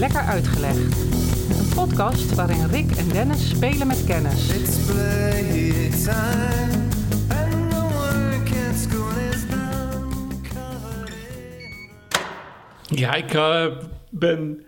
Lekker 0.00 0.20
Uitgelegd. 0.20 0.96
Een 1.58 1.74
podcast 1.74 2.34
waarin 2.34 2.66
Rick 2.66 2.90
en 2.90 3.08
Dennis 3.08 3.48
spelen 3.48 3.86
met 3.86 4.04
kennis. 4.04 4.48
Ja, 12.88 13.14
ik 13.14 13.34
eh, 13.34 13.66
ben 14.10 14.64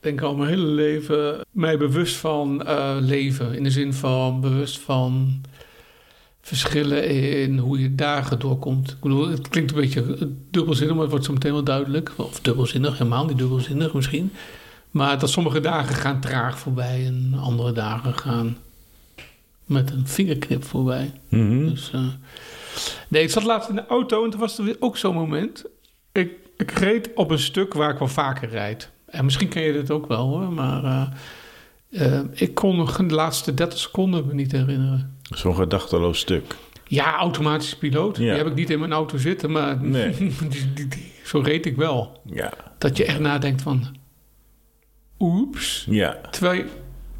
denk 0.00 0.20
al 0.20 0.36
mijn 0.36 0.48
hele 0.48 0.66
leven 0.66 1.40
mij 1.50 1.78
bewust 1.78 2.16
van 2.16 2.66
eh, 2.66 2.96
leven. 3.00 3.54
In 3.54 3.62
de 3.62 3.70
zin 3.70 3.92
van 3.92 4.40
bewust 4.40 4.78
van 4.78 5.40
verschillen 6.40 7.08
in 7.08 7.58
hoe 7.58 7.80
je 7.80 7.94
dagen 7.94 8.38
doorkomt. 8.38 8.90
Ik 8.90 9.00
bedoel, 9.00 9.28
het 9.28 9.48
klinkt 9.48 9.70
een 9.70 9.80
beetje 9.80 10.30
dubbelzinnig, 10.50 10.94
maar 10.94 11.02
het 11.02 11.12
wordt 11.12 11.26
zo 11.26 11.32
meteen 11.32 11.52
wel 11.52 11.64
duidelijk. 11.64 12.12
Of 12.16 12.40
dubbelzinnig, 12.40 12.98
helemaal 12.98 13.26
niet 13.26 13.38
dubbelzinnig 13.38 13.94
misschien. 13.94 14.32
Maar 14.94 15.18
dat 15.18 15.30
sommige 15.30 15.60
dagen 15.60 15.94
gaan 15.94 16.20
traag 16.20 16.58
voorbij 16.58 17.06
en 17.06 17.34
andere 17.40 17.72
dagen 17.72 18.18
gaan 18.18 18.56
met 19.64 19.90
een 19.90 20.06
vingerknip 20.06 20.64
voorbij. 20.64 21.12
Dus, 21.28 21.90
eh, 21.92 22.00
nee, 23.08 23.22
ik 23.22 23.30
zat 23.30 23.44
laatst 23.44 23.68
in 23.68 23.74
de 23.74 23.86
auto 23.86 24.24
en 24.24 24.30
toen 24.30 24.40
was 24.40 24.58
er 24.58 24.64
weer 24.64 24.76
ook 24.80 24.96
zo'n 24.96 25.14
moment. 25.14 25.64
Ik, 26.12 26.30
ik 26.56 26.70
reed 26.70 27.10
op 27.14 27.30
een 27.30 27.38
stuk 27.38 27.74
waar 27.74 27.90
ik 27.90 27.98
wel 27.98 28.08
vaker 28.08 28.48
rijd. 28.48 28.90
En 29.06 29.24
misschien 29.24 29.48
ken 29.48 29.62
je 29.62 29.72
dit 29.72 29.90
ook 29.90 30.06
wel 30.06 30.28
hoor, 30.28 30.52
maar 30.52 30.84
eh, 30.84 31.08
eh, 32.18 32.20
ik 32.32 32.54
kon 32.54 32.76
nog 32.76 32.96
de 32.96 33.14
laatste 33.14 33.54
30 33.54 33.78
seconden 33.78 34.26
me 34.26 34.34
niet 34.34 34.52
herinneren. 34.52 35.16
Zo'n 35.30 35.54
gedachteloos 35.54 36.18
stuk. 36.18 36.54
Ja, 36.86 37.16
automatische 37.16 37.78
piloot. 37.78 38.16
Die 38.16 38.28
heb 38.28 38.46
ik 38.46 38.54
niet 38.54 38.70
in 38.70 38.78
mijn 38.78 38.92
auto 38.92 39.16
zitten, 39.18 39.50
maar 39.52 39.82
Nee. 39.82 40.14
die, 40.16 40.32
die- 40.74 40.88
die- 40.88 41.12
zo 41.24 41.38
reed 41.38 41.66
ik 41.66 41.76
wel. 41.76 42.20
Ja. 42.24 42.52
Dat 42.78 42.96
je 42.96 43.04
echt 43.04 43.20
nadenkt 43.20 43.62
van, 43.62 43.96
oeps. 45.32 45.86
Ja. 45.90 46.20
Terwijl 46.30 46.58
je- 46.58 46.66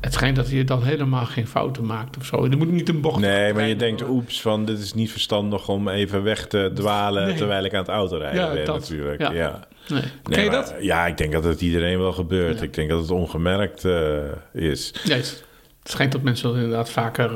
het 0.00 0.12
schijnt 0.12 0.36
dat 0.36 0.50
je 0.50 0.64
dan 0.64 0.82
helemaal 0.82 1.24
geen 1.26 1.46
fouten 1.46 1.86
maakt 1.86 2.16
of 2.16 2.24
zo. 2.24 2.46
Je 2.48 2.56
moet 2.56 2.70
niet 2.72 2.88
een 2.88 3.00
bocht 3.00 3.20
Nee, 3.20 3.30
maar 3.30 3.46
je 3.48 3.52
rijden. 3.52 3.78
denkt, 3.78 4.08
oeps, 4.08 4.40
van 4.40 4.64
dit 4.64 4.78
is 4.78 4.94
niet 4.94 5.10
verstandig 5.10 5.68
om 5.68 5.88
even 5.88 6.22
weg 6.22 6.46
te 6.46 6.70
dwalen 6.74 7.26
Nee. 7.26 7.36
terwijl 7.36 7.64
ik 7.64 7.72
aan 7.72 7.78
het 7.78 7.88
autorijden 7.88 8.40
Ja, 8.40 8.52
ben 8.52 8.64
dat. 8.64 8.78
natuurlijk. 8.78 9.20
Ja. 9.20 9.32
Ja. 9.32 9.66
Nee. 9.88 10.00
Nee, 10.00 10.10
Ken 10.22 10.44
je 10.44 10.50
maar- 10.50 10.60
dat? 10.60 10.74
Ja, 10.80 11.06
ik 11.06 11.16
denk 11.16 11.32
dat 11.32 11.44
het 11.44 11.60
iedereen 11.60 11.98
wel 11.98 12.12
gebeurt. 12.12 12.58
Ja. 12.58 12.64
Ik 12.64 12.74
denk 12.74 12.88
dat 12.90 13.00
het 13.00 13.10
ongemerkt 13.10 13.84
eh, 13.84 14.16
is. 14.52 14.94
Nee, 15.08 15.16
het 15.18 15.44
schijnt 15.84 16.12
dat 16.12 16.22
mensen 16.22 16.48
dat 16.48 16.56
inderdaad 16.56 16.90
vaker... 16.90 17.28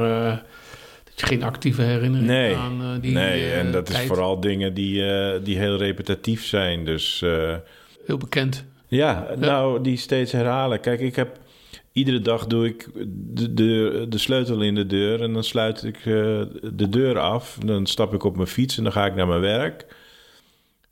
dat 1.05 1.21
je 1.21 1.27
geen 1.27 1.43
actieve 1.43 1.83
herinnering 1.83 2.29
Nee, 2.29 2.55
aan 2.57 2.81
eh, 2.83 3.01
die 3.01 3.13
nee, 3.13 3.53
en 3.53 3.73
dat 3.73 3.89
is 3.91 3.99
vooral 4.01 4.41
dingen 4.41 4.75
die, 4.75 5.03
die 5.43 5.59
heel 5.59 5.77
repetitief 5.77 6.45
zijn. 6.47 6.85
Dus 6.85 7.21
Heel 8.07 8.19
bekend. 8.19 8.65
Ja, 8.89 9.27
nou, 9.39 9.83
die 9.83 9.97
steeds 9.97 10.33
herhalen. 10.33 10.81
Kijk, 10.81 11.01
ik 11.01 11.17
heb 11.17 11.39
iedere 11.93 12.21
dag 12.21 12.47
doe 12.47 12.67
ik 12.67 12.89
de, 13.35 13.55
de, 13.55 14.07
de 14.09 14.19
sleutel 14.19 14.63
in 14.63 14.75
de 14.75 14.87
deur 14.87 15.23
en 15.23 15.33
dan 15.33 15.45
sluit 15.45 15.85
ik 15.85 15.97
eh, 15.97 16.05
de 16.73 16.89
deur 16.89 17.19
af. 17.19 17.59
Dan 17.65 17.87
stap 17.87 18.15
ik 18.15 18.25
op 18.25 18.37
mijn 18.37 18.49
fiets 18.49 18.77
en 18.77 18.83
dan 18.83 18.93
ga 18.93 19.07
ik 19.07 19.15
naar 19.15 19.27
mijn 19.27 19.41
werk. 19.41 19.87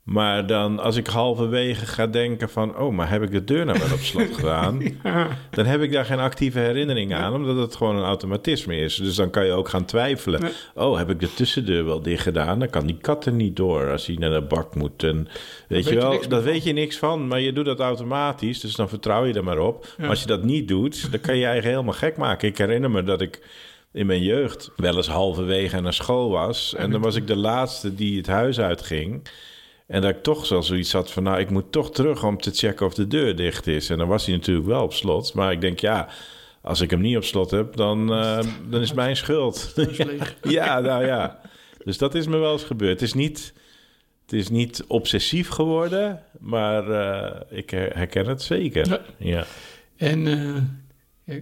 Maar 0.07 0.47
dan, 0.47 0.79
als 0.79 0.95
ik 0.95 1.07
halverwege 1.07 1.85
ga 1.85 2.07
denken 2.07 2.49
van... 2.49 2.77
oh, 2.77 2.93
maar 2.93 3.09
heb 3.09 3.23
ik 3.23 3.31
de 3.31 3.43
deur 3.43 3.65
nou 3.65 3.79
wel 3.79 3.93
op 3.93 3.99
slot 3.99 4.35
gedaan? 4.39 4.81
Dan 5.49 5.65
heb 5.65 5.81
ik 5.81 5.91
daar 5.91 6.05
geen 6.05 6.19
actieve 6.19 6.59
herinnering 6.59 7.13
aan... 7.13 7.33
omdat 7.33 7.55
het 7.57 7.75
gewoon 7.75 7.95
een 7.95 8.03
automatisme 8.03 8.75
is. 8.75 8.95
Dus 8.95 9.15
dan 9.15 9.29
kan 9.29 9.45
je 9.45 9.51
ook 9.51 9.69
gaan 9.69 9.85
twijfelen. 9.85 10.41
Nee. 10.41 10.51
Oh, 10.73 10.97
heb 10.97 11.09
ik 11.09 11.19
de 11.19 11.33
tussendeur 11.33 11.85
wel 11.85 12.01
dicht 12.01 12.23
gedaan? 12.23 12.59
Dan 12.59 12.69
kan 12.69 12.85
die 12.85 12.97
kat 13.01 13.25
er 13.25 13.31
niet 13.31 13.55
door 13.55 13.91
als 13.91 14.05
hij 14.05 14.15
naar 14.15 14.29
de 14.29 14.41
bak 14.41 14.75
moet. 14.75 15.03
En 15.03 15.15
weet 15.17 15.27
weet 15.67 15.87
je 15.87 15.95
wel, 15.95 16.11
daar 16.11 16.29
van. 16.29 16.41
weet 16.41 16.63
je 16.63 16.73
niks 16.73 16.97
van. 16.97 17.27
Maar 17.27 17.39
je 17.39 17.53
doet 17.53 17.65
dat 17.65 17.79
automatisch, 17.79 18.59
dus 18.59 18.75
dan 18.75 18.89
vertrouw 18.89 19.25
je 19.25 19.33
er 19.33 19.43
maar 19.43 19.59
op. 19.59 19.87
Maar 19.97 20.09
als 20.09 20.21
je 20.21 20.27
dat 20.27 20.43
niet 20.43 20.67
doet, 20.67 21.11
dan 21.11 21.19
kan 21.19 21.33
je 21.33 21.41
je 21.41 21.47
eigen 21.47 21.69
helemaal 21.69 21.93
gek 21.93 22.17
maken. 22.17 22.47
Ik 22.47 22.57
herinner 22.57 22.91
me 22.91 23.03
dat 23.03 23.21
ik 23.21 23.41
in 23.91 24.05
mijn 24.05 24.23
jeugd 24.23 24.71
wel 24.75 24.95
eens 24.95 25.07
halverwege 25.07 25.81
naar 25.81 25.93
school 25.93 26.29
was. 26.29 26.75
En 26.75 26.91
dan 26.91 27.01
was 27.01 27.15
ik 27.15 27.27
de 27.27 27.37
laatste 27.37 27.95
die 27.95 28.17
het 28.17 28.27
huis 28.27 28.59
uitging. 28.59 29.27
En 29.87 30.01
dat 30.01 30.09
ik 30.15 30.23
toch 30.23 30.45
zo 30.45 30.61
zoiets 30.61 30.91
had 30.91 31.11
van, 31.11 31.23
nou, 31.23 31.39
ik 31.39 31.49
moet 31.49 31.71
toch 31.71 31.91
terug 31.91 32.23
om 32.23 32.37
te 32.41 32.51
checken 32.51 32.85
of 32.85 32.93
de 32.93 33.07
deur 33.07 33.35
dicht 33.35 33.67
is. 33.67 33.89
En 33.89 33.97
dan 33.97 34.07
was 34.07 34.25
hij 34.25 34.35
natuurlijk 34.35 34.67
wel 34.67 34.83
op 34.83 34.93
slot. 34.93 35.33
Maar 35.33 35.51
ik 35.51 35.61
denk, 35.61 35.79
ja, 35.79 36.07
als 36.61 36.81
ik 36.81 36.89
hem 36.89 37.01
niet 37.01 37.17
op 37.17 37.23
slot 37.23 37.51
heb, 37.51 37.75
dan, 37.75 38.11
eh, 38.13 38.39
dan 38.69 38.81
is 38.81 38.93
mijn 38.93 39.15
schuld. 39.15 39.73
ja, 40.41 40.79
nou 40.79 41.05
ja. 41.05 41.39
Dus 41.83 41.97
dat 41.97 42.15
is 42.15 42.27
me 42.27 42.37
wel 42.37 42.51
eens 42.51 42.63
gebeurd. 42.63 42.99
Het 42.99 43.01
is 43.01 43.13
niet, 43.13 43.53
het 44.21 44.33
is 44.33 44.49
niet 44.49 44.83
obsessief 44.87 45.49
geworden, 45.49 46.23
maar 46.39 46.89
eh, 46.89 47.57
ik 47.57 47.69
her- 47.69 47.95
herken 47.97 48.25
het 48.25 48.41
zeker. 48.41 48.87
Ja. 48.87 49.01
Ja. 49.17 49.45
En 49.97 50.27
eh, 51.25 51.35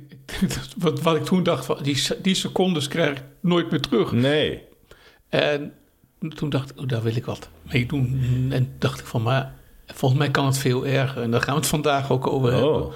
wat, 0.78 1.02
wat 1.02 1.16
ik 1.16 1.24
toen 1.24 1.44
dacht, 1.44 1.66
van, 1.66 1.78
die, 1.84 2.04
die 2.22 2.36
secondes 2.36 2.88
krijg 2.88 3.12
ik 3.18 3.24
nooit 3.40 3.72
meer 3.72 3.82
terug. 3.82 4.12
Nee. 4.12 4.64
En 5.30 5.74
toen 6.36 6.50
dacht 6.50 6.70
ik, 6.70 6.80
oh, 6.80 6.88
daar 6.88 7.02
wil 7.04 7.16
ik 7.16 7.26
wat 7.26 7.50
mee 7.72 7.86
doen. 7.86 8.22
En 8.52 8.74
dacht 8.80 9.00
ik 9.00 9.06
van, 9.06 9.22
maar 9.22 9.54
volgens 9.86 10.20
mij 10.22 10.32
kan 10.32 10.46
het 10.46 10.58
veel 10.58 10.86
erger. 10.86 11.22
En 11.22 11.32
daar 11.32 11.42
gaan 11.42 11.54
we 11.54 11.60
het 11.60 11.70
vandaag 11.70 12.12
ook 12.12 12.28
over 12.28 12.52
hebben. 12.54 12.86
Oh. 12.86 12.94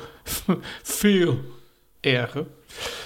veel 0.84 1.40
erger. 2.00 2.46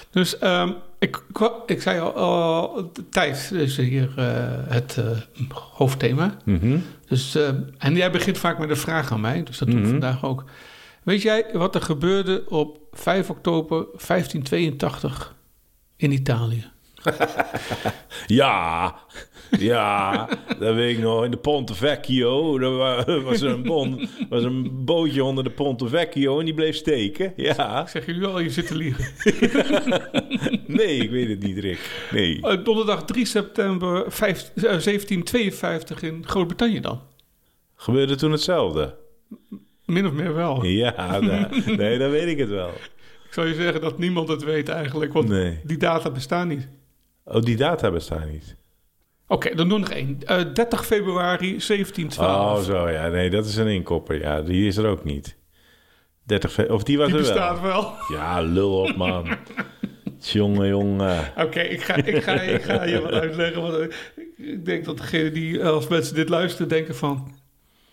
Dus 0.09 0.37
ehm, 0.37 0.71
ik, 0.99 1.23
ik, 1.65 1.81
zei 1.81 1.99
al, 1.99 2.91
tijd 3.09 3.51
is 3.51 3.77
hier 3.77 4.13
eh, 4.17 4.25
het 4.73 4.97
eh, 4.97 5.51
hoofdthema. 5.53 6.37
Mhm. 6.45 6.77
Dus, 7.07 7.35
eh, 7.35 7.49
en 7.77 7.95
jij 7.95 8.11
begint 8.11 8.37
vaak 8.37 8.59
met 8.59 8.69
een 8.69 8.77
vraag 8.77 9.11
aan 9.11 9.21
mij, 9.21 9.43
dus 9.43 9.57
dat 9.57 9.67
doe 9.67 9.77
ik 9.77 9.83
Mhm. 9.83 9.91
vandaag 9.91 10.25
ook. 10.25 10.43
Weet 11.03 11.21
jij 11.21 11.45
wat 11.53 11.75
er 11.75 11.81
gebeurde 11.81 12.43
op 12.49 12.79
5 12.91 13.29
oktober 13.29 13.85
1582 13.97 15.35
in 15.95 16.11
Italië? 16.11 16.71
Ja, 18.27 18.95
ja, 19.59 20.27
dat 20.59 20.75
weet 20.75 20.97
ik 20.97 21.03
nog. 21.03 21.23
In 21.23 21.31
de 21.31 21.37
Ponte 21.37 21.73
Vecchio, 21.75 22.59
wa- 22.77 23.05
was 23.21 23.41
er 23.41 23.49
een, 23.49 23.63
bon, 23.63 24.07
was 24.29 24.43
een 24.43 24.85
bootje 24.85 25.23
onder 25.23 25.43
de 25.43 25.49
Ponte 25.49 25.87
Vecchio 25.87 26.39
en 26.39 26.45
die 26.45 26.53
bleef 26.53 26.75
steken. 26.75 27.33
Ja, 27.35 27.81
Ik 27.81 27.87
zeg 27.87 28.05
je 28.05 28.13
nu 28.13 28.25
al, 28.25 28.39
je 28.39 28.49
zit 28.49 28.67
te 28.67 28.75
liegen. 28.75 29.05
nee, 30.77 30.97
ik 30.97 31.09
weet 31.09 31.27
het 31.29 31.43
niet, 31.43 31.57
Rick. 31.57 32.07
Nee. 32.11 32.39
Eh, 32.41 32.63
donderdag 32.63 33.03
3 33.05 33.25
september 33.25 34.11
vijf- 34.11 34.51
eh, 34.55 34.61
1752 34.63 36.01
in 36.01 36.23
Groot-Brittannië 36.27 36.79
dan. 36.79 37.01
Gebeurde 37.75 38.15
toen 38.15 38.31
hetzelfde? 38.31 38.95
Min 39.85 40.05
of 40.05 40.11
meer 40.13 40.33
wel. 40.33 40.65
Ja, 40.65 41.19
da- 41.19 41.49
nee, 41.65 41.97
dan 41.97 42.09
weet 42.09 42.27
ik 42.27 42.37
het 42.37 42.49
wel. 42.49 42.69
Ik 43.25 43.33
zou 43.39 43.47
je 43.47 43.53
zeggen 43.55 43.81
dat 43.81 43.97
niemand 43.97 44.27
het 44.27 44.43
weet 44.43 44.69
eigenlijk, 44.69 45.13
want 45.13 45.27
Nee. 45.29 45.59
die 45.63 45.77
data 45.77 46.09
bestaan 46.11 46.47
niet. 46.47 46.67
Oh, 47.25 47.41
die 47.41 47.55
data 47.55 47.91
bestaan 47.91 48.31
niet. 48.31 48.55
Oké, 49.27 49.55
dan 49.55 49.69
doen 49.69 49.81
we 49.81 49.87
nog 49.87 49.97
één. 49.97 50.17
Eh, 50.25 50.53
30 50.53 50.85
februari 50.85 51.47
1712. 51.47 52.57
Oh, 52.59 52.63
zo 52.63 52.89
ja. 52.89 53.07
Nee, 53.07 53.29
dat 53.29 53.45
is 53.45 53.55
een 53.55 53.67
inkopper. 53.67 54.19
Ja, 54.19 54.41
die 54.41 54.67
is 54.67 54.77
er 54.77 54.85
ook 54.87 55.03
niet. 55.03 55.37
30 56.23 56.51
fe- 56.51 56.73
Of 56.73 56.83
die 56.83 56.97
was 56.97 57.07
die 57.07 57.15
er 57.15 57.21
bestaat 57.21 57.61
wel. 57.61 57.81
wel. 57.81 58.17
Ja, 58.17 58.41
lul 58.41 58.77
op, 58.81 58.95
man. 58.95 59.27
jongen, 60.19 60.67
jongen. 60.67 61.31
Oké, 61.37 61.59
ik, 61.61 61.81
ga, 61.81 61.95
ik, 61.95 62.23
ga, 62.23 62.31
ik 62.41 62.61
ga 62.61 62.83
je 62.83 63.01
wat 63.01 63.11
uitleggen. 63.11 63.61
Want 63.61 63.73
eh, 63.77 63.87
ik 64.53 64.65
denk 64.65 64.85
dat 64.85 64.97
degene 64.97 65.31
die, 65.31 65.59
eh, 65.59 65.67
als 65.69 65.87
mensen 65.87 66.15
dit 66.15 66.29
luisteren, 66.29 66.67
denken 66.67 66.95
van... 66.95 67.31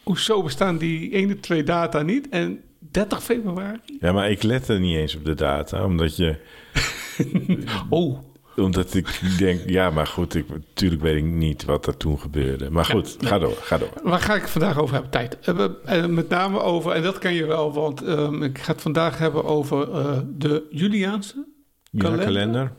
Hoezo 0.02 0.42
bestaan 0.42 0.78
die 0.78 1.12
ene 1.12 1.40
twee 1.40 1.62
data 1.62 2.02
niet? 2.02 2.28
En 2.28 2.62
30 2.78 3.22
februari? 3.22 3.78
Ja, 4.00 4.12
maar 4.12 4.30
ik 4.30 4.42
let 4.42 4.68
er 4.68 4.80
niet 4.80 4.96
eens 4.96 5.16
op 5.16 5.24
de 5.24 5.34
data, 5.34 5.84
omdat 5.84 6.16
je... 6.16 6.36
Oh, 7.90 8.18
Omdat 8.56 8.94
ik 8.94 9.20
denk, 9.38 9.60
ja, 9.66 9.90
maar 9.90 10.06
goed, 10.06 10.34
ik, 10.34 10.48
natuurlijk 10.48 11.02
weet 11.02 11.16
ik 11.16 11.24
niet 11.24 11.64
wat 11.64 11.86
er 11.86 11.96
toen 11.96 12.18
gebeurde. 12.20 12.70
Maar 12.70 12.84
goed, 12.84 13.16
Ja, 13.20 13.28
ga 13.28 13.38
door, 13.38 13.56
ga 13.60 13.78
door. 13.78 13.90
waar 14.02 14.20
ga 14.20 14.34
ik 14.34 14.40
het 14.42 14.50
vandaag 14.50 14.78
over 14.78 14.92
hebben? 14.94 15.10
Tijd. 15.10 15.38
Eh, 15.40 15.64
eh, 15.84 16.06
met 16.06 16.28
name 16.28 16.60
over, 16.60 16.92
en 16.92 17.02
dat 17.02 17.18
ken 17.18 17.32
je 17.34 17.46
wel, 17.46 17.72
want 17.72 18.02
ehm, 18.02 18.42
ik 18.42 18.58
ga 18.58 18.72
het 18.72 18.80
vandaag 18.80 19.18
hebben 19.18 19.44
over 19.44 19.90
eh, 19.92 20.18
de 20.36 20.66
Juliaanse 20.70 21.46
Ja, 21.90 22.00
Kalender? 22.00 22.24
kalender. 22.26 22.72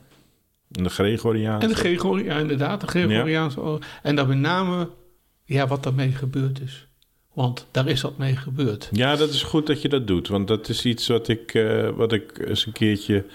En 0.72 0.84
de 0.84 0.90
Gregoriaanse. 0.90 1.68
en 1.68 1.74
de 1.74 1.80
Gregoriaanse, 1.80 2.34
ja, 2.36 2.40
inderdaad, 2.40 2.82
de 2.82 2.88
Gregoriaanse. 2.88 3.80
En 4.04 4.16
dan 4.16 4.28
met 4.28 4.38
name, 4.38 4.90
ja, 5.46 5.68
wat 5.68 5.84
daarmee 5.84 6.12
gebeurd 6.12 6.62
is. 6.62 6.88
Want 7.34 7.68
daar 7.72 7.88
is 7.88 8.02
wat 8.02 8.18
mee 8.18 8.36
gebeurd. 8.36 8.90
Ja, 8.92 9.16
dat 9.16 9.30
is 9.30 9.44
goed 9.44 9.68
dat 9.68 9.82
je 9.82 9.90
dat 9.90 10.08
doet. 10.08 10.28
Want 10.28 10.48
dat 10.48 10.70
is 10.70 10.86
iets 10.86 11.08
wat 11.08 11.28
ik, 11.28 11.54
eh, 11.54 11.90
wat 11.90 12.12
ik 12.12 12.40
eens 12.48 12.66
een 12.66 12.72
keertje 12.72 13.26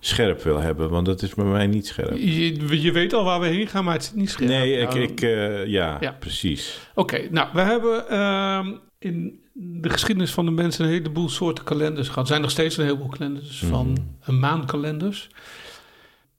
scherp 0.00 0.42
wil 0.42 0.60
hebben. 0.60 0.90
Want 0.90 1.06
dat 1.06 1.22
is 1.22 1.34
bij 1.34 1.44
mij 1.44 1.66
niet 1.66 1.86
scherp. 1.86 2.16
Je, 2.16 2.80
je 2.82 2.92
weet 2.92 3.12
al 3.12 3.24
waar 3.24 3.40
we 3.40 3.46
heen 3.46 3.66
gaan, 3.66 3.84
maar 3.84 3.94
het 3.94 4.02
is 4.02 4.12
niet 4.12 4.30
scherp. 4.30 4.48
Nee, 4.50 4.76
ik, 4.76 4.94
ik 4.94 5.20
eh, 5.20 5.66
ja, 5.66 5.96
Ja. 6.00 6.16
precies. 6.20 6.78
Oké, 6.94 7.28
nou, 7.30 7.48
we 7.52 7.60
hebben 7.60 8.08
ehm, 8.08 8.72
in 8.98 9.40
de 9.52 9.88
geschiedenis 9.90 10.30
van 10.30 10.44
de 10.44 10.50
mensen 10.50 10.84
een 10.84 10.90
heleboel 10.90 11.28
soorten 11.28 11.64
kalenders 11.64 12.06
gehad. 12.08 12.22
Er 12.22 12.28
zijn 12.28 12.40
nog 12.40 12.50
steeds 12.50 12.76
een 12.76 12.84
heleboel 12.84 13.08
kalenders 13.08 13.64
van 13.64 13.96
eh, 14.20 14.28
maankalenders. 14.28 15.28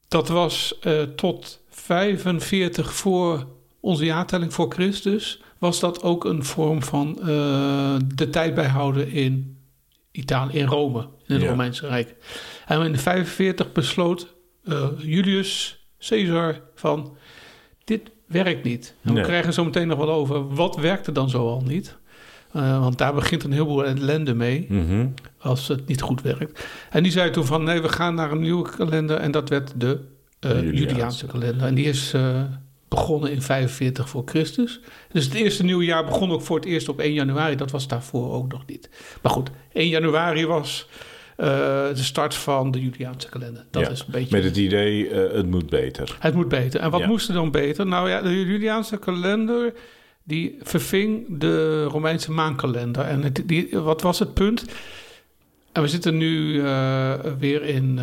Dat 0.08 0.28
was 0.28 0.80
eh, 0.82 1.02
tot 1.02 1.62
45 1.70 2.94
voor 2.94 3.48
onze 3.80 4.06
jaartelling 4.06 4.54
voor 4.54 4.72
Christus. 4.72 5.42
Was 5.58 5.80
dat 5.80 6.04
ook 6.04 6.26
een 6.26 6.44
vorm 6.44 6.84
van 6.84 7.20
eh, 7.20 7.96
de 8.16 8.30
tijd 8.30 8.54
bijhouden 8.56 9.12
in 9.12 9.57
Italië, 10.18 10.58
in 10.58 10.66
Rome, 10.68 11.00
in 11.26 11.34
het 11.34 11.42
Ja. 11.44 11.50
Romeinse 11.50 11.88
Rijk. 11.88 12.16
En 12.68 12.82
in 12.82 12.98
45 12.98 13.72
besloot 13.72 14.36
eh, 14.64 14.88
Julius 14.98 15.80
Caesar 16.00 16.62
van, 16.76 17.18
dit 17.84 18.02
werkt 18.28 18.64
niet. 18.64 18.96
En 19.04 19.14
Nee. 19.14 19.22
we 19.22 19.28
krijgen 19.28 19.54
zo 19.54 19.64
meteen 19.64 19.88
nog 19.88 19.98
wel 19.98 20.12
over, 20.12 20.54
wat 20.56 20.76
werkte 20.76 21.12
dan 21.12 21.30
zo 21.30 21.48
al 21.48 21.62
niet? 21.66 21.98
Eh, 22.52 22.80
want 22.80 22.98
daar 22.98 23.14
begint 23.14 23.44
een 23.44 23.52
heleboel 23.52 23.86
ellende 23.86 24.34
mee 24.34 24.66
Mhm. 24.70 25.08
als 25.40 25.68
het 25.68 25.88
niet 25.88 26.02
goed 26.02 26.22
werkt. 26.22 26.66
En 26.90 27.04
die 27.04 27.12
zei 27.12 27.30
toen 27.32 27.46
van 27.46 27.64
nee, 27.64 27.82
we 27.82 27.90
gaan 27.90 28.16
naar 28.16 28.32
een 28.32 28.40
nieuwe 28.42 28.70
kalender. 28.70 29.18
En 29.18 29.32
dat 29.32 29.50
werd 29.50 29.74
de 29.80 30.02
De 30.40 30.48
Juliaanse. 30.48 30.84
Juliaanse 30.86 31.26
kalender. 31.26 31.68
En 31.68 31.76
die 31.76 31.86
is 31.86 32.14
begonnen 32.88 33.32
in 33.32 33.42
45 33.42 34.10
voor 34.10 34.22
Christus. 34.26 34.80
Dus 35.12 35.26
het 35.26 35.34
eerste 35.34 35.64
nieuwe 35.64 35.86
jaar 35.86 36.06
begon 36.06 36.32
ook 36.32 36.42
voor 36.42 36.56
het 36.56 36.66
eerst 36.66 36.90
op 36.90 37.00
1 37.00 37.14
januari. 37.14 37.56
Dat 37.56 37.72
was 37.72 37.88
daarvoor 37.88 38.32
ook 38.34 38.52
nog 38.52 38.66
niet. 38.66 38.90
Maar 39.22 39.32
goed, 39.32 39.50
1 39.74 39.88
januari 39.88 40.46
was 40.46 40.88
eh, 41.36 41.48
de 41.88 42.04
start 42.04 42.36
van 42.36 42.72
de 42.72 42.82
Juliaanse 42.82 43.30
kalender. 43.30 43.66
Dat 43.72 43.82
Ja, 43.84 43.90
is 43.90 44.00
een 44.00 44.06
beetje... 44.12 44.36
Met 44.36 44.44
het 44.44 44.58
idee, 44.58 45.10
eh, 45.10 45.36
het 45.36 45.50
moet 45.50 45.70
beter. 45.70 46.16
Het 46.20 46.34
moet 46.34 46.48
beter. 46.48 46.80
En 46.80 46.92
wat 46.92 47.00
Ja. 47.00 47.08
moest 47.08 47.28
er 47.28 47.34
dan 47.34 47.52
beter? 47.52 47.88
Nou 47.88 48.10
ja, 48.10 48.22
de 48.22 48.46
Juliaanse 48.46 48.98
kalender 48.98 49.74
die 50.24 50.58
verving 50.62 51.40
de 51.40 51.84
Romeinse 51.84 52.32
maankalender. 52.32 53.04
En 53.06 53.24
het, 53.24 53.42
die, 53.46 53.70
wat 53.72 54.02
was 54.02 54.20
het 54.20 54.34
punt? 54.34 54.66
En 55.72 55.82
we 55.82 55.88
zitten 55.88 56.18
nu 56.18 56.62
eh, 56.64 57.14
weer 57.40 57.64
in 57.64 57.96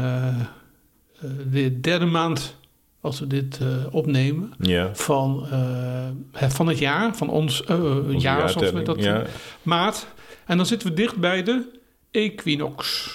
de 1.51 1.81
derde 1.81 2.05
maand, 2.07 2.57
als 3.05 3.21
we 3.21 3.27
dit 3.27 3.59
eh, 3.61 3.67
opnemen, 3.91 4.53
Ja. 4.59 4.95
van, 4.95 5.47
eh, 5.51 6.09
het, 6.33 6.53
van 6.55 6.67
het 6.67 6.79
jaar, 6.79 7.17
van 7.17 7.29
ons 7.29 7.65
eh, 7.65 7.97
jaar, 8.19 8.51
zoals 8.51 8.71
we 8.71 8.83
dat 8.83 9.03
Ja. 9.03 9.23
maart. 9.63 10.07
En 10.47 10.57
dan 10.57 10.67
zitten 10.67 10.89
we 10.89 10.95
dicht 10.95 11.17
bij 11.17 11.43
de 11.43 11.81
equinox. 12.11 13.11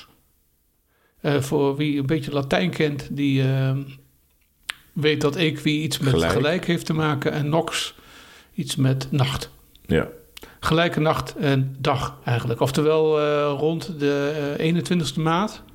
Voor 1.22 1.76
wie 1.76 2.00
een 2.00 2.06
beetje 2.06 2.32
Latijn 2.32 2.70
kent, 2.70 3.08
die 3.12 3.44
weet 4.94 5.22
dat 5.22 5.36
equi 5.36 5.82
iets 5.82 6.00
met 6.00 6.14
Gelijk. 6.14 6.32
gelijk. 6.32 6.66
heeft 6.66 6.86
te 6.86 6.94
maken 6.94 7.32
en 7.32 7.50
nox 7.50 7.96
iets 8.54 8.76
met 8.76 9.08
nacht. 9.12 9.50
ja. 9.86 10.08
Gelijke 10.60 11.00
nacht 11.00 11.36
en 11.36 11.76
dag 11.80 12.18
eigenlijk. 12.26 12.60
Oftewel 12.60 13.20
rond 13.58 14.00
de 14.00 14.54
eh, 14.58 14.74
21ste 14.74 15.20
maand 15.22 15.52
eh, 15.52 15.69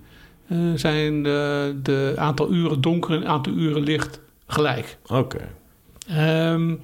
zijn 0.74 1.22
de, 1.22 1.74
de 1.82 2.14
aantal 2.16 2.52
uren 2.52 2.80
donker 2.80 3.14
en 3.14 3.26
aantal 3.26 3.52
uren 3.52 3.82
licht 3.82 4.20
gelijk. 4.46 4.98
Oké. 5.06 5.48
Ehm, 6.08 6.74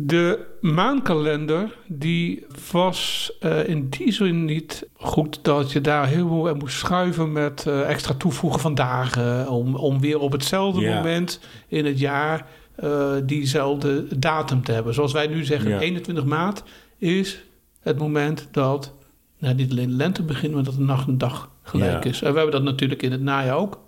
de 0.00 0.46
maankalender 0.60 1.76
die 1.86 2.46
was 2.72 3.32
eh, 3.40 3.68
in 3.68 3.88
die 3.88 4.12
zin 4.12 4.44
niet 4.44 4.86
goed 4.96 5.38
dat 5.42 5.72
je 5.72 5.80
daar 5.80 6.06
heel 6.06 6.28
veel 6.28 6.48
aan 6.48 6.56
moest 6.56 6.78
schuiven 6.78 7.32
met 7.32 7.66
eh, 7.66 7.90
extra 7.90 8.14
toevoegen 8.14 8.60
van 8.60 8.74
dagen 8.74 9.48
om, 9.48 9.74
om 9.74 10.00
weer 10.00 10.18
op 10.18 10.32
hetzelfde 10.32 10.94
moment 10.94 11.40
in 11.68 11.84
het 11.84 11.98
jaar 11.98 12.46
eh, 12.74 13.12
diezelfde 13.24 14.18
datum 14.18 14.62
te 14.62 14.72
hebben. 14.72 14.94
Zoals 14.94 15.12
wij 15.12 15.26
nu 15.26 15.44
zeggen, 15.44 15.70
Ja. 15.70 15.78
21 15.78 16.24
maart 16.24 16.62
is 16.98 17.44
het 17.80 17.98
moment 17.98 18.48
dat 18.50 18.94
nou, 19.38 19.54
niet 19.54 19.70
alleen 19.70 19.88
de 19.88 19.94
lente 19.94 20.22
begint, 20.22 20.54
maar 20.54 20.62
dat 20.62 20.74
de 20.74 20.80
nacht 20.80 21.08
en 21.08 21.18
dag 21.18 21.50
gelijk 21.68 22.04
Ja. 22.04 22.10
is. 22.10 22.22
En 22.22 22.30
we 22.32 22.36
hebben 22.38 22.54
dat 22.54 22.64
natuurlijk 22.72 23.02
in 23.02 23.12
het 23.12 23.20
najaar 23.22 23.56
ook. 23.56 23.78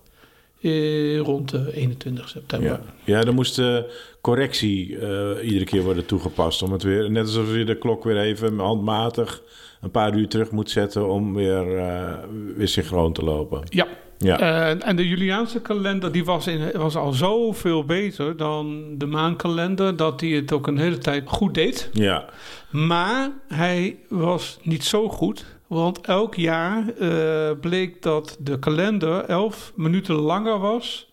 eh, 0.60 1.18
rond 1.18 1.50
de 1.50 1.70
21 1.74 2.28
september. 2.28 2.68
Ja. 2.70 2.80
ja, 3.04 3.24
er 3.24 3.34
moest 3.34 3.58
eh, 3.58 3.76
correctie 4.20 4.98
eh, 4.98 5.44
iedere 5.46 5.64
keer 5.64 5.82
worden 5.82 6.06
toegepast. 6.06 6.62
Om 6.62 6.72
het 6.72 6.82
weer, 6.82 7.10
net 7.10 7.22
alsof 7.26 7.54
je 7.54 7.64
de 7.64 7.78
klok 7.78 8.04
weer 8.04 8.18
even 8.18 8.58
handmatig 8.58 9.42
een 9.80 9.90
paar 9.90 10.14
uur 10.14 10.28
terug 10.28 10.50
moet 10.50 10.70
zetten 10.70 11.08
om 11.08 11.34
weer, 11.34 11.78
eh, 11.78 12.12
weer 12.56 12.68
synchroon 12.68 13.12
te 13.12 13.24
lopen. 13.24 13.62
Ja, 13.64 13.86
Ja, 14.18 14.38
En, 14.68 14.82
en 14.82 14.96
de 14.96 15.08
Juliaanse 15.08 15.60
kalender 15.60 16.12
die 16.12 16.24
was, 16.24 16.46
in, 16.46 16.70
was 16.72 16.96
al 16.96 17.12
zoveel 17.12 17.84
beter 17.84 18.36
dan 18.36 18.84
de 18.98 19.06
maankalender... 19.06 19.96
dat 19.96 20.20
hij 20.20 20.30
het 20.30 20.52
ook 20.52 20.66
een 20.66 20.78
hele 20.78 20.98
tijd 20.98 21.28
goed 21.28 21.54
deed. 21.54 21.90
ja, 21.92 22.24
Maar 22.70 23.30
hij 23.48 23.96
was 24.08 24.58
niet 24.62 24.84
zo 24.84 25.08
goed... 25.08 25.44
want 25.78 26.00
elk 26.00 26.34
jaar 26.34 26.88
eh, 26.98 27.50
bleek 27.60 28.02
dat 28.02 28.36
de 28.40 28.58
kalender 28.58 29.24
11 29.24 29.72
minuten 29.76 30.14
langer 30.14 30.58
was 30.58 31.12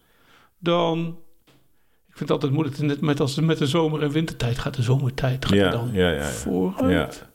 dan... 0.59 1.19
Ik 2.07 2.17
vind 2.17 2.29
het 2.29 2.31
altijd 2.31 2.51
moeilijk, 2.51 2.77
net 2.79 3.01
met 3.01 3.19
als 3.19 3.35
het 3.35 3.45
met 3.45 3.57
de 3.57 3.65
zomer- 3.67 4.01
en 4.03 4.11
wintertijd 4.11 4.57
gaat. 4.59 4.75
De 4.75 4.81
zomertijd 4.81 5.45
gaat 5.45 5.55
Ja, 5.57 5.69
dan 5.69 5.89
ja, 5.93 6.09
ja, 6.11 6.15
ja. 6.17 6.23
vooruit. 6.23 7.25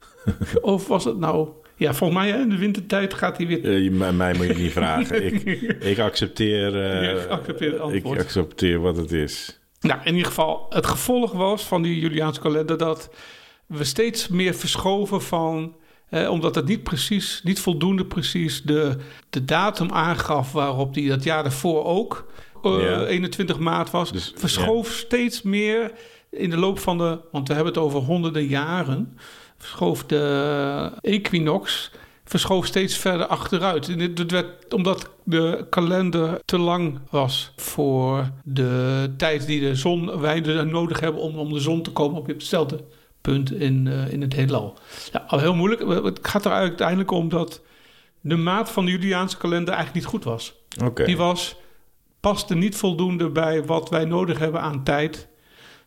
Of 0.60 0.86
was 0.88 1.04
het 1.04 1.18
nou... 1.18 1.48
Ja, 1.76 1.94
volgens 1.94 2.18
mij 2.20 2.30
in 2.40 2.48
de 2.48 2.56
wintertijd 2.58 3.14
gaat 3.14 3.36
hij 3.36 3.46
weer... 3.46 3.78
Je- 3.78 3.90
mij, 3.90 4.12
mij 4.12 4.34
moet 4.34 4.46
je 4.46 4.54
niet 4.54 4.72
vragen. 4.72 5.26
Ik, 5.26 5.42
ik 5.92 5.98
accepteer, 5.98 6.66
eh, 6.82 7.02
Je 7.02 7.26
accepteert 7.28 7.72
het 7.72 7.80
ik 7.80 7.94
antwoord. 7.94 8.18
accepteer 8.18 8.80
wat 8.80 8.96
het 8.96 9.12
is. 9.12 9.60
Nou, 9.80 10.00
in 10.04 10.10
ieder 10.12 10.26
geval, 10.28 10.66
het 10.68 10.86
gevolg 10.86 11.32
was 11.32 11.64
van 11.64 11.82
die 11.82 11.98
Juliaanse 12.00 12.40
kalender 12.40 12.78
dat 12.78 13.10
we 13.66 13.84
steeds 13.84 14.28
meer 14.28 14.54
verschoven 14.54 15.22
van. 15.22 15.76
Eh, 16.12 16.30
omdat 16.30 16.54
het 16.54 16.66
niet 16.66 16.82
precies, 16.82 17.40
niet 17.44 17.60
voldoende 17.60 18.04
precies 18.04 18.62
de, 18.62 18.96
de 19.30 19.44
datum 19.44 19.90
aangaf 19.90 20.52
waarop 20.52 20.94
die 20.94 21.08
dat 21.08 21.24
jaar 21.24 21.42
daarvoor 21.42 21.84
ook 21.84 22.26
eh, 22.62 22.80
Ja. 22.80 23.04
21 23.04 23.58
maart 23.58 23.90
was. 23.90 24.12
Dus, 24.12 24.32
verschoof 24.36 24.90
steeds 24.92 25.42
meer 25.42 25.92
in 26.30 26.50
de 26.50 26.56
loop 26.56 26.78
van 26.78 26.98
de, 26.98 27.18
want 27.30 27.48
we 27.48 27.54
hebben 27.54 27.72
het 27.72 27.82
over 27.82 28.00
honderden 28.00 28.46
jaren, 28.46 29.18
verschoof 29.58 30.04
de 30.04 30.92
equinox 31.00 31.90
verschoof 32.24 32.66
steeds 32.66 32.96
verder 32.96 33.26
achteruit. 33.26 33.88
En 33.88 33.98
dit- 34.14 34.30
werd 34.30 34.74
omdat 34.74 35.10
de 35.24 35.66
kalender 35.70 36.40
te 36.44 36.58
lang 36.58 36.98
was 37.10 37.52
voor 37.56 38.30
de 38.44 39.10
tijd 39.16 39.46
die 39.46 39.60
de 39.60 39.74
zon, 39.74 40.20
wij 40.20 40.40
nodig 40.64 41.00
hebben 41.00 41.20
om, 41.20 41.36
om 41.38 41.52
de 41.52 41.60
zon 41.60 41.82
te 41.82 41.90
komen 41.90 42.18
op 42.18 42.26
hetzelfde 42.26 42.84
punt 43.22 43.52
in, 43.52 43.86
eh, 43.86 44.12
in 44.12 44.20
het 44.20 44.32
heelal. 44.32 44.78
Ja, 45.12 45.24
al 45.26 45.38
heel 45.38 45.54
moeilijk. 45.54 46.04
Het 46.04 46.18
gaat 46.22 46.44
er 46.44 46.52
uiteindelijk 46.52 47.10
om 47.10 47.28
dat 47.28 47.62
de 48.20 48.36
maat 48.36 48.70
van 48.70 48.84
de 48.84 48.90
Juliaanse 48.90 49.36
kalender 49.36 49.74
eigenlijk 49.74 50.04
niet 50.04 50.14
goed 50.14 50.24
was. 50.24 50.54
Oké. 50.84 51.04
Die 51.04 51.16
was, 51.16 51.56
paste 52.20 52.54
niet 52.54 52.76
voldoende 52.76 53.30
bij 53.30 53.64
wat 53.64 53.88
wij 53.88 54.04
nodig 54.04 54.38
hebben 54.38 54.60
aan 54.60 54.84
tijd. 54.84 55.28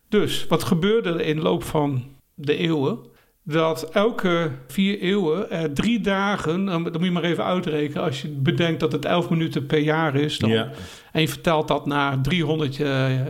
Dus 0.10 0.48
wat 0.48 0.64
gebeurde 0.64 1.10
er 1.10 1.22
in 1.22 1.36
de 1.36 1.42
loop 1.42 1.64
van 1.64 2.04
de 2.34 2.56
eeuwen? 2.56 3.00
Dat 3.48 3.90
elke 3.90 4.52
vier 4.68 5.00
eeuwen 5.00 5.52
er 5.52 5.74
drie 5.74 6.00
dagen, 6.02 6.66
dan 6.66 6.82
moet 6.82 7.04
je 7.04 7.12
maar 7.12 7.24
even 7.24 7.44
uitrekenen, 7.46 8.04
als 8.04 8.22
je 8.22 8.28
bedenkt 8.28 8.80
dat 8.80 8.92
het 8.92 9.06
11 9.06 9.30
minuten 9.30 9.66
per 9.66 9.80
jaar 9.80 10.16
is, 10.16 10.38
dan, 10.38 10.50
Ja, 10.50 10.70
en 11.12 11.22
je 11.22 11.28
vertaalt 11.28 11.68
dat 11.68 11.86
naar 11.86 12.22
300 12.22 12.80
eh, 12.80 13.20
eh, 13.20 13.28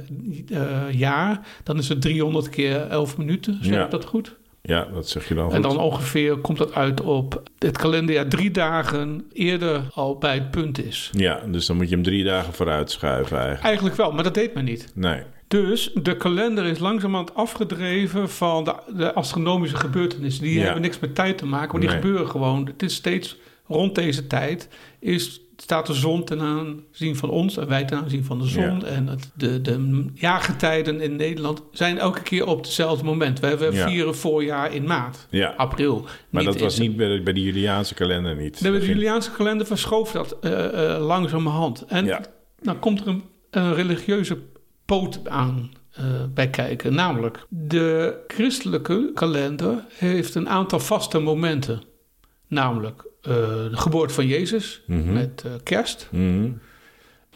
jaar, 0.91 1.39
dan 1.63 1.77
is 1.77 1.89
het 1.89 2.01
300 2.01 2.49
keer 2.49 2.75
11 2.81 3.17
minuten. 3.17 3.57
Zeg 3.61 3.73
Ja. 3.73 3.83
ik 3.85 3.91
dat 3.91 4.05
goed? 4.05 4.35
ja, 4.61 4.87
dat 4.93 5.09
zeg 5.09 5.27
je 5.27 5.33
dan 5.33 5.45
En 5.45 5.53
goed. 5.53 5.63
dan 5.63 5.77
ongeveer 5.79 6.37
komt 6.37 6.57
dat 6.57 6.73
uit 6.73 7.01
op 7.01 7.43
het 7.59 7.77
kalenderjaar 7.77 8.27
drie 8.27 8.51
dagen 8.51 9.25
eerder 9.33 9.81
al 9.93 10.17
bij 10.17 10.33
het 10.33 10.51
punt 10.51 10.85
is. 10.85 11.09
Ja, 11.11 11.39
dus 11.51 11.65
dan 11.65 11.75
moet 11.75 11.89
je 11.89 11.95
hem 11.95 12.03
drie 12.03 12.23
dagen 12.23 12.53
vooruit 12.53 12.91
schuiven 12.91 13.35
eigenlijk. 13.37 13.65
Eigenlijk 13.65 13.95
wel, 13.95 14.11
maar 14.11 14.23
dat 14.23 14.33
deed 14.33 14.53
men 14.53 14.63
niet. 14.65 14.91
Nee. 14.93 15.21
Dus 15.47 15.91
de 16.01 16.17
kalender 16.17 16.65
is 16.65 16.79
langzamerhand 16.79 17.35
afgedreven 17.35 18.29
van 18.29 18.63
de, 18.63 18.73
de 18.95 19.13
astronomische 19.13 19.77
gebeurtenissen. 19.77 20.43
Die 20.43 20.53
Ja. 20.57 20.63
hebben 20.63 20.81
niks 20.81 20.99
met 20.99 21.15
tijd 21.15 21.37
te 21.37 21.45
maken, 21.45 21.71
maar 21.71 21.81
die 21.81 21.89
Nee. 21.89 21.99
gebeuren 22.01 22.29
gewoon. 22.29 22.65
Het 22.65 22.83
is 22.83 22.95
steeds 22.95 23.37
rond 23.67 23.95
deze 23.95 24.27
tijd 24.27 24.69
is, 24.99 25.41
staat 25.57 25.85
de 25.87 25.93
zon 25.93 26.23
ten 26.23 26.41
aanzien 26.41 27.15
van 27.15 27.29
ons 27.29 27.57
en 27.57 27.67
wij 27.67 27.85
ten 27.85 27.97
aanzien 27.97 28.23
van 28.23 28.39
de 28.39 28.45
zon. 28.47 28.79
Ja. 28.79 28.85
En 28.85 29.07
het, 29.07 29.31
de, 29.35 29.61
de 29.61 30.05
jaargetijden 30.13 31.01
in 31.01 31.15
Nederland 31.15 31.61
zijn 31.71 31.97
elke 31.97 32.21
keer 32.21 32.47
op 32.47 32.57
hetzelfde 32.63 33.03
moment. 33.05 33.39
We, 33.39 33.57
we 33.57 33.69
Ja. 33.71 33.87
vieren 33.87 34.15
voorjaar 34.15 34.73
in 34.73 34.83
maart, 34.83 35.27
Ja, 35.29 35.53
april. 35.57 36.05
maar 36.29 36.43
dat 36.43 36.59
was 36.59 36.79
niet 36.79 36.95
bij 36.95 37.17
de, 37.17 37.23
bij 37.23 37.33
de 37.33 37.41
Juliaanse 37.41 37.93
kalender 37.93 38.35
niet. 38.35 38.61
Nee, 38.61 38.79
de 38.79 38.85
Juliaanse 38.85 39.31
kalender 39.31 39.67
verschoof 39.67 40.11
dat 40.11 40.39
eh, 40.41 40.93
eh, 40.95 41.05
langzamerhand. 41.05 41.85
En 41.87 42.25
dan 42.61 42.79
komt 42.79 42.99
er 43.01 43.07
een, 43.07 43.23
een 43.51 43.73
religieuze 43.73 44.37
poot 44.85 45.27
aan 45.27 45.71
eh, 45.91 46.03
bij 46.33 46.49
kijken. 46.49 46.93
Namelijk, 46.93 47.45
de 47.49 48.17
christelijke 48.27 49.11
kalender 49.13 49.83
heeft 49.93 50.35
een 50.35 50.49
aantal 50.49 50.79
vaste 50.79 51.19
momenten. 51.19 51.81
Namelijk 52.47 53.05
eh, 53.21 53.31
de 53.33 53.69
geboorte 53.77 54.13
van 54.13 54.27
Jezus 54.27 54.81
Mhm. 54.87 55.13
met 55.13 55.41
eh, 55.45 55.51
kerst, 55.63 56.07
Mhm. 56.11 56.49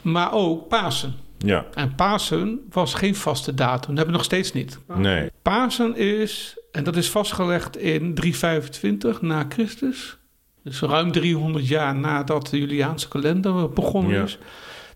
maar 0.02 0.34
ook 0.34 0.68
Pasen. 0.68 1.14
Ja, 1.38 1.66
En 1.74 1.96
Pasen 1.96 2.60
was 2.70 2.94
geen 2.94 3.16
vaste 3.16 3.54
datum, 3.54 3.80
dat 3.88 3.98
hebben 3.98 4.06
we 4.06 4.12
nog 4.12 4.24
steeds 4.24 4.54
niet. 4.54 4.80
nee. 4.96 5.30
Pasen 5.42 5.96
is, 5.96 6.58
en 6.72 6.84
dat 6.84 6.96
is 6.96 7.10
vastgelegd 7.10 7.78
in 7.78 8.14
325 8.14 9.22
na 9.22 9.46
Christus. 9.50 10.18
Dus 10.64 10.80
ruim 10.82 11.12
300 11.12 11.68
jaar 11.68 11.96
nadat 11.96 12.48
de 12.50 12.60
Juliaanse 12.60 13.08
kalender 13.08 13.70
begonnen 13.70 14.14
Ja. 14.14 14.24
is. 14.24 14.38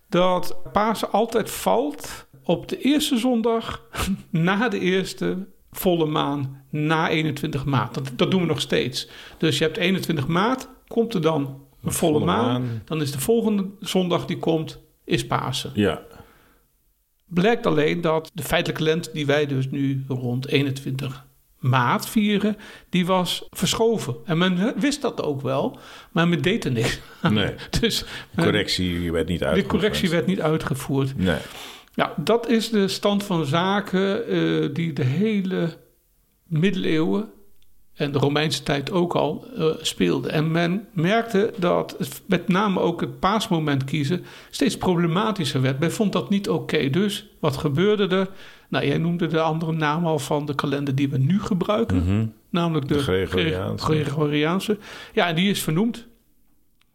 Dat 0.08 0.56
Pasen 0.72 1.10
altijd 1.12 1.50
valt 1.50 2.26
op 2.44 2.68
de 2.68 2.78
eerste 2.78 3.16
zondag 3.18 3.82
na 4.30 4.68
de 4.68 4.78
eerste 4.78 5.46
volle 5.70 6.06
maan 6.06 6.62
na 6.70 7.08
21 7.08 7.64
maart. 7.64 7.94
Dat, 7.94 8.10
dat 8.16 8.30
doen 8.30 8.40
we 8.40 8.46
nog 8.46 8.60
steeds. 8.60 9.08
Dus 9.38 9.58
je 9.58 9.64
hebt 9.64 9.76
21 9.76 10.26
maart, 10.26 10.68
komt 10.86 11.14
er 11.14 11.20
dan 11.20 11.40
een 11.82 11.92
volle, 11.92 12.12
volle 12.12 12.24
maan. 12.24 12.44
maan. 12.62 12.82
Dan 12.84 13.00
is 13.00 13.12
de 13.12 13.20
volgende 13.20 13.66
zondag 13.80 14.26
die 14.26 14.38
komt, 14.38 14.80
is 15.04 15.26
Pasen. 15.26 15.70
Ja. 15.74 16.02
Blijkt 17.26 17.66
alleen 17.66 18.00
dat 18.00 18.30
de 18.34 18.42
feitelijke 18.42 18.82
lente 18.82 19.10
die 19.12 19.26
wij 19.26 19.46
dus 19.46 19.70
nu 19.70 20.04
rond 20.08 20.46
21 20.48 21.24
maart 21.58 22.06
vieren, 22.08 22.56
die 22.90 23.06
was 23.06 23.46
verschoven. 23.50 24.16
En 24.24 24.38
men 24.38 24.74
wist 24.80 25.02
dat 25.02 25.22
ook 25.22 25.40
wel, 25.40 25.78
maar 26.12 26.28
men 26.28 26.42
deed 26.42 26.64
er 26.64 26.72
niks 26.72 27.00
aan. 27.22 27.34
Nee. 27.34 27.54
Dus 27.80 28.04
men- 28.34 28.44
Correctie 28.44 29.12
werd 29.12 29.28
niet 29.28 29.38
de 29.38 29.44
uitgevoerd. 29.44 29.72
correctie 29.74 30.10
werd 30.10 30.26
niet 30.26 30.40
uitgevoerd. 30.40 31.16
Nee. 31.18 31.38
Ja, 31.94 32.14
dat 32.16 32.48
is 32.48 32.70
de 32.70 32.88
stand 32.88 33.22
van 33.24 33.44
zaken 33.46 34.26
eh, 34.26 34.68
die 34.74 34.92
de 34.92 35.04
hele 35.04 35.68
middeleeuwen 36.46 37.28
en 37.94 38.12
de 38.12 38.18
Romeinse 38.18 38.62
tijd 38.62 38.90
ook 38.90 39.14
al 39.14 39.46
eh, 39.56 39.66
speelde. 39.80 40.28
En 40.28 40.50
men 40.50 40.88
merkte 40.92 41.52
dat 41.58 41.96
met 42.26 42.48
name 42.48 42.80
ook 42.80 43.00
het 43.00 43.18
paasmoment 43.18 43.84
kiezen 43.84 44.24
steeds 44.50 44.76
problematischer 44.76 45.60
werd. 45.60 45.78
Men 45.78 45.92
vond 45.92 46.12
dat 46.12 46.30
niet 46.30 46.48
oké. 46.48 46.90
Dus 46.90 47.28
wat 47.40 47.56
gebeurde 47.56 48.16
er? 48.16 48.28
Nou, 48.68 48.86
jij 48.86 48.98
noemde 48.98 49.26
de 49.26 49.40
andere 49.40 49.72
naam 49.72 50.06
al 50.06 50.18
van 50.18 50.46
de 50.46 50.54
kalender 50.54 50.94
die 50.94 51.08
we 51.08 51.18
nu 51.18 51.40
gebruiken. 51.40 51.96
Mhm. 51.96 52.26
Namelijk 52.50 52.88
de, 52.88 52.94
De 52.94 53.00
Gregoriaanse. 53.02 53.84
Gre- 53.84 53.94
Gregoriaanse. 54.04 54.78
Ja, 55.12 55.28
en 55.28 55.34
die 55.34 55.50
is 55.50 55.62
vernoemd. 55.62 56.06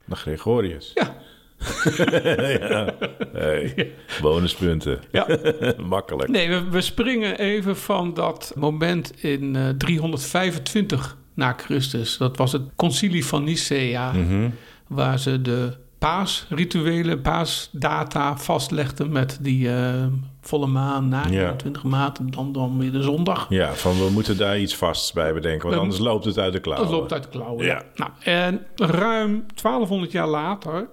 De 0.05 0.15
Gregorius. 0.15 0.91
Ja. 0.95 1.15
ja. 2.59 2.93
Hey. 3.33 3.91
Bonuspunten. 4.21 4.99
Ja. 5.11 5.27
Makkelijk. 5.89 6.29
Nee, 6.29 6.49
we, 6.49 6.69
we 6.69 6.81
springen 6.81 7.37
even 7.39 7.77
van 7.77 8.13
dat 8.13 8.53
moment 8.55 9.23
in 9.23 9.55
eh, 9.55 9.69
325 9.77 11.17
na 11.33 11.53
Christus. 11.57 12.17
Dat 12.17 12.37
was 12.37 12.51
het 12.51 12.61
concilie 12.75 13.25
van 13.25 13.43
Nicea, 13.43 14.11
Mhm. 14.11 14.49
waar 14.87 15.19
ze 15.19 15.41
de 15.41 15.77
paasrituelen, 15.97 17.21
paasdata 17.21 18.37
vastlegden 18.37 19.11
met 19.11 19.37
die 19.41 19.69
eh, 19.75 20.05
volle 20.41 20.67
maan 20.67 21.07
na 21.09 21.23
Ja. 21.29 21.41
21 21.41 21.83
maart 21.83 22.17
en 22.19 22.29
dan, 22.29 22.51
dan 22.51 22.77
weer 22.79 22.91
de 22.91 23.01
zondag. 23.01 23.45
Ja, 23.49 23.73
van 23.73 23.97
we 23.97 24.09
moeten 24.11 24.37
daar 24.37 24.59
iets 24.59 24.75
vasts 24.75 25.13
bij 25.13 25.33
bedenken, 25.33 25.61
want 25.63 25.73
We- 25.75 25.81
anders 25.81 25.99
loopt 26.01 26.25
het 26.25 26.37
uit 26.37 26.53
de 26.53 26.59
klauwen. 26.59 26.87
Dat 26.89 26.99
loopt 26.99 27.13
uit 27.13 27.23
de 27.23 27.29
klauwen. 27.29 27.65
Ja. 27.65 27.83
Nou, 27.95 28.11
en 28.23 28.65
ruim 28.75 29.45
1200 29.55 30.11
jaar 30.11 30.27
later, 30.27 30.87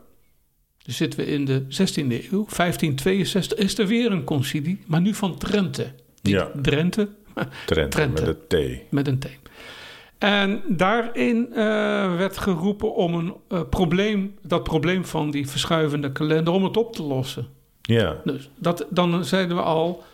dus 0.87 0.97
zitten 0.97 1.19
we 1.19 1.27
in 1.27 1.45
de 1.45 1.63
16e 1.63 2.31
eeuw, 2.31 2.47
1562, 2.57 3.59
is 3.59 3.79
er 3.79 3.87
weer 3.87 4.13
een 4.13 4.25
concilie, 4.25 4.79
maar 4.87 5.01
nu 5.01 5.15
van 5.15 5.39
Trente. 5.39 5.93
Niet 6.23 6.35
Ja. 6.35 6.51
Drenthe, 6.63 7.09
Trent 7.67 7.91
Trente. 7.91 8.25
met 8.25 8.51
de 8.51 8.79
T. 8.87 8.93
met 8.93 9.07
een 9.07 9.19
T. 9.19 9.29
En 10.19 10.63
daarin 10.69 11.53
eh, 11.53 12.17
werd 12.17 12.39
geroepen 12.39 12.95
om 12.95 13.15
een 13.15 13.35
eh, 13.49 13.61
probleem, 13.71 14.35
dat 14.43 14.63
probleem 14.63 15.05
van 15.05 15.31
die 15.31 15.49
verschuivende 15.49 16.13
kalender, 16.13 16.53
om 16.53 16.65
het 16.65 16.77
op 16.77 16.95
te 16.95 17.03
lossen. 17.03 17.47
Ja, 17.83 18.21
Dus 18.25 18.51
dat, 18.59 18.87
dan 18.91 19.25
zeiden 19.25 19.57
we 19.57 19.63
al, 19.63 20.05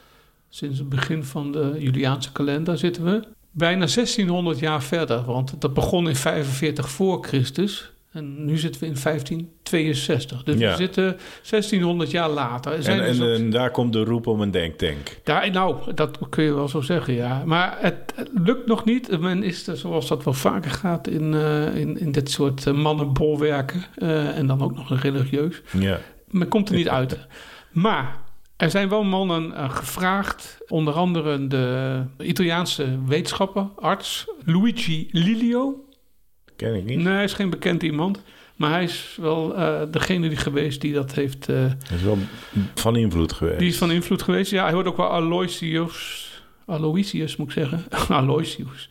sinds 0.49 0.79
het 0.79 0.89
begin 0.89 1.25
van 1.25 1.53
de 1.53 1.75
Juliaanse 1.79 2.33
kalender 2.33 2.79
zitten 2.79 3.05
we 3.05 3.23
bijna 3.51 3.87
1600 3.87 4.59
jaar 4.59 4.83
verder. 4.83 5.25
Want 5.25 5.61
dat 5.61 5.75
begon 5.75 6.09
in 6.09 6.17
45 6.17 6.91
voor 6.91 7.25
Christus. 7.25 7.92
En 8.13 8.45
nu 8.45 8.57
zitten 8.59 8.81
we 8.81 8.87
in 8.87 8.97
1562. 9.03 10.43
Dus 10.43 10.59
Ja. 10.59 10.71
we 10.71 10.77
zitten 10.77 11.17
1600 11.51 12.11
jaar 12.11 12.29
later. 12.31 12.73
Er 12.73 12.83
zijn 12.83 13.01
en, 13.01 13.17
dus 13.19 13.39
en, 13.41 13.51
daar 13.51 13.71
komt 13.71 13.93
de 13.93 14.05
roep 14.05 14.27
om 14.27 14.41
een 14.41 14.51
denktank. 14.51 15.21
ja, 15.25 15.47
nou, 15.47 15.95
dat 15.95 16.19
kun 16.29 16.45
je 16.45 16.55
wel 16.55 16.69
zo 16.69 16.81
zeggen, 16.81 17.15
ja. 17.15 17.43
Maar 17.47 17.77
het, 17.81 18.13
het 18.15 18.31
lukt 18.35 18.67
nog 18.67 18.85
niet. 18.85 19.21
Men 19.21 19.43
is 19.43 19.67
er, 19.67 19.77
zoals 19.77 20.09
dat 20.09 20.25
wel 20.25 20.35
vaker 20.35 20.71
gaat 20.71 21.09
in, 21.09 21.35
eh, 21.35 21.77
in, 21.77 21.99
in 21.99 22.13
dit 22.13 22.31
soort 22.31 22.67
eh, 22.67 22.75
mannenbolwerken. 22.75 23.85
eh, 23.95 24.39
en 24.39 24.47
dan 24.47 24.63
ook 24.63 24.77
nog 24.77 24.91
een 24.91 25.01
religieus. 25.01 25.63
Ja, 25.79 25.99
Men 26.31 26.49
komt 26.49 26.69
er 26.69 26.75
niet 26.75 26.89
uit. 26.89 27.19
Maar 27.73 28.17
er 28.57 28.71
zijn 28.71 28.89
wel 28.89 29.05
mannen 29.05 29.71
gevraagd. 29.71 30.59
Onder 30.69 30.95
andere 30.95 31.47
de 31.47 32.03
Italiaanse 32.19 32.99
wetenschapper, 33.07 33.67
arts 33.77 34.27
Luigi 34.45 35.09
Lilio. 35.11 35.85
Ken 36.63 36.75
ik 36.75 36.85
niet. 36.85 36.99
Nee, 36.99 37.13
hij 37.15 37.25
is 37.25 37.33
geen 37.33 37.51
bekend 37.51 37.83
iemand. 37.83 38.23
Maar 38.57 38.71
hij 38.71 38.83
is 38.83 39.17
wel 39.21 39.57
eh, 39.57 39.81
degene 39.91 40.29
die 40.29 40.37
geweest 40.37 40.81
die 40.81 40.93
dat 40.93 41.15
heeft... 41.15 41.49
eh, 41.49 41.63
Dat 41.63 41.91
is 41.99 42.03
wel 42.03 42.19
van 42.75 42.97
invloed 42.97 43.33
geweest. 43.33 43.59
Die 43.59 43.69
is 43.69 43.79
van 43.79 43.91
invloed 43.91 44.23
geweest. 44.23 44.51
Ja, 44.51 44.63
hij 44.65 44.73
hoort 44.73 44.87
ook 44.87 44.97
wel 44.97 45.09
Aloysius. 45.11 46.31
Aloysius 46.67 47.37
moet 47.37 47.47
ik 47.47 47.53
zeggen. 47.53 47.85
Aloysius. 48.09 48.89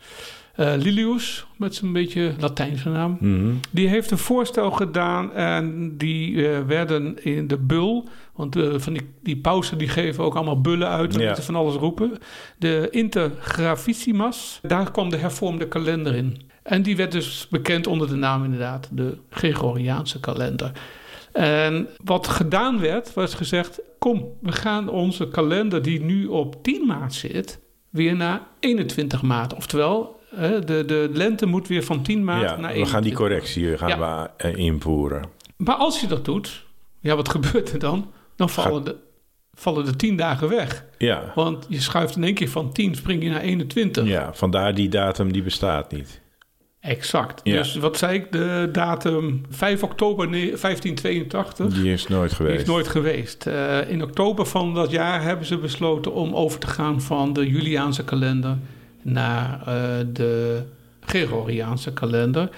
Eh, 0.54 0.72
Lilius, 0.76 1.44
met 1.56 1.74
zijn 1.74 1.92
beetje 1.92 2.32
Latijnse 2.38 2.88
naam. 2.88 3.16
Mhm. 3.20 3.52
Die 3.70 3.88
heeft 3.88 4.10
een 4.10 4.18
voorstel 4.18 4.70
gedaan 4.70 5.32
en 5.32 5.94
die 5.96 6.42
werden 6.66 7.24
in 7.24 7.46
de 7.46 7.58
bul. 7.58 8.08
Want 8.34 8.56
van 8.76 8.92
die, 8.92 9.02
die 9.22 9.36
pausen 9.36 9.78
die 9.78 9.88
geven 9.88 10.24
ook 10.24 10.34
allemaal 10.34 10.60
bullen 10.60 10.88
uit 10.88 11.14
en 11.14 11.20
Ja. 11.20 11.26
moeten 11.26 11.44
van 11.44 11.54
alles 11.56 11.74
roepen. 11.74 12.18
De 12.58 12.88
Intergravissimas, 12.90 14.58
daar 14.62 14.90
kwam 14.90 15.10
de 15.10 15.16
hervormde 15.16 15.68
kalender 15.68 16.14
in. 16.14 16.40
En 16.62 16.82
die 16.82 16.96
werd 16.96 17.12
dus 17.12 17.46
bekend 17.50 17.86
onder 17.86 18.08
de 18.08 18.14
naam 18.14 18.44
inderdaad 18.44 18.88
de 18.90 19.18
Gregoriaanse 19.30 20.20
kalender. 20.20 20.72
En 21.32 21.88
wat 22.04 22.26
gedaan 22.28 22.80
werd, 22.80 23.14
was 23.14 23.34
gezegd: 23.34 23.80
kom, 23.98 24.28
we 24.40 24.52
gaan 24.52 24.88
onze 24.88 25.28
kalender 25.28 25.82
die 25.82 26.00
nu 26.00 26.26
op 26.26 26.62
10 26.62 26.86
maart 26.86 27.14
zit, 27.14 27.60
weer 27.90 28.16
naar 28.16 28.40
21 28.60 29.22
maart. 29.22 29.54
Oftewel, 29.54 30.20
de, 30.64 30.82
de 30.86 31.10
lente 31.12 31.46
moet 31.46 31.68
weer 31.68 31.82
van 31.84 32.02
10 32.02 32.24
maart 32.24 32.40
Ja, 32.42 32.46
naar 32.56 32.72
we 32.72 32.76
21 32.76 32.90
gaan 32.90 33.02
die 33.02 33.12
correctie 33.12 33.78
gaan 33.78 33.88
Ja. 33.88 34.30
we 34.36 34.44
eh, 34.44 34.56
invoeren. 34.56 35.24
Maar 35.56 35.74
als 35.76 36.00
je 36.00 36.06
dat 36.06 36.24
doet, 36.24 36.64
ja, 37.00 37.16
wat 37.16 37.28
gebeurt 37.28 37.72
er 37.72 37.78
dan? 37.78 38.10
Dan 38.36 38.50
vallen, 38.50 38.84
de, 38.84 38.96
vallen 39.54 39.84
de 39.84 39.96
10 39.96 40.16
dagen 40.16 40.48
weg. 40.48 40.84
Ja. 40.98 41.32
Want 41.34 41.66
je 41.68 41.80
schuift 41.80 42.16
in 42.16 42.24
één 42.24 42.34
keer 42.34 42.48
van 42.48 42.72
10, 42.72 42.94
spring 42.94 43.22
je 43.22 43.30
naar 43.30 43.40
21. 43.40 44.06
ja, 44.06 44.34
vandaar 44.34 44.74
die 44.74 44.88
datum 44.88 45.32
die 45.32 45.42
bestaat 45.42 45.92
niet. 45.92 46.20
Exact. 46.82 47.40
Ja. 47.44 47.56
Dus 47.56 47.74
wat 47.76 47.98
zei 47.98 48.14
ik? 48.18 48.32
De 48.32 48.68
datum 48.72 49.42
5 49.50 49.82
oktober 49.82 50.28
ne- 50.28 50.56
1582. 50.56 51.66
Die 51.74 51.92
is 51.92 52.06
nooit 52.08 52.28
Die 52.28 52.36
geweest. 52.36 52.60
is 52.60 52.66
nooit 52.68 52.88
geweest. 52.88 53.46
Eh, 53.46 53.90
in 53.90 54.02
oktober 54.02 54.46
van 54.46 54.74
dat 54.74 54.90
jaar 54.90 55.22
hebben 55.22 55.46
ze 55.46 55.58
besloten 55.58 56.12
om 56.12 56.34
over 56.34 56.58
te 56.60 56.66
gaan 56.66 57.00
van 57.00 57.32
de 57.32 57.46
Juliaanse 57.48 58.04
kalender 58.04 58.56
naar 59.02 59.60
eh, 59.60 60.06
de 60.12 60.62
Gregoriaanse 61.00 61.92
kalender. 61.92 62.48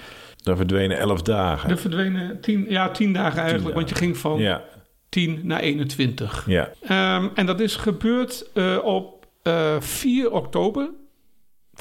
Dan 0.43 0.57
verdwenen 0.57 0.97
elf 0.97 1.21
dagen. 1.21 1.69
Er 1.69 1.77
verdwenen 1.77 2.41
tien, 2.41 2.65
ja, 2.69 2.89
tien 2.91 3.13
dagen 3.13 3.41
eigenlijk, 3.41 3.75
want 3.75 3.89
je 3.89 3.95
ging 3.95 4.17
van 4.17 4.39
Ja, 4.39 4.63
10 5.09 5.39
naar 5.43 5.59
21. 5.59 6.43
ja. 6.47 6.69
Ehm, 6.81 7.27
en 7.35 7.45
dat 7.45 7.59
is 7.59 7.75
gebeurd 7.75 8.45
eh, 8.53 8.77
op 8.83 9.25
eh, 9.43 9.75
4 9.79 10.31
oktober 10.31 10.89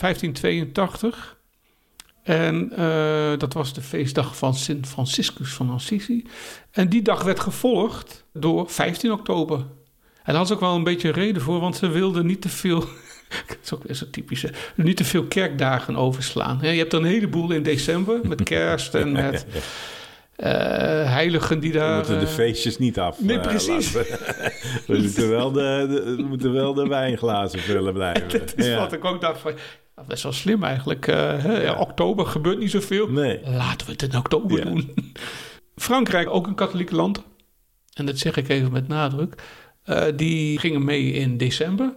1582. 0.01 1.34
En 2.25 2.73
eh, 2.77 3.39
dat 3.39 3.53
was 3.53 3.75
de 3.75 3.81
feestdag 3.81 4.37
van 4.37 4.55
Sint 4.55 4.87
Franciscus 4.89 5.53
van 5.53 5.71
Assisi. 5.71 6.25
En 6.71 6.89
die 6.89 7.03
dag 7.03 7.23
werd 7.23 7.41
gevolgd 7.41 8.25
door 8.33 8.71
15 8.71 9.13
oktober. 9.13 9.57
En 9.59 9.67
daar 10.25 10.35
had 10.35 10.47
ze 10.47 10.55
ook 10.55 10.61
wel 10.61 10.75
een 10.75 10.85
beetje 10.85 11.11
reden 11.11 11.43
voor, 11.43 11.61
want 11.61 11.77
ze 11.77 11.89
wilden 11.89 12.27
niet 12.27 12.41
te 12.41 12.49
veel. 12.49 12.81
Dat 13.49 13.57
is 13.63 13.75
ook 13.75 13.83
weer 13.83 13.97
zo 13.97 14.05
typisch. 14.11 14.45
Niet 14.75 14.97
te 14.97 15.05
veel 15.05 15.25
kerkdagen 15.25 15.97
overslaan. 15.97 16.59
Je 16.63 16.67
hebt 16.69 16.93
er 16.93 16.99
een 16.99 17.05
heleboel 17.05 17.51
in 17.51 17.63
december 17.63 18.21
met 18.29 18.43
kerst 18.43 18.95
en 18.95 19.13
met 19.13 19.47
eh, 20.37 20.51
heiligen 21.13 21.61
die 21.61 21.73
We 21.73 21.79
daar. 21.79 21.97
moeten 21.97 22.19
de 22.21 22.27
eh, 22.27 22.33
feestjes 22.33 22.79
niet 22.79 22.99
af. 22.99 23.21
nee, 23.21 23.41
precies. 23.41 23.93
laten. 23.93 24.17
we, 24.87 24.99
moeten 25.03 25.29
wel 25.31 25.53
de, 25.53 25.87
de- 25.91 26.15
we 26.17 26.23
moeten 26.23 26.53
wel 26.53 26.75
de 26.75 26.87
wijnglazen 26.89 27.59
vullen 27.61 27.93
blijven. 27.93 28.29
Dat 28.29 28.53
is 28.57 28.67
Ja. 28.67 28.79
wat 28.79 28.93
ik 28.93 29.05
ook 29.05 29.21
dacht 29.21 29.41
van... 29.41 29.53
Dat 29.95 30.13
is 30.13 30.23
wel 30.23 30.33
slim 30.33 30.63
eigenlijk. 30.65 31.07
eh, 31.07 31.63
ja, 31.63 31.75
oktober 31.79 32.27
gebeurt 32.27 32.59
niet 32.59 32.71
zoveel. 32.71 33.09
Nee. 33.11 33.41
Laten 33.45 33.87
we 33.87 33.93
het 33.93 34.03
in 34.03 34.17
oktober 34.19 34.59
Ja. 34.59 34.65
doen. 34.65 34.95
Frankrijk, 35.77 36.31
ook 36.31 36.47
een 36.47 36.55
katholiek 36.55 36.91
land. 36.91 37.23
En 37.95 38.07
dat 38.07 38.19
zeg 38.19 38.37
ik 38.37 38.49
even 38.49 38.73
met 38.73 38.89
nadruk. 38.89 39.43
eh, 39.85 40.05
die 40.17 40.59
gingen 40.59 40.85
mee 40.85 41.13
in 41.13 41.37
december. 41.37 41.95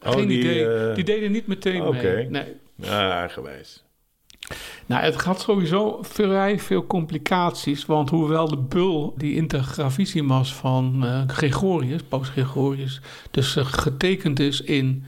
Oh, 0.00 0.12
Geen 0.12 0.28
die, 0.28 0.38
idee. 0.38 0.66
eh, 0.88 0.94
Die 0.94 1.04
deden 1.04 1.32
niet 1.32 1.46
meteen 1.46 1.90
mee. 1.90 2.28
Nee. 2.28 2.56
Ah, 2.90 3.28
gewijs. 3.28 3.82
Nou, 4.86 5.02
het 5.02 5.14
had 5.22 5.40
sowieso 5.40 5.98
vrij 6.02 6.58
veel 6.58 6.86
complicaties. 6.86 7.86
Want 7.86 8.10
hoewel 8.10 8.48
de 8.48 8.56
bul, 8.56 9.14
die 9.16 9.34
intergravissimas 9.34 10.54
van 10.54 11.04
Gregorius, 11.26 12.02
paus 12.02 12.28
Gregorius, 12.28 13.00
dus 13.30 13.56
getekend 13.60 14.40
is 14.40 14.60
in 14.60 15.04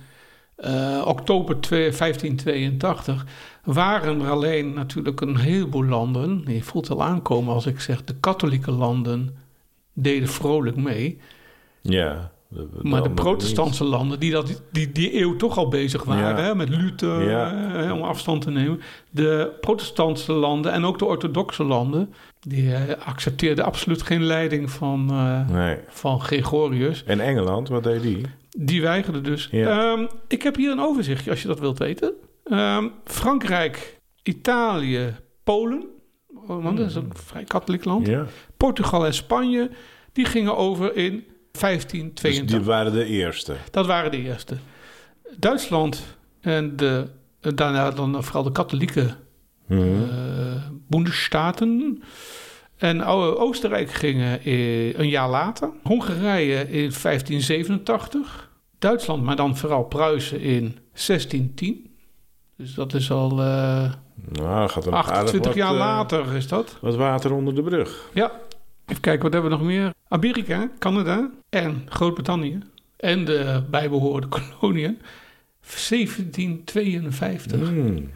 eh, 0.60 1.02
oktober 1.06 1.60
2 1.60 1.90
1582, 1.90 3.26
waren 3.64 4.20
er 4.20 4.30
alleen 4.30 4.74
natuurlijk 4.74 5.20
een 5.20 5.36
heleboel 5.36 5.84
landen. 5.84 6.44
Je 6.46 6.62
voelt 6.62 6.88
wel 6.88 7.02
aankomen 7.02 7.54
als 7.54 7.66
ik 7.66 7.80
zeg, 7.80 8.04
de 8.04 8.14
katholieke 8.20 8.70
landen 8.70 9.36
deden 9.92 10.28
vrolijk 10.28 10.76
mee. 10.76 11.20
Ja. 11.80 12.30
De- 12.52 12.68
Maar 12.82 13.02
de 13.02 13.10
protestantse 13.10 13.84
landen, 13.84 14.20
die, 14.20 14.30
dat, 14.30 14.62
die 14.72 14.92
die 14.92 15.20
eeuw 15.20 15.36
toch 15.36 15.58
al 15.58 15.68
bezig 15.68 16.04
waren, 16.04 16.42
Ja. 16.42 16.48
hè, 16.48 16.54
met 16.54 16.68
Luther, 16.68 17.30
Ja. 17.30 17.92
om 17.92 18.02
afstand 18.02 18.42
te 18.42 18.50
nemen. 18.50 18.80
De 19.10 19.52
protestantse 19.60 20.32
landen 20.32 20.72
en 20.72 20.84
ook 20.84 20.98
de 20.98 21.04
orthodoxe 21.04 21.64
landen, 21.64 22.14
die 22.40 22.74
eh, 22.74 23.06
accepteerden 23.06 23.64
absoluut 23.64 24.02
geen 24.02 24.22
leiding 24.22 24.70
van, 24.70 25.10
eh. 25.10 25.48
Nee. 25.48 25.76
van 25.88 26.20
Gregorius. 26.20 27.04
En 27.04 27.20
Engeland, 27.20 27.68
wat 27.68 27.82
deed 27.82 28.02
die? 28.02 28.20
Die 28.58 28.82
weigerden 28.82 29.22
dus. 29.22 29.48
Ja. 29.50 29.92
Ehm, 29.92 30.06
ik 30.28 30.42
heb 30.42 30.56
hier 30.56 30.70
een 30.70 30.80
overzichtje, 30.80 31.30
als 31.30 31.42
je 31.42 31.48
dat 31.48 31.60
wilt 31.60 31.78
weten. 31.78 32.12
Ehm, 32.44 32.88
Frankrijk, 33.04 33.98
Italië, 34.22 35.14
Polen, 35.44 35.84
want 36.46 36.76
dat 36.76 36.86
is 36.88 36.94
een 36.94 37.10
vrij 37.14 37.44
katholiek 37.44 37.84
land. 37.84 38.10
Portugal 38.56 39.06
en 39.06 39.14
Spanje, 39.14 39.70
die 40.12 40.24
gingen 40.24 40.56
over 40.56 40.96
in 40.96 41.24
1582. 41.52 42.40
Dus 42.40 42.50
die 42.50 42.60
waren 42.60 42.92
de 42.92 43.04
eerste. 43.04 43.56
Dat 43.70 43.86
waren 43.86 44.10
de 44.10 44.22
eerste. 44.22 44.56
Duitsland 45.36 46.02
en 46.40 46.76
de, 46.76 47.06
daarna 47.40 47.90
dan 47.90 48.24
vooral 48.24 48.42
de 48.42 48.52
katholieke 48.52 49.14
Bundesstaaten. 50.88 52.02
En 52.76 53.04
Oostenrijk 53.04 53.92
gingen 53.92 54.40
een 55.00 55.08
jaar 55.08 55.28
later. 55.28 55.70
Hongarije 55.82 56.60
in 56.60 56.92
1587. 57.02 58.50
Duitsland, 58.78 59.22
maar 59.22 59.36
dan 59.36 59.56
vooral 59.56 59.84
Pruisen 59.84 60.40
in 60.40 60.78
1610. 60.92 61.90
Dus 62.56 62.74
dat 62.74 62.94
is 62.94 63.10
al 63.10 63.30
eh, 63.30 63.92
nou, 64.28 64.68
gaat 64.68 64.84
er 64.84 64.90
nog 64.90 64.98
aardig 64.98 65.12
28 65.12 65.44
wat, 65.44 65.54
jaar 65.54 65.72
eh, 65.72 65.78
later 65.78 66.34
is 66.34 66.48
dat. 66.48 66.76
Wat 66.80 66.96
water 66.96 67.32
onder 67.32 67.54
de 67.54 67.62
brug. 67.62 68.10
Ja. 68.14 68.32
Even 68.86 69.02
kijken, 69.02 69.22
wat 69.22 69.32
hebben 69.32 69.50
we 69.50 69.56
nog 69.56 69.66
meer? 69.66 69.92
Amerika, 70.12 70.70
Canada 70.78 71.30
en 71.48 71.82
Groot-Brittannië. 71.88 72.58
En 72.96 73.24
de 73.24 73.62
bijbehorende 73.70 74.28
koloniën. 74.58 74.98
1752. 75.88 77.68
Hmm. 77.68 78.10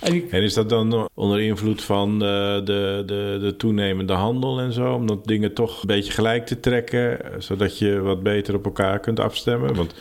En 0.00 0.14
ik, 0.14 0.30
En 0.30 0.42
is 0.42 0.54
dat 0.54 0.68
dan 0.68 1.08
onder 1.14 1.40
invloed 1.40 1.82
van 1.82 2.12
eh, 2.12 2.18
de, 2.64 3.02
de, 3.06 3.38
de 3.40 3.54
toenemende 3.56 4.12
handel 4.12 4.60
en 4.60 4.72
zo? 4.72 4.92
Om 4.92 5.06
dat 5.06 5.26
dingen 5.26 5.54
toch 5.54 5.80
een 5.80 5.86
beetje 5.86 6.12
gelijk 6.12 6.46
te 6.46 6.60
trekken, 6.60 7.18
zodat 7.38 7.78
je 7.78 8.00
wat 8.00 8.22
beter 8.22 8.54
op 8.54 8.64
elkaar 8.64 9.00
kunt 9.00 9.20
afstemmen? 9.20 9.74
Want 9.74 9.94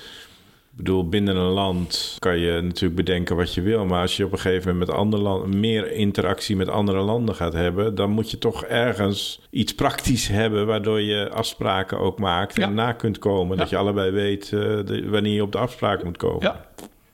bedoel, 0.83 1.09
binnen 1.09 1.35
een 1.35 1.51
land 1.51 2.15
kan 2.19 2.37
je 2.39 2.61
natuurlijk 2.61 2.95
bedenken 2.95 3.35
wat 3.35 3.53
je 3.53 3.61
wil. 3.61 3.85
Maar 3.85 4.01
als 4.01 4.17
je 4.17 4.25
op 4.25 4.31
een 4.31 4.39
gegeven 4.39 4.71
moment 4.71 4.87
met 4.89 4.97
andere 4.97 5.23
landen 5.23 5.59
meer 5.59 5.91
interactie 5.91 6.55
met 6.55 6.69
andere 6.69 6.99
landen 7.01 7.35
gaat 7.35 7.53
hebben, 7.53 7.95
dan 7.95 8.09
moet 8.09 8.31
je 8.31 8.37
toch 8.37 8.63
ergens 8.63 9.41
iets 9.49 9.75
praktisch 9.75 10.27
hebben 10.41 10.65
waardoor 10.67 11.01
je 11.01 11.29
afspraken 11.29 11.99
ook 11.99 12.19
maakt 12.19 12.55
Ja. 12.55 12.63
en 12.63 12.73
na 12.73 12.91
kunt 12.91 13.19
komen. 13.19 13.57
Dat 13.57 13.69
je 13.69 13.77
allebei 13.77 14.11
weet 14.11 14.43
eh, 14.43 14.59
de- 14.59 15.05
wanneer 15.09 15.33
je 15.33 15.43
op 15.43 15.51
de 15.51 15.57
afspraak 15.57 16.03
moet 16.03 16.17
komen. 16.17 16.41
ja. 16.41 16.65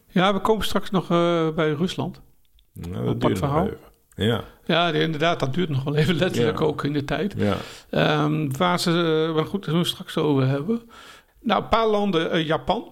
ja, 0.09 0.33
we 0.33 0.39
komen 0.39 0.65
straks 0.65 0.91
nog 0.91 1.11
eh, 1.11 1.49
bij 1.49 1.71
Rusland. 1.71 2.21
Nou, 2.73 3.05
dat 3.05 3.21
duurt 3.21 3.33
nog 3.33 3.37
verhaal. 3.49 3.65
even. 3.65 3.77
Ja, 4.15 4.43
Ja, 4.65 4.91
inderdaad, 4.91 5.39
dat 5.39 5.53
duurt 5.53 5.69
nog 5.69 5.83
wel 5.83 5.95
even 5.95 6.15
letterlijk 6.15 6.59
Ja. 6.59 6.65
ook 6.65 6.83
in 6.83 6.93
de 6.93 7.03
tijd. 7.05 7.33
ja. 7.37 7.55
Ehm, 7.89 8.49
waar 8.57 8.79
ze, 8.79 8.91
maar 9.35 9.45
goed, 9.45 9.59
daar 9.59 9.69
zullen 9.69 9.79
we 9.81 9.87
straks 9.87 10.17
over 10.17 10.47
hebben. 10.47 10.81
Nou, 11.41 11.63
een 11.63 11.69
paar 11.69 11.87
landen, 11.87 12.31
eh, 12.31 12.45
Japan, 12.45 12.87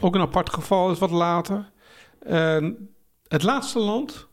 Ook 0.00 0.14
een 0.14 0.20
apart 0.20 0.50
geval, 0.52 0.90
is 0.90 0.98
wat 0.98 1.10
later. 1.10 1.64
En 2.26 2.88
het 3.28 3.42
laatste 3.42 3.78
land, 3.78 4.26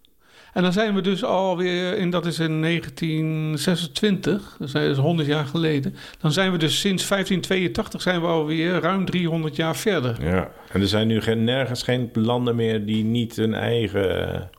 en 0.53 0.63
dan 0.63 0.74
zijn 0.74 0.96
we 0.96 1.01
dus 1.01 1.24
alweer, 1.24 1.98
in, 1.98 2.10
dat 2.10 2.25
is 2.25 2.39
in 2.39 2.62
1926, 2.62 4.55
dat 4.60 4.67
is 4.67 4.74
dus 4.74 4.98
100 4.98 5.27
jaar 5.27 5.46
geleden. 5.46 5.96
Dan 6.20 6.32
zijn 6.32 6.51
we 6.51 6.57
dus 6.57 6.79
sinds 6.79 7.07
1582 7.07 8.01
zijn 8.01 8.22
we 8.22 8.27
alweer 8.27 8.79
ruim 8.79 9.05
300 9.05 9.55
jaar 9.55 9.75
verder. 9.75 10.16
Ja, 10.24 10.51
en 10.72 10.81
er 10.81 10.88
zijn 10.88 11.07
nu 11.07 11.22
geen, 11.22 11.44
nergens 11.44 11.83
geen 11.83 12.09
landen 12.14 12.55
meer 12.55 12.85
die 12.85 13.03
niet 13.03 13.35
hun 13.35 13.53
eigen, 13.53 14.50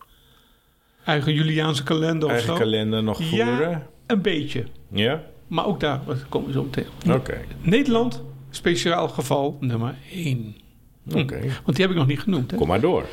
Eigen 1.04 1.32
Juliaanse 1.34 1.82
kalender 1.82 2.24
of 2.28 2.30
eigen 2.34 2.52
zo. 2.52 2.58
kalender 2.58 3.02
nog 3.02 3.18
Ja. 3.18 3.26
voeren. 3.26 3.86
Een 4.06 4.22
beetje. 4.22 4.64
Ja? 4.90 5.22
Maar 5.46 5.66
ook 5.66 5.80
daar 5.80 6.00
komen 6.28 6.46
we 6.48 6.52
zo 6.54 6.62
meteen. 6.62 7.14
Oké. 7.14 7.40
Nederland, 7.60 8.22
speciaal 8.56 9.08
geval 9.08 9.56
nummer 9.60 9.94
1. 10.12 10.56
Oké. 11.14 11.40
Want 11.64 11.76
die 11.76 11.84
heb 11.86 11.90
ik 11.90 11.96
nog 11.96 12.06
niet 12.06 12.20
genoemd. 12.20 12.50
Hè? 12.50 12.56
Kom 12.56 12.68
maar 12.68 12.80
door. 12.80 13.06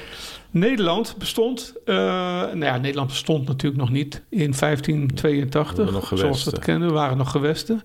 Nederland 0.51 1.15
bestond, 1.17 1.73
eh, 1.86 1.95
nou 1.95 2.63
ja, 2.65 2.77
Nederland 2.77 3.10
bestond 3.10 3.47
natuurlijk 3.47 3.82
nog 3.82 3.91
niet 3.91 4.21
in 4.29 4.39
Er 4.51 4.58
1582. 4.58 5.75
waren 5.75 5.93
nog 5.93 6.12
zoals 6.15 6.43
we 6.43 6.49
het 6.49 6.60
kennen, 6.60 6.93
waren 6.93 7.17
nog 7.17 7.32
gewesten. 7.32 7.82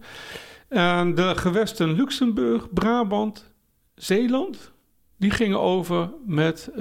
En 0.69 1.15
de 1.15 1.33
gewesten 1.37 1.93
Luxemburg, 1.93 2.73
Brabant, 2.73 3.53
Zeeland, 3.95 4.73
die 5.19 5.31
gingen 5.31 5.61
over 5.61 6.11
met 6.27 6.71
eh, 6.77 6.81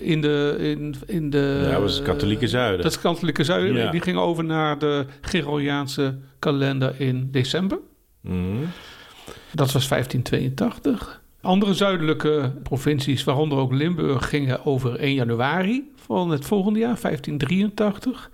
in 0.00 0.20
de. 0.20 0.56
In, 0.58 0.94
in 1.06 1.30
de 1.30 1.60
Ja, 1.64 1.70
dat 1.70 1.80
was 1.80 1.94
het 1.94 2.04
katholieke 2.04 2.48
zuiden. 2.48 2.76
Dat 2.76 2.86
is 2.86 2.92
het 2.92 3.02
katholieke 3.02 3.44
zuiden. 3.44 3.74
Ja. 3.74 3.90
Die 3.90 4.00
gingen 4.00 4.20
over 4.20 4.44
naar 4.44 4.78
de 4.78 5.06
Gregoriaanse 5.20 6.18
kalender 6.38 7.00
in 7.00 7.28
december. 7.30 7.78
Mhm. 8.20 8.64
Dat 9.54 9.72
was 9.72 9.88
1582. 9.88 11.22
Andere 11.40 11.74
zuidelijke 11.74 12.52
provincies, 12.62 13.24
waaronder 13.24 13.58
ook 13.58 13.72
Limburg, 13.72 14.28
gingen 14.28 14.64
over 14.64 14.96
1 14.96 15.14
januari 15.14 15.92
van 15.96 16.30
het 16.30 16.46
volgende 16.46 16.78
jaar, 16.78 17.00
1583. 17.00 18.30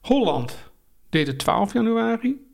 Holland 0.00 0.70
deed 1.10 1.26
het 1.26 1.38
12 1.38 1.72
januari. 1.72 2.44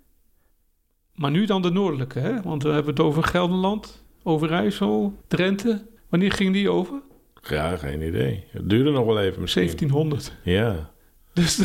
Maar 1.14 1.30
nu 1.30 1.44
dan 1.46 1.62
de 1.62 1.70
noordelijke, 1.70 2.18
hè? 2.18 2.42
want 2.42 2.62
we 2.62 2.68
hebben 2.68 2.92
het 2.92 3.02
over 3.02 3.22
Gelderland, 3.22 4.04
Overijssel, 4.22 5.16
Drenthe. 5.28 5.86
Wanneer 6.08 6.32
ging 6.32 6.52
die 6.52 6.70
over? 6.70 7.00
Ja, 7.48 7.76
geen 7.76 8.02
idee. 8.02 8.44
Het 8.50 8.68
duurde 8.68 8.90
nog 8.90 9.06
wel 9.06 9.20
even 9.20 9.40
misschien. 9.40 9.62
1700. 9.62 10.32
Ja. 10.42 10.90
Dus 11.32 11.56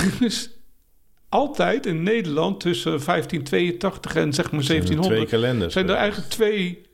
altijd 1.38 1.86
in 1.86 2.04
Nederland 2.04 2.60
tussen 2.60 2.92
1582 3.06 4.16
en 4.16 4.34
zeg 4.34 4.52
maar 4.52 4.64
Zijn 4.64 4.78
er 4.80 4.86
1700... 4.86 5.30
Twee 5.30 5.42
kalenders. 5.42 5.74
zijn 5.74 5.90
er 5.90 5.96
eigenlijk 5.96 6.30
twee... 6.30 6.86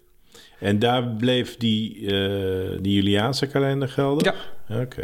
En 0.60 0.80
daar 0.80 1.08
bleef 1.08 1.58
die, 1.58 2.06
eh, 2.08 2.78
die 2.82 2.94
Juliaanse 2.94 3.48
kalender 3.48 3.90
gelden? 3.90 4.34
Ja. 4.68 4.82
Oké. 4.82 5.04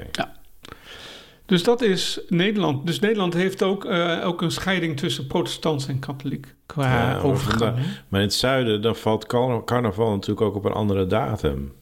Dus 1.45 1.63
dat 1.63 1.81
is 1.81 2.19
Nederland. 2.27 2.85
Dus 2.85 2.99
Nederland 2.99 3.33
heeft 3.33 3.63
ook, 3.63 3.85
eh, 3.85 4.21
ook 4.23 4.41
een 4.41 4.51
scheiding 4.51 4.97
tussen 4.97 5.27
protestants 5.27 5.87
en 5.87 5.99
katholiek 5.99 6.55
qua 6.65 6.83
Ja, 6.83 7.05
maar 7.05 7.23
overgang. 7.23 7.75
Maar 8.07 8.19
in 8.21 8.25
het 8.25 8.35
zuiden, 8.35 8.81
dan 8.81 8.95
valt 8.95 9.25
carna- 9.25 9.63
carnaval 9.63 10.09
natuurlijk 10.11 10.41
ook 10.41 10.55
op 10.55 10.65
een 10.65 10.71
andere 10.71 11.07
datum. 11.07 11.73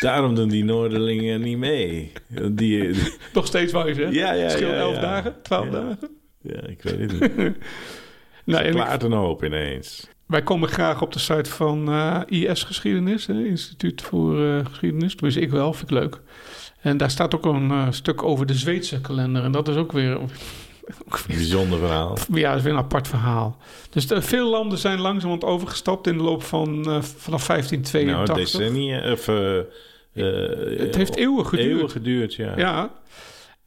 Daarom 0.00 0.34
doen 0.34 0.48
die 0.48 0.64
Noorderlingen 0.64 1.40
niet 1.40 1.58
mee. 1.58 2.12
Die, 2.52 2.90
Nog 3.34 3.46
steeds 3.46 3.72
je 3.72 3.94
zegt. 3.94 4.14
Ja, 4.14 4.32
ja, 4.32 4.48
Verschil 4.48 4.68
ja, 4.68 4.74
11 4.74 4.94
ja. 4.94 5.00
dagen, 5.00 5.34
12 5.42 5.64
Ja. 5.64 5.70
dagen. 5.70 5.98
ja, 6.42 6.62
ik 6.66 6.82
weet 6.82 7.10
het 7.12 7.36
niet. 7.36 7.56
Nou, 8.44 8.64
ik- 8.64 8.70
Klaart 8.72 9.02
een 9.02 9.12
hoop 9.12 9.44
ineens. 9.44 10.08
wij 10.26 10.42
komen 10.42 10.68
graag 10.68 11.02
op 11.02 11.12
de 11.12 11.18
site 11.18 11.50
van 11.50 11.88
eh, 11.88 12.20
IS 12.26 12.62
Geschiedenis, 12.62 13.26
hè, 13.26 13.44
Instituut 13.44 14.02
voor 14.02 14.44
eh, 14.46 14.64
Geschiedenis. 14.66 15.14
Tenminste, 15.14 15.40
ik 15.42 15.50
wel, 15.50 15.72
vind 15.72 15.90
ik 15.90 15.96
leuk. 15.98 16.20
En 16.80 16.96
daar 16.96 17.10
staat 17.10 17.34
ook 17.34 17.44
een 17.44 17.70
eh, 17.70 17.86
stuk 17.90 18.22
over 18.22 18.46
de 18.46 18.54
Zweedse 18.54 19.00
kalender. 19.00 19.42
En 19.44 19.52
dat 19.52 19.68
is 19.68 19.76
ook 19.76 19.92
weer 19.92 20.18
bijzonder 21.26 21.78
verhaal. 21.78 22.16
Ja, 22.34 22.48
dat 22.48 22.58
is 22.58 22.62
weer 22.64 22.72
een 22.72 22.78
apart 22.78 23.08
verhaal. 23.08 23.56
Dus 23.90 24.06
de, 24.06 24.22
veel 24.22 24.50
landen 24.50 24.78
zijn 24.78 25.00
langzamerhand 25.00 25.44
overgestapt 25.44 26.06
in 26.06 26.16
de 26.16 26.22
loop 26.22 26.42
van 26.42 26.68
eh, 26.68 27.02
vanaf 27.02 27.48
Nou, 27.48 27.60
1582. 27.60 28.36
decennia, 28.36 29.12
of... 29.12 29.28
eh, 29.28 29.58
eh, 29.58 30.78
Het 30.78 30.96
heeft 30.96 31.16
eeuwen 31.16 31.46
geduurd. 31.46 31.68
Eeuwen 31.68 31.90
geduurd, 31.90 32.34
ja. 32.34 32.52
Ja. 32.56 32.90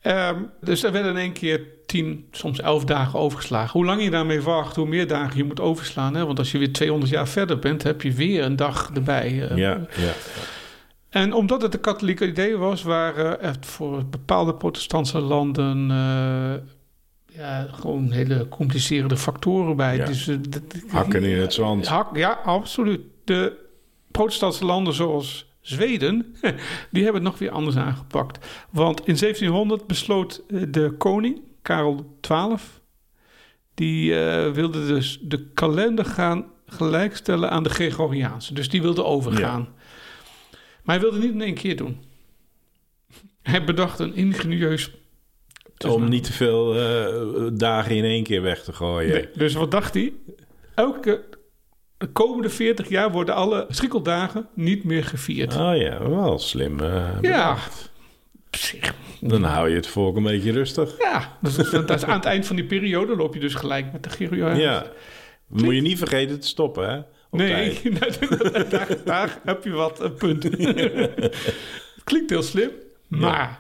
Ehm, 0.01 0.35
dus 0.61 0.83
er 0.83 0.91
werden 0.91 1.11
in 1.11 1.17
één 1.17 1.33
keer 1.33 1.61
tien, 1.85 2.27
soms 2.31 2.59
elf 2.61 2.83
dagen 2.85 3.19
overgeslagen. 3.19 3.71
Hoe 3.71 3.85
lang 3.85 4.03
je 4.03 4.09
daarmee 4.09 4.41
wacht, 4.41 4.75
hoe 4.75 4.87
meer 4.87 5.07
dagen 5.07 5.37
je 5.37 5.43
moet 5.43 5.59
overslaan. 5.59 6.15
Hè? 6.15 6.25
Want 6.25 6.39
als 6.39 6.51
je 6.51 6.57
weer 6.57 6.73
200 6.73 7.11
jaar 7.11 7.27
verder 7.27 7.59
bent, 7.59 7.83
heb 7.83 8.01
je 8.01 8.11
weer 8.11 8.43
een 8.43 8.55
dag 8.55 8.91
erbij. 8.93 9.33
Ja, 9.55 9.87
ja. 9.95 10.13
En 11.09 11.33
omdat 11.33 11.61
het 11.61 11.73
een 11.73 11.79
katholieke 11.79 12.27
idee 12.27 12.57
was, 12.57 12.83
waren 12.83 13.41
er 13.41 13.55
voor 13.59 14.05
bepaalde 14.05 14.55
protestantse 14.55 15.19
landen 15.19 15.91
ja, 17.39 17.67
gewoon 17.71 18.11
hele 18.11 18.47
complicerende 18.47 19.17
factoren 19.17 19.75
bij. 19.75 19.95
Ja. 19.97 20.05
Dus, 20.05 20.27
eh, 20.27 20.35
dat- 20.49 20.61
Hakken 20.87 21.23
in 21.23 21.37
het 21.37 21.53
zand. 21.53 21.87
Hak, 21.87 22.15
ja, 22.17 22.31
absoluut. 22.31 23.01
De 23.23 23.53
protestantse 24.11 24.65
landen 24.65 24.93
zoals 24.93 25.47
Zweden, 25.61 26.35
die 26.91 27.03
hebben 27.03 27.21
het 27.21 27.31
nog 27.31 27.39
weer 27.39 27.51
anders 27.51 27.75
aangepakt. 27.75 28.45
Want 28.69 28.99
in 29.07 29.15
1700 29.17 29.87
besloot 29.87 30.41
eh, 30.47 30.61
de 30.69 30.91
koning, 30.97 31.41
Karel 31.61 32.17
XII, 32.21 32.55
die 33.73 34.19
eh, 34.19 34.51
wilde 34.51 34.87
dus 34.87 35.19
de 35.21 35.45
kalender 35.53 36.05
gaan 36.05 36.45
gelijkstellen 36.65 37.49
aan 37.51 37.63
de 37.63 37.69
Gregoriaanse. 37.69 38.53
Dus 38.53 38.69
die 38.69 38.81
wilde 38.81 39.03
overgaan. 39.03 39.67
Maar 40.83 40.95
hij 40.99 41.09
wilde 41.09 41.19
niet 41.25 41.33
in 41.33 41.41
één 41.41 41.53
keer 41.53 41.75
doen. 41.75 42.03
Hij 43.41 43.63
bedacht 43.63 43.99
een 43.99 44.15
ingenieus... 44.15 44.91
Om 45.87 46.09
niet 46.09 46.23
te 46.23 46.33
veel 46.33 46.75
eh, 46.75 47.47
dagen 47.53 47.95
in 47.95 48.03
één 48.03 48.23
keer 48.23 48.41
weg 48.41 48.63
te 48.63 48.73
gooien. 48.73 49.13
Nee, 49.13 49.27
dus 49.33 49.53
wat 49.53 49.71
dacht 49.71 49.93
hij? 49.93 50.13
Elke 50.75 51.23
de 51.97 52.07
komende 52.07 52.49
40 52.49 52.89
jaar 52.89 53.11
worden 53.11 53.35
alle 53.35 53.65
schrikkeldagen 53.69 54.47
niet 54.53 54.83
meer 54.83 55.03
gevierd. 55.03 55.55
Oh 55.55 55.77
ja, 55.77 56.09
wel 56.09 56.39
slim. 56.39 56.79
eh, 56.79 57.17
ja. 57.21 57.57
Dan 59.21 59.43
hou 59.43 59.69
je 59.69 59.75
het 59.75 59.87
volk 59.87 60.15
een 60.15 60.23
beetje 60.23 60.51
rustig. 60.51 60.95
Ja, 60.99 61.37
dus 61.41 61.55
dat 61.55 61.89
is, 61.89 62.05
aan 62.05 62.15
het 62.15 62.25
eind 62.25 62.45
van 62.47 62.55
die 62.55 62.65
periode 62.65 63.15
loop 63.15 63.33
je 63.33 63.39
dus 63.39 63.53
gelijk 63.53 63.91
met 63.91 64.03
de 64.03 64.09
Giro. 64.09 64.49
Ja. 64.49 64.85
Moet 65.47 65.75
je 65.75 65.81
niet 65.81 65.97
vergeten 65.97 66.39
te 66.39 66.47
stoppen, 66.47 66.89
hè? 66.89 66.97
Op 67.29 67.39
Nee, 67.39 67.81
daar, 68.69 68.87
daar 69.05 69.39
heb 69.43 69.63
je 69.63 69.69
wat, 69.69 69.99
een 69.99 70.13
punt. 70.13 70.43
het 70.43 71.41
klinkt 72.03 72.29
heel 72.29 72.43
slim, 72.43 72.69
maar 73.07 73.57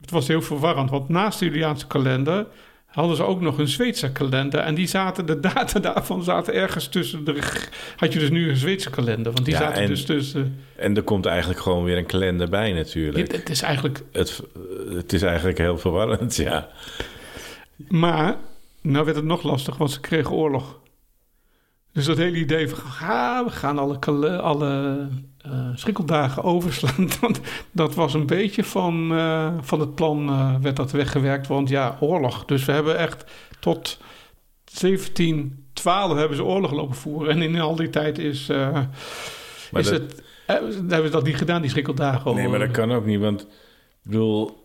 het 0.00 0.10
was 0.10 0.28
heel 0.28 0.42
verwarrend. 0.42 0.90
Want 0.90 1.08
naast 1.08 1.38
de 1.38 1.44
Juliaanse 1.44 1.86
kalender 1.86 2.46
hadden 2.86 3.16
ze 3.16 3.22
ook 3.22 3.40
nog 3.40 3.58
een 3.58 3.68
Zweedse 3.68 4.12
kalender. 4.12 4.60
En 4.60 4.74
die 4.74 4.86
zaten, 4.86 5.26
de 5.26 5.40
data 5.40 5.78
daarvan 5.80 6.22
zaten 6.22 6.54
ergens 6.54 6.88
tussen. 6.88 7.24
De, 7.24 7.62
had 7.96 8.12
je 8.12 8.18
dus 8.18 8.30
nu 8.30 8.48
een 8.50 8.56
Zweedse 8.56 8.90
kalender, 8.90 9.32
want 9.32 9.44
die 9.44 9.54
Ja, 9.54 9.60
zaten 9.60 9.82
en- 9.82 9.88
dus 9.88 10.04
tussen. 10.04 10.58
En 10.76 10.96
er 10.96 11.02
komt 11.02 11.26
eigenlijk 11.26 11.60
gewoon 11.60 11.84
weer 11.84 11.96
een 11.96 12.06
kalender 12.06 12.48
bij 12.48 12.72
natuurlijk. 12.72 13.26
Het, 13.26 13.36
het 13.36 13.48
is 13.48 13.62
eigenlijk... 13.62 14.02
Het, 14.12 14.42
het 14.88 15.12
is 15.12 15.22
eigenlijk 15.22 15.58
heel 15.58 15.78
verwarrend, 15.78 16.36
ja. 16.36 16.68
Maar, 17.88 18.36
nou 18.80 19.04
werd 19.04 19.16
het 19.16 19.24
nog 19.24 19.42
lastig, 19.42 19.76
want 19.76 19.90
ze 19.90 20.00
kregen 20.00 20.30
oorlog. 20.32 20.78
Dus 21.92 22.04
dat 22.04 22.16
hele 22.16 22.36
idee 22.36 22.68
van, 22.68 23.08
ah, 23.08 23.44
we 23.46 23.50
gaan 23.50 23.78
alle, 23.78 24.40
alle 24.40 25.08
eh, 25.50 25.68
schrikkeldagen 25.74 26.42
overslaan, 26.54 27.08
dat, 27.20 27.40
dat 27.70 27.94
was 27.94 28.14
een 28.14 28.26
beetje 28.26 28.64
van, 28.64 29.12
eh, 29.12 29.52
van 29.60 29.80
het 29.80 29.94
plan, 29.94 30.28
eh, 30.28 30.54
werd 30.60 30.76
dat 30.76 30.90
weggewerkt. 30.90 31.46
Want 31.46 31.68
ja, 31.68 31.96
oorlog. 32.00 32.44
Dus 32.44 32.64
we 32.64 32.72
hebben 32.72 32.98
echt 32.98 33.24
tot 33.60 33.98
1712 34.80 36.18
hebben 36.18 36.36
ze 36.36 36.44
oorlog 36.44 36.72
lopen 36.72 36.96
voeren. 36.96 37.30
En 37.30 37.42
in 37.42 37.60
al 37.60 37.76
die 37.76 37.90
tijd 37.90 38.18
is, 38.18 38.40
is 38.40 38.48
dat- 39.70 39.88
het, 39.90 40.22
hebben 40.46 40.72
ze 41.04 41.10
dat 41.10 41.24
niet 41.24 41.36
gedaan, 41.36 41.60
die 41.60 41.70
schrikkeldagen. 41.70 42.34
Nee, 42.34 42.48
maar 42.48 42.58
dat 42.58 42.70
kan 42.70 42.92
ook 42.92 43.06
niet, 43.06 43.20
want 43.20 43.40
ik 43.40 43.48
bedoel... 44.02 44.64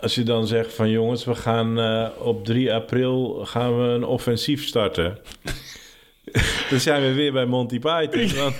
Als 0.00 0.14
je 0.14 0.22
dan 0.22 0.46
zegt 0.46 0.74
van 0.74 0.90
jongens, 0.90 1.24
we 1.24 1.34
gaan 1.34 1.78
op 2.18 2.44
3 2.44 2.74
april 2.74 3.44
gaan 3.44 3.78
we 3.78 3.84
een 3.88 4.04
offensief 4.04 4.66
starten. 4.66 5.18
dan 6.70 6.80
zijn 6.80 7.02
we 7.02 7.12
weer 7.12 7.32
bij 7.32 7.46
Monty 7.46 7.78
Python. 7.78 8.38
Want 8.38 8.56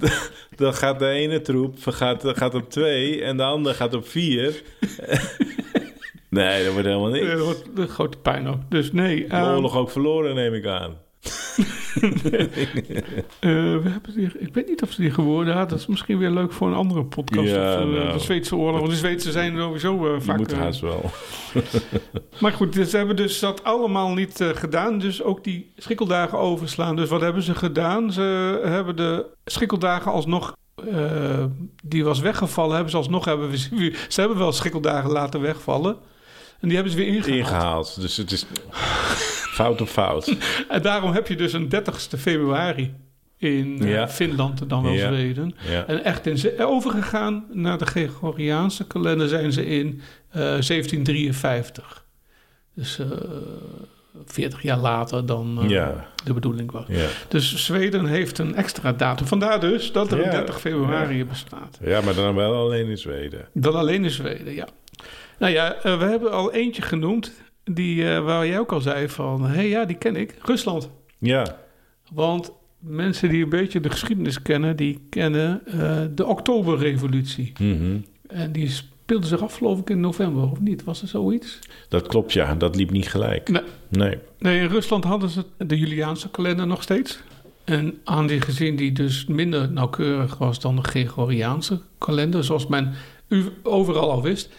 dan- 0.56 0.74
gaat 0.74 0.98
de 0.98 1.08
ene 1.08 1.40
troep 1.40 1.76
gaat, 1.80 2.22
gaat 2.26 2.54
op 2.54 2.70
2 2.70 3.22
en 3.22 3.36
de 3.36 3.42
andere 3.42 3.74
gaat 3.74 3.94
op 3.94 4.08
4. 4.08 4.62
nee, 6.28 6.64
dat 6.64 6.72
wordt 6.72 6.88
helemaal 6.88 7.10
niks. 7.10 7.26
dat 7.26 7.40
wordt 7.40 7.68
een 7.74 7.88
grote 7.88 8.18
pijn 8.18 8.48
ook. 8.48 8.70
Dus 8.70 8.92
nee. 8.92 9.16
De 9.20 9.26
ehm, 9.26 9.54
oorlog 9.54 9.76
ook 9.76 9.90
verloren, 9.90 10.34
neem 10.34 10.54
ik 10.54 10.66
aan. 10.66 10.96
Eh, 13.40 13.50
we 13.50 13.88
hebben 13.88 14.14
die, 14.14 14.30
ik 14.38 14.54
weet 14.54 14.68
niet 14.68 14.82
of 14.82 14.90
ze 14.90 15.00
die 15.00 15.10
geworden 15.10 15.52
hadden. 15.52 15.70
Dat 15.70 15.78
is 15.78 15.86
misschien 15.86 16.18
weer 16.18 16.30
leuk 16.30 16.52
voor 16.52 16.68
een 16.68 16.74
andere 16.74 17.04
podcast. 17.04 17.48
Ja, 17.48 17.74
of, 17.74 17.80
eh, 17.80 17.86
nou. 17.86 18.12
de 18.12 18.18
Zweedse 18.18 18.56
oorlog. 18.56 18.80
Want 18.80 18.90
de 18.90 18.98
Zweedse 18.98 19.30
zijn 19.30 19.58
sowieso 19.58 20.14
eh, 20.14 20.20
vaak... 20.20 20.36
moet 20.36 20.52
eh, 20.52 20.58
haast 20.58 20.80
wel. 20.80 21.10
maar 22.40 22.52
goed, 22.52 22.72
dus 22.72 22.90
ze 22.90 22.96
hebben 22.96 23.16
dus 23.16 23.38
dat 23.38 23.64
allemaal 23.64 24.12
niet 24.12 24.44
gedaan. 24.54 24.98
Dus 24.98 25.22
ook 25.22 25.44
die 25.44 25.72
schrikkeldagen 25.76 26.38
overslaan. 26.38 26.96
Dus 26.96 27.08
wat 27.08 27.20
hebben 27.20 27.42
ze 27.42 27.54
gedaan? 27.54 28.12
Ze 28.12 28.60
hebben 28.64 28.96
de 28.96 29.26
schrikkeldagen 29.44 30.12
alsnog... 30.12 30.56
die 31.82 32.04
was 32.04 32.20
weggevallen, 32.20 32.74
hebben 32.74 32.90
ze 32.90 32.96
alsnog... 32.96 33.24
Hebben 33.24 33.50
we, 33.50 33.56
ze 34.08 34.20
hebben 34.20 34.38
wel 34.38 34.52
schrikkeldagen 34.52 35.10
laten 35.10 35.40
wegvallen. 35.40 35.96
En 36.60 36.68
die 36.68 36.74
hebben 36.74 36.92
ze 36.92 36.98
weer 36.98 37.14
ingehaald. 37.14 37.38
Ingehaald. 37.38 38.00
Dus 38.00 38.16
het 38.16 38.32
is 38.32 38.46
fout 39.56 39.80
op 39.80 39.88
fout. 39.88 40.36
En 40.68 40.82
daarom 40.82 41.12
heb 41.12 41.26
je 41.28 41.36
dus 41.36 41.52
een 41.52 41.68
30ste 41.74 42.18
februari 42.18 42.94
in 43.38 43.76
eh, 43.80 43.90
Ja. 43.90 44.08
Finland, 44.08 44.68
dan 44.68 44.82
wel 44.82 44.92
Ja. 44.92 45.06
Zweden. 45.06 45.54
Ja. 45.68 45.86
En 45.86 46.04
echt 46.04 46.26
in, 46.26 46.38
ze- 46.38 46.54
overgegaan 46.66 47.44
naar 47.52 47.78
de 47.78 47.86
Gregoriaanse 47.86 48.86
kalender 48.86 49.28
zijn 49.28 49.52
ze 49.52 49.66
in 49.66 50.00
eh, 50.30 50.40
1753. 50.40 52.04
Dus 52.74 52.98
eh 52.98 53.06
40 54.26 54.62
jaar 54.62 54.78
later 54.78 55.26
dan 55.26 55.58
eh, 55.62 55.68
Ja. 55.68 56.06
de 56.24 56.32
bedoeling 56.32 56.70
was. 56.70 56.84
Ja. 56.88 57.06
Dus 57.28 57.64
Zweden 57.64 58.06
heeft 58.06 58.38
een 58.38 58.54
extra 58.54 58.92
datum. 58.92 59.26
Vandaar 59.26 59.60
dus 59.60 59.92
dat 59.92 60.12
er 60.12 60.18
Ja. 60.18 60.24
een 60.24 60.30
30 60.30 60.60
februari 60.60 61.24
bestaat. 61.24 61.78
ja, 61.84 62.00
maar 62.00 62.14
dan 62.14 62.34
wel 62.34 62.54
alleen 62.54 62.86
in 62.88 62.98
Zweden. 62.98 63.48
Dat 63.52 63.74
alleen 63.74 64.04
in 64.04 64.10
Zweden, 64.10 64.54
ja. 64.54 64.68
Nou 65.38 65.52
ja, 65.52 65.74
eh, 65.74 65.98
we 65.98 66.04
hebben 66.04 66.32
al 66.32 66.52
eentje 66.52 66.82
genoemd. 66.82 67.32
Die, 67.70 68.10
eh, 68.10 68.24
waar 68.24 68.46
jij 68.46 68.58
ook 68.58 68.72
al 68.72 68.80
zei 68.80 69.08
van... 69.08 69.46
hé 69.46 69.54
hey, 69.54 69.68
ja, 69.68 69.84
die 69.84 69.96
ken 69.96 70.16
ik. 70.16 70.34
Rusland. 70.42 70.90
Ja, 71.18 71.56
Want 72.12 72.52
mensen 72.78 73.28
die 73.28 73.42
een 73.42 73.48
beetje 73.48 73.80
de 73.80 73.90
geschiedenis 73.90 74.42
kennen... 74.42 74.76
die 74.76 75.00
kennen 75.10 75.66
eh, 75.66 76.00
de 76.14 76.26
Oktoberrevolutie. 76.26 77.52
mhm. 77.58 77.98
En 78.26 78.52
die 78.52 78.68
speelde 78.68 79.26
zich 79.26 79.42
af, 79.42 79.56
geloof 79.56 79.78
ik, 79.78 79.90
in 79.90 80.00
november, 80.00 80.50
of 80.50 80.60
niet? 80.60 80.84
Was 80.84 81.02
er 81.02 81.08
zoiets? 81.08 81.58
dat 81.88 82.06
klopt 82.06 82.32
ja. 82.32 82.54
Dat 82.54 82.76
liep 82.76 82.90
niet 82.90 83.08
gelijk. 83.08 83.48
Nee. 83.48 83.62
Nee. 83.88 84.18
Nee, 84.38 84.60
in 84.60 84.68
Rusland 84.68 85.04
hadden 85.04 85.28
ze 85.28 85.44
de 85.58 85.78
Juliaanse 85.78 86.30
kalender 86.30 86.66
nog 86.66 86.82
steeds. 86.82 87.18
En 87.64 87.98
aangezien 88.04 88.76
die 88.76 88.92
dus 88.92 89.26
minder 89.26 89.72
nauwkeurig 89.72 90.38
was 90.38 90.60
dan 90.60 90.76
de 90.76 90.82
Gregoriaanse 90.82 91.80
kalender, 91.98 92.44
zoals 92.44 92.66
men 92.66 92.94
u 93.28 93.44
overal 93.62 94.10
al 94.10 94.22
wist, 94.22 94.54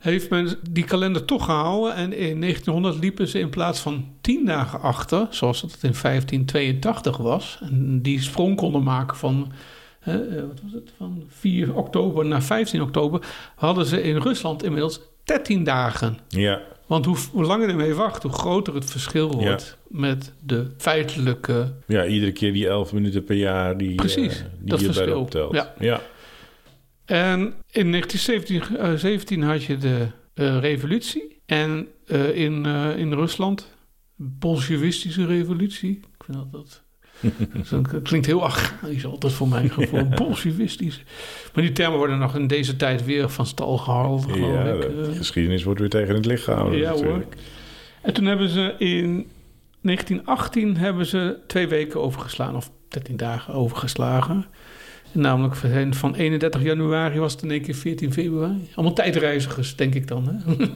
heeft 0.00 0.30
men 0.30 0.56
die 0.70 0.84
kalender 0.84 1.24
toch 1.24 1.44
gehouden. 1.44 1.94
En 1.94 2.12
in 2.12 2.40
1900 2.40 2.98
liepen 2.98 3.28
ze 3.28 3.38
in 3.38 3.50
plaats 3.50 3.80
van 3.80 4.04
10 4.20 4.46
dagen 4.46 4.80
achter, 4.80 5.26
zoals 5.30 5.60
het 5.62 5.72
in 5.82 5.94
1582 6.02 7.16
was, 7.16 7.58
en 7.62 8.02
die 8.02 8.20
sprong 8.20 8.56
konden 8.56 8.82
maken 8.82 9.16
van, 9.16 9.52
hè, 10.00 10.26
eh, 10.26 10.42
wat 10.46 10.60
was 10.62 10.72
het, 10.72 10.92
van 10.96 11.22
4 11.28 11.74
oktober 11.74 12.26
naar 12.26 12.42
15 12.42 12.82
oktober, 12.82 13.20
hadden 13.56 13.86
ze 13.86 14.02
in 14.02 14.16
Rusland 14.16 14.62
inmiddels 14.64 15.00
13 15.24 15.64
dagen. 15.64 16.18
Ja, 16.28 16.60
Want 16.86 17.04
hoe, 17.04 17.16
hoe 17.32 17.44
langer 17.44 17.66
je 17.66 17.72
ermee 17.72 17.94
wacht, 17.94 18.22
hoe 18.22 18.32
groter 18.32 18.74
het 18.74 18.90
verschil 18.90 19.32
wordt 19.32 19.76
met 19.88 20.32
de 20.46 20.66
feitelijke. 20.76 21.72
ja, 21.86 22.04
iedere 22.06 22.32
keer 22.32 22.52
die 22.52 22.68
11 22.68 22.92
minuten 22.92 23.24
per 23.24 23.36
jaar 23.36 23.76
die, 23.76 23.94
Precies, 23.94 24.38
eh, 24.38 24.44
die 24.60 24.70
dat 24.70 24.80
je 24.80 24.86
verschil. 24.86 25.20
optelt. 25.20 25.54
Ja. 25.54 25.74
ja. 25.78 26.00
En 27.10 27.40
in 27.70 27.90
1917 27.90 28.76
eh, 28.76 28.94
17 28.94 29.42
had 29.42 29.64
je 29.64 29.78
de 29.78 30.06
eh, 30.34 30.58
revolutie. 30.58 31.42
En 31.46 31.88
eh, 32.06 32.36
in, 32.36 32.66
in 32.96 33.12
Rusland, 33.12 33.68
bolsjewistische 34.16 35.26
revolutie. 35.26 35.90
Ik 35.90 36.24
vind 36.24 36.36
dat. 36.36 36.52
dat 36.52 36.82
dat 37.92 38.02
klinkt 38.02 38.26
heel 38.26 38.44
agrarisch 38.44 39.04
altijd 39.04 39.32
voor 39.32 39.48
mijn 39.48 39.70
gevoel. 39.70 40.08
Bolsjewistisch. 40.08 41.02
Maar 41.54 41.64
die 41.64 41.72
termen 41.72 41.98
worden 41.98 42.18
nog 42.18 42.36
in 42.36 42.46
deze 42.46 42.76
tijd 42.76 43.04
weer 43.04 43.28
van 43.28 43.46
stal 43.46 43.78
gehaald. 43.78 44.24
geloof 44.24 44.52
Ja, 44.52 44.72
ik. 44.72 44.80
de 44.80 45.12
geschiedenis 45.14 45.62
wordt 45.62 45.80
weer 45.80 45.88
tegen 45.88 46.14
het 46.14 46.26
licht 46.26 46.44
gehouden 46.44 46.78
Ja, 46.78 46.92
hoor. 46.92 47.24
En 48.02 48.12
toen 48.12 48.24
hebben 48.24 48.48
ze 48.48 48.74
in 48.78 49.28
1918 49.82 50.76
hebben 50.76 51.06
ze 51.06 51.38
twee 51.46 51.66
weken 51.68 52.00
overgeslaan, 52.00 52.56
of 52.56 52.70
13 52.88 53.16
dagen 53.16 53.54
overgeslagen. 53.54 54.46
Namelijk 55.12 55.56
van- 55.56 55.94
van 55.94 56.14
31 56.14 56.62
januari 56.62 57.18
was 57.18 57.32
het 57.32 57.42
in 57.42 57.50
één 57.50 57.62
keer 57.62 57.74
14 57.74 58.12
februari. 58.12 58.68
Allemaal 58.74 58.94
tijdreizigers, 58.94 59.76
denk 59.76 59.94
ik 59.94 60.08
dan. 60.08 60.28
Hè? 60.28 60.54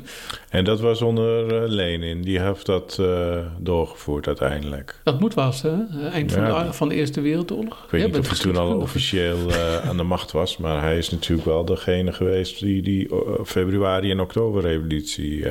En 0.48 0.64
dat 0.64 0.80
was 0.80 1.02
onder 1.02 1.62
eh, 1.62 1.68
Lenin. 1.68 2.22
Die 2.22 2.40
heeft 2.40 2.66
dat 2.66 2.96
eh, 3.00 3.38
doorgevoerd 3.58 4.26
uiteindelijk. 4.26 5.00
Dat 5.04 5.20
moet 5.20 5.34
was, 5.34 5.62
hè? 5.62 5.74
Eind 6.10 6.32
van, 6.32 6.44
de, 6.44 6.72
van 6.72 6.88
de 6.88 6.94
Eerste 6.94 7.20
Wereldoorlog. 7.20 7.84
Ik 7.84 7.90
weet 7.90 8.00
Jij 8.00 8.10
niet 8.10 8.18
of 8.18 8.28
hij 8.28 8.38
toen 8.38 8.56
al 8.56 8.76
officieel 8.76 9.50
eh, 9.50 9.76
aan 9.88 9.96
de 9.96 10.02
macht 10.02 10.32
was, 10.32 10.56
maar 10.56 10.80
hij 10.82 10.98
is 10.98 11.10
natuurlijk 11.10 11.48
wel 11.48 11.64
degene 11.64 12.12
geweest 12.12 12.60
die 12.60 12.82
die 12.82 13.08
februari- 13.44 14.10
en 14.10 14.20
oktoberrevolutie 14.20 15.44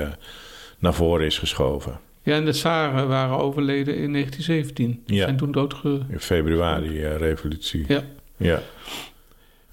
naar 0.79 0.93
voren 0.93 1.25
is 1.25 1.37
geschoven. 1.37 1.99
Ja, 2.23 2.35
en 2.35 2.45
de 2.45 2.51
Tsaren 2.51 3.07
waren 3.07 3.37
overleden 3.37 3.95
in 3.97 4.11
1917. 4.11 5.01
Die 5.05 5.17
Ja. 5.17 5.23
zijn 5.23 5.37
toen 5.37 5.51
doodge... 5.51 5.99
In 6.09 6.19
februari-revolutie. 6.19 7.85
Ja. 7.87 8.03
Ja. 8.37 8.61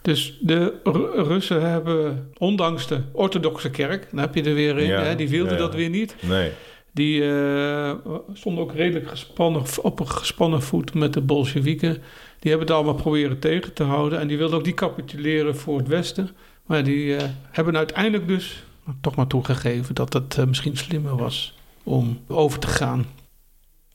Dus 0.03 0.39
de 0.41 0.75
Ru- 0.85 1.23
Russen 1.23 1.71
hebben, 1.71 2.31
ondanks 2.39 2.87
de 2.87 3.01
orthodoxe 3.13 3.71
kerk, 3.71 4.07
dan 4.11 4.21
heb 4.21 4.35
je 4.35 4.43
er 4.43 4.55
weer 4.55 4.79
in, 4.79 4.87
Ja, 4.87 5.03
hè, 5.03 5.15
die 5.15 5.29
wilden 5.29 5.53
ja. 5.53 5.59
dat 5.59 5.75
weer 5.75 5.91
niet. 5.91 6.17
Nee. 6.21 6.51
Die 6.93 7.25
eh, 7.31 7.93
stonden 8.33 8.63
ook 8.65 8.73
redelijk 8.75 9.09
gespannen, 9.09 9.63
op 9.83 10.01
een 10.01 10.09
gespannen 10.09 10.63
voet 10.63 10.95
met 10.95 11.13
de 11.13 11.21
Bolsjewieken. 11.21 11.93
Die 12.39 12.51
hebben 12.51 12.67
het 12.69 12.77
allemaal 12.77 12.95
proberen 12.95 13.39
tegen 13.39 13.73
te 13.73 13.83
houden. 13.83 14.19
En 14.21 14.29
die 14.29 14.39
wilden 14.39 14.59
ook 14.59 14.65
niet 14.67 14.75
capituleren 14.75 15.57
voor 15.57 15.79
het 15.79 15.89
Westen. 15.89 16.31
Maar 16.67 16.85
die 16.85 17.17
eh, 17.17 17.29
hebben 17.51 17.77
uiteindelijk 17.77 18.29
dus 18.29 18.65
toch 19.01 19.15
maar 19.17 19.27
toegegeven 19.27 19.95
dat 19.95 20.13
het 20.13 20.39
eh, 20.39 20.45
misschien 20.47 20.77
slimmer 20.77 21.17
was 21.17 21.59
om 21.83 22.21
over 22.29 22.59
te 22.59 22.67
gaan. 22.67 23.07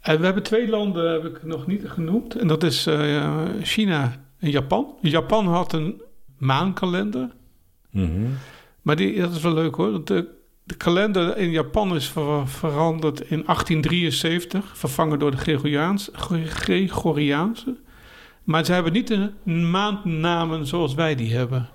En 0.01 0.19
we 0.19 0.25
hebben 0.25 0.43
twee 0.43 0.67
landen, 0.69 1.11
heb 1.11 1.25
ik 1.25 1.43
nog 1.43 1.67
niet 1.67 1.83
genoemd. 1.85 2.35
En 2.35 2.47
dat 2.47 2.63
is 2.63 2.87
China 3.61 4.24
en 4.39 4.49
Japan. 4.49 4.97
Japan 5.01 5.47
had 5.47 5.73
een 5.73 6.01
maankalender. 6.37 7.29
Mhm. 7.91 8.25
Maar 8.81 8.95
die, 8.95 9.19
dat 9.19 9.31
is 9.35 9.41
wel 9.41 9.53
leuk 9.53 9.75
hoor. 9.75 9.91
Want 9.91 10.07
de 10.07 10.33
de 10.63 10.75
kalender 10.75 11.37
in 11.37 11.49
Japan 11.51 11.95
is 11.95 12.07
ver- 12.09 12.47
veranderd 12.47 13.19
in 13.21 13.43
1873, 13.45 14.77
vervangen 14.77 15.19
door 15.19 15.31
de 15.31 15.37
Gregoriaans, 15.37 16.09
Gre- 16.13 16.45
Gregoriaanse. 16.45 17.75
Maar 18.43 18.65
ze 18.65 18.73
hebben 18.73 18.93
niet 18.93 19.07
de 19.07 19.31
maandnamen 19.51 20.65
zoals 20.65 20.93
wij 20.93 21.15
die 21.15 21.35
hebben. 21.35 21.69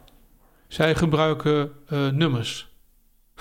Zij 0.69 0.95
gebruiken 0.95 1.73
eh, 1.87 2.09
nummers. 2.09 2.69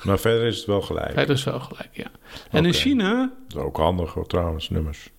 Maar 0.03 0.19
verder 0.19 0.47
is 0.47 0.57
het 0.57 0.65
wel 0.65 0.81
gelijk. 0.81 1.15
Dat 1.15 1.29
is 1.29 1.43
wel 1.43 1.59
gelijk, 1.59 1.89
ja. 1.91 2.11
En 2.51 2.65
in. 2.65 2.73
China, 2.73 3.31
Dat 3.47 3.57
is 3.57 3.63
ook 3.63 3.77
handig 3.77 4.13
hoor, 4.13 4.27
trouwens, 4.27 4.69
nummers. 4.69 5.09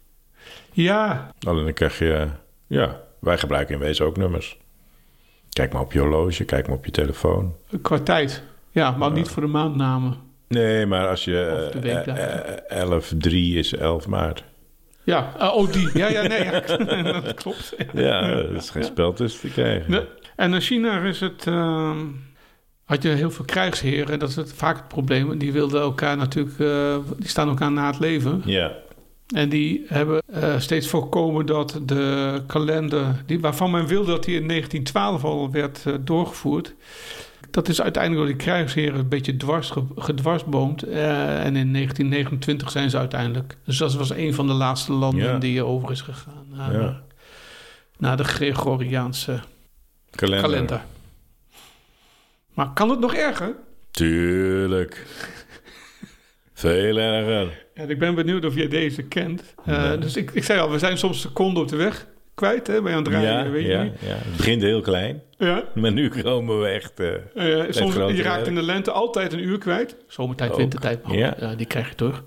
ja, 0.73 1.31
Alleen 1.47 1.65
dan 1.65 1.73
krijg 1.73 1.99
je... 1.99 2.29
Ja, 2.67 3.01
wij 3.21 3.39
gebruiken 3.39 3.75
in 3.75 3.81
wezen 3.81 4.07
ook 4.07 4.17
nummers. 4.17 4.59
Kijk 5.53 5.73
maar 5.73 5.83
op 5.83 5.93
je 5.93 5.99
horloge, 5.99 6.45
kijk 6.45 6.67
maar 6.69 6.77
op 6.77 6.85
je 6.85 6.91
telefoon. 6.91 7.55
qua 7.83 7.99
tijd. 7.99 8.43
Ja, 8.71 8.91
maar 8.91 9.09
Ja. 9.09 9.15
niet 9.15 9.29
voor 9.29 9.43
de 9.43 9.49
maandnamen. 9.49 10.15
Nee, 10.49 10.87
maar 10.87 11.09
als 11.09 11.25
je... 11.25 11.63
Of 11.67 11.73
de 11.73 11.81
weekdagen. 11.81 12.45
eh, 12.45 12.79
eh, 12.79 12.81
11, 12.83 13.13
3 13.19 13.59
is 13.59 13.75
11 13.75 14.07
maart. 14.07 14.45
Ja, 15.05 15.33
eh, 15.39 15.55
oh 15.57 15.73
die. 15.73 15.99
Ja, 15.99 16.09
ja, 16.09 16.23
nee, 16.27 16.45
ja, 16.45 16.61
dat 17.21 17.35
klopt. 17.35 17.75
Ja, 17.93 18.23
er 18.23 18.55
is 18.55 18.71
geen 18.71 18.85
spel 18.85 19.13
tussen 19.13 19.41
te 19.41 19.49
krijgen. 19.49 19.91
Nee. 19.91 20.05
En 20.37 20.55
in 20.55 20.61
China 20.61 21.01
is 21.03 21.21
het, 21.21 21.47
ehm, 21.47 21.99
had 22.85 23.03
je 23.03 23.09
heel 23.09 23.31
veel 23.31 23.45
krijgsheren. 23.45 24.19
Dat 24.19 24.29
is 24.29 24.37
het, 24.37 24.53
vaak 24.53 24.77
het 24.77 24.89
probleem. 24.89 25.39
Die 25.39 25.53
wilden 25.53 25.81
elkaar 25.81 26.17
natuurlijk, 26.17 26.59
eh, 26.59 26.97
die 27.19 27.29
staan 27.29 27.49
elkaar 27.49 27.73
na 27.73 27.87
het 27.87 27.99
leven. 27.99 28.43
Ja, 28.45 28.73
En 29.35 29.49
die 29.49 29.85
hebben 29.87 30.23
eh, 30.27 30.59
steeds 30.59 30.89
voorkomen 30.89 31.47
dat 31.47 31.81
de 31.87 32.43
kalender, 32.47 33.23
die, 33.27 33.41
waarvan 33.41 33.71
men 33.71 33.87
wilde 33.87 34.11
dat 34.11 34.25
die 34.25 34.41
in 34.41 34.49
1912 34.49 35.25
al 35.25 35.51
werd 35.51 35.83
eh, 35.87 35.95
doorgevoerd. 36.01 36.75
Dat 37.51 37.69
is 37.69 37.81
uiteindelijk 37.83 38.23
door 38.27 38.37
die 38.37 38.45
krijgsheren 38.47 38.99
een 38.99 39.09
beetje 39.09 39.37
dwars, 39.37 39.71
ge- 39.71 39.85
gedwarsboomd. 39.97 40.83
Eh, 40.83 41.45
en 41.45 41.57
in 41.57 41.73
1929 41.73 42.71
zijn 42.71 42.91
ze 42.91 42.99
uiteindelijk. 42.99 43.57
Dus 43.65 43.79
dat 43.79 43.95
was 43.95 44.11
een 44.11 44.35
van 44.35 44.47
de 44.47 44.53
laatste 44.53 44.93
landen 44.93 45.25
Ja. 45.25 45.39
die 45.39 45.65
over 45.65 45.91
is 45.91 46.01
gegaan. 46.01 46.47
Naar, 46.49 46.73
Ja. 46.81 47.01
naar 47.99 48.17
de 48.17 48.25
Gregoriaanse 48.25 49.41
kalender. 50.11 50.49
kalender. 50.51 50.81
Maar 52.55 52.73
kan 52.73 52.91
het 52.91 53.01
nog 53.01 53.15
erger? 53.15 53.55
Tuurlijk. 53.91 55.07
Veel 56.61 56.97
erger. 56.97 57.67
En 57.75 57.91
ik 57.91 57.99
ben 57.99 58.15
benieuwd 58.15 58.45
of 58.45 58.55
jij 58.55 58.69
deze 58.69 59.03
kent. 59.03 59.55
Eh. 59.65 60.01
Dus 60.01 60.17
ik, 60.17 60.31
ik 60.31 60.45
zei 60.45 60.61
al, 60.61 60.71
we 60.71 60.79
zijn 60.79 60.99
soms 60.99 61.21
seconden 61.21 61.63
op 61.63 61.69
de 61.69 61.77
weg 61.77 62.07
kwijt. 62.35 62.67
Hè, 62.67 62.83
bij 62.83 62.93
aan 62.95 62.99
het 63.03 63.09
rijden, 63.09 63.45
Ja, 63.45 63.51
weet 63.51 63.63
je 63.65 63.69
ja, 63.71 63.83
niet. 63.83 63.93
ja. 64.01 64.07
Het 64.15 64.37
begint 64.37 64.63
heel 64.63 64.81
klein, 64.81 65.23
Ja. 65.39 65.65
maar 65.75 65.93
nu 65.93 66.09
komen 66.09 66.61
we 66.61 66.67
echt... 66.67 67.01
eh, 67.01 67.15
Eh, 67.65 67.73
soms, 67.73 67.95
je 67.95 68.01
raakt 68.01 68.23
werk. 68.23 68.47
in 68.47 68.55
de 68.55 68.63
lente 68.63 68.91
altijd 68.91 69.33
een 69.33 69.43
uur 69.45 69.59
kwijt. 69.59 69.97
Zomertijd, 70.07 70.51
Ook. 70.51 70.57
wintertijd, 70.59 71.03
maar 71.07 71.17
Ja. 71.17 71.35
ja. 71.41 71.55
die 71.55 71.67
krijg 71.67 71.89
je 71.89 71.95
terug. 71.95 72.25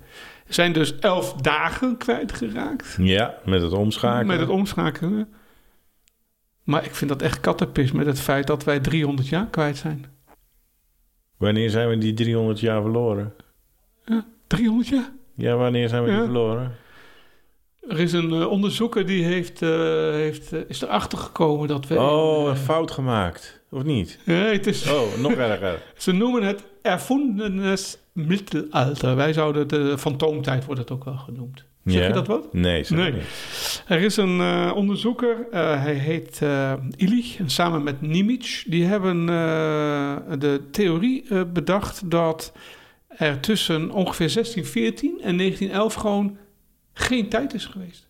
Er 0.47 0.53
zijn 0.53 0.73
dus 0.73 0.99
elf 0.99 1.33
dagen 1.33 1.97
kwijtgeraakt 1.97 2.95
ja, 2.99 3.37
met 3.45 3.61
het 3.61 3.73
omschakelen. 3.73 4.27
met 4.27 4.39
het 4.39 4.49
omschakelen. 4.49 5.33
Maar 6.63 6.85
ik 6.85 6.95
vind 6.95 7.09
dat 7.09 7.21
echt 7.21 7.39
kattenpis 7.39 7.91
met 7.91 8.05
het 8.05 8.19
feit 8.19 8.47
dat 8.47 8.63
wij 8.63 8.79
300 8.79 9.27
jaar 9.27 9.47
kwijt 9.47 9.77
zijn. 9.77 10.05
Wanneer 11.37 11.69
zijn 11.69 11.89
we 11.89 11.97
die 11.97 12.13
300 12.13 12.59
jaar 12.59 12.81
verloren? 12.81 13.33
300 14.47 14.87
jaar? 14.87 15.11
Ja, 15.35 15.55
wanneer 15.55 15.89
zijn 15.89 16.03
we 16.03 16.09
Ja. 16.09 16.15
die 16.15 16.25
verloren? 16.25 16.75
Er 17.87 17.99
is 17.99 18.13
een 18.13 18.31
eh, 18.33 18.47
onderzoeker 18.47 19.05
die 19.05 19.23
heeft, 19.25 19.61
eh, 19.61 19.69
heeft, 20.11 20.53
eh, 20.53 20.59
is 20.67 20.81
erachter 20.81 21.17
gekomen 21.17 21.67
dat 21.67 21.87
we... 21.87 21.99
Oh, 21.99 22.47
een 22.49 22.55
fout 22.57 22.91
gemaakt. 22.91 23.61
Of 23.71 23.83
niet? 23.83 24.19
nee, 24.25 24.53
het 24.53 24.67
is, 24.67 24.91
Oh, 24.91 25.17
nog 25.17 25.31
erger. 25.33 25.81
Ze 25.97 26.11
noemen 26.11 26.43
het 26.43 26.63
erfundenes 26.81 27.97
middelalter. 28.13 29.15
Wij 29.15 29.33
zouden 29.33 29.67
de 29.67 29.97
fantoomtijd 29.97 30.65
wordt 30.65 30.79
het 30.81 30.91
ook 30.91 31.03
wel 31.03 31.17
genoemd. 31.17 31.63
Zeg 31.85 32.01
Ja? 32.01 32.07
je 32.07 32.13
dat 32.13 32.27
wat? 32.27 32.53
Nee, 32.53 32.85
Nee. 32.89 33.11
niet. 33.11 33.83
Er 33.87 33.99
is 34.01 34.17
een 34.17 34.71
onderzoeker, 34.73 35.37
hij 35.51 35.93
heet 35.93 36.41
Illich, 36.95 37.37
en 37.39 37.49
samen 37.49 37.83
met 37.83 38.01
Nimitz, 38.01 38.63
die 38.65 38.85
hebben 38.85 39.25
de 40.39 40.61
theorie 40.71 41.45
bedacht 41.45 42.09
dat 42.11 42.53
er 43.17 43.39
tussen 43.39 43.91
ongeveer 43.91 44.33
1614 44.33 45.09
en 45.09 45.37
1911 45.37 45.93
gewoon 45.93 46.37
geen 46.93 47.29
tijd 47.29 47.53
is 47.53 47.65
geweest. 47.65 48.07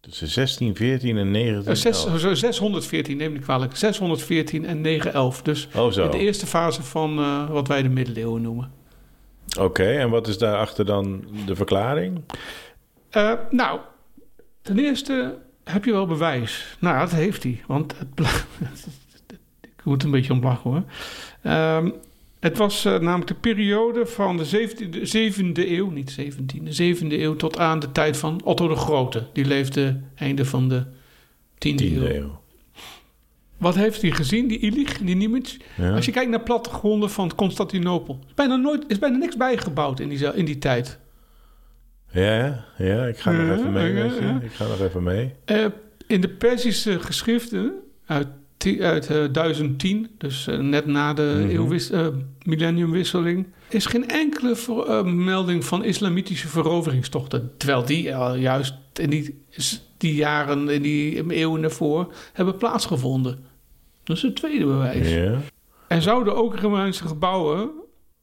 Tussen 0.00 0.28
16, 0.28 0.76
14 0.76 1.16
en 1.16 1.30
19. 1.30 1.92
Eh, 1.92 2.14
zo 2.16 2.34
614, 2.34 3.16
neem 3.16 3.34
ik 3.34 3.40
kwalijk. 3.40 3.76
614 3.76 4.66
en 4.66 4.80
911. 4.80 5.42
Dus 5.42 5.68
Oh, 5.76 5.92
zo. 5.92 6.08
de 6.08 6.18
eerste 6.18 6.46
fase 6.46 6.82
van 6.82 7.18
eh, 7.18 7.50
wat 7.50 7.68
wij 7.68 7.82
de 7.82 7.88
middeleeuwen 7.88 8.42
noemen. 8.42 8.72
Oké, 9.60 9.84
en 9.84 10.10
wat 10.10 10.28
is 10.28 10.38
daarachter 10.38 10.84
dan 10.84 11.24
de 11.46 11.56
verklaring? 11.56 12.20
Eh, 13.10 13.32
nou, 13.50 13.80
ten 14.62 14.78
eerste 14.78 15.38
heb 15.64 15.84
je 15.84 15.92
wel 15.92 16.06
bewijs. 16.06 16.76
Nou, 16.80 16.98
dat 16.98 17.10
heeft 17.10 17.42
hij. 17.42 17.60
Want 17.66 17.94
het 17.98 18.08
ik 19.76 19.84
moet 19.84 20.02
een 20.02 20.10
beetje 20.10 20.32
om 20.32 20.42
lachen 20.42 20.70
hoor. 20.70 20.82
Ehm, 21.42 21.90
het 22.40 22.56
was 22.56 22.84
eh, 22.84 22.98
namelijk 22.98 23.26
de 23.26 23.34
periode 23.34 24.06
van 24.06 24.36
de 24.36 24.46
17e, 24.46 25.36
7e 25.36 25.68
eeuw, 25.68 25.90
niet 25.90 26.16
17e, 26.20 26.82
7e 26.82 27.06
eeuw 27.08 27.36
tot 27.36 27.58
aan 27.58 27.78
de 27.78 27.92
tijd 27.92 28.16
van 28.16 28.40
Otto 28.44 28.68
de 28.68 28.76
Grote. 28.76 29.26
Die 29.32 29.44
leefde 29.44 30.00
einde 30.14 30.44
van 30.44 30.68
de 30.68 30.84
10e, 31.54 31.92
eeuw. 31.92 32.40
Wat 33.56 33.74
heeft 33.74 34.02
hij 34.02 34.10
gezien, 34.10 34.48
die 34.48 34.58
Illich, 34.58 34.98
die 34.98 35.16
Nimitz? 35.16 35.56
Ja? 35.76 35.94
Als 35.94 36.04
je 36.04 36.12
kijkt 36.12 36.30
naar 36.30 36.42
plattegronden 36.42 37.10
van 37.10 37.34
Constantinopel, 37.34 38.18
is 38.26 38.34
bijna, 38.34 38.56
nooit, 38.56 38.84
is 38.86 38.98
bijna 38.98 39.16
niks 39.16 39.36
bijgebouwd 39.36 40.00
in 40.00 40.08
die, 40.08 40.34
in 40.34 40.44
die 40.44 40.58
tijd. 40.58 40.98
ja, 42.12 42.64
ja, 42.78 43.06
ik 43.06 43.18
ga 43.18 43.32
nog 43.32 43.58
even 43.58 43.72
mee. 43.72 43.92
ja, 43.94 44.04
ja. 44.04 44.40
Ik 44.42 44.52
ga 44.52 44.66
nog 44.66 44.80
even 44.80 45.02
mee. 45.02 45.34
In 46.06 46.20
de 46.20 46.28
Perzische 46.28 47.00
geschriften 47.00 47.72
uit, 48.06 48.28
uit 48.80 49.10
eh, 49.10 49.24
1010, 49.32 50.08
dus 50.18 50.46
eh, 50.46 50.58
net 50.58 50.86
na 50.86 51.14
de 51.14 51.34
Mhm. 51.40 51.48
eeuwwis- 51.48 51.90
eh, 51.90 52.06
millenniumwisseling, 52.42 53.46
is 53.68 53.86
geen 53.86 54.08
enkele 54.08 54.54
melding 55.04 55.64
van 55.64 55.84
islamitische 55.84 56.48
veroveringstochten. 56.48 57.50
Terwijl 57.56 57.84
die 57.84 58.02
juist 58.38 58.74
in 58.94 59.10
die, 59.10 59.42
die 59.96 60.14
jaren, 60.14 60.68
in 60.68 60.82
die 60.82 61.30
eeuwen 61.32 61.60
daarvoor, 61.60 62.12
hebben 62.32 62.56
plaatsgevonden. 62.56 63.38
Dat 64.04 64.16
is 64.16 64.22
het 64.22 64.36
tweede 64.36 64.64
bewijs. 64.64 65.10
Er 65.88 66.02
zouden 66.02 66.36
ook 66.36 66.56
Romeinse 66.58 67.06
gebouwen 67.06 67.70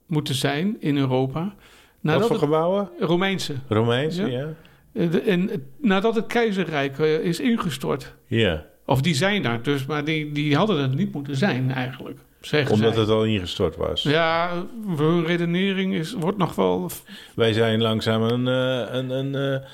moeten 0.05 0.35
zijn 0.35 0.75
in 0.79 0.97
Europa. 0.97 1.39
Wat 1.43 1.53
Nadat 2.01 2.21
voor 2.21 2.31
het, 2.35 2.43
gebouwen? 2.43 2.89
Romeinse. 2.99 3.53
Romeinse, 3.67 4.21
Ja. 4.31 4.47
ja? 4.93 5.07
De- 5.07 5.21
En 5.21 5.49
nadat 5.81 6.15
het 6.15 6.27
keizerrijk 6.27 6.97
is 6.97 7.39
ingestort. 7.39 8.13
Ja, 8.27 8.65
Of 8.85 9.01
die 9.01 9.15
zijn 9.15 9.41
daar 9.41 9.61
dus, 9.61 9.85
maar 9.85 10.03
die, 10.03 10.31
die 10.31 10.55
hadden 10.55 10.81
het 10.81 10.95
niet 10.95 11.13
moeten 11.13 11.35
zijn 11.35 11.71
eigenlijk. 11.71 12.19
Zeggen 12.41 12.73
omdat 12.73 12.93
zij. 12.93 13.01
het 13.01 13.11
al 13.11 13.23
ingestort 13.25 13.75
was. 13.75 14.03
Ja, 14.03 14.49
hun 14.97 15.25
redenering 15.25 15.93
is, 15.93 16.13
wordt 16.13 16.37
nog 16.37 16.55
wel... 16.55 16.89
Wij 17.35 17.53
zijn 17.53 17.81
langzaam 17.81 18.21
een, 18.21 18.47
eh, 18.47 18.95
een, 18.95 19.09
een 19.09 19.35
eh, 19.35 19.67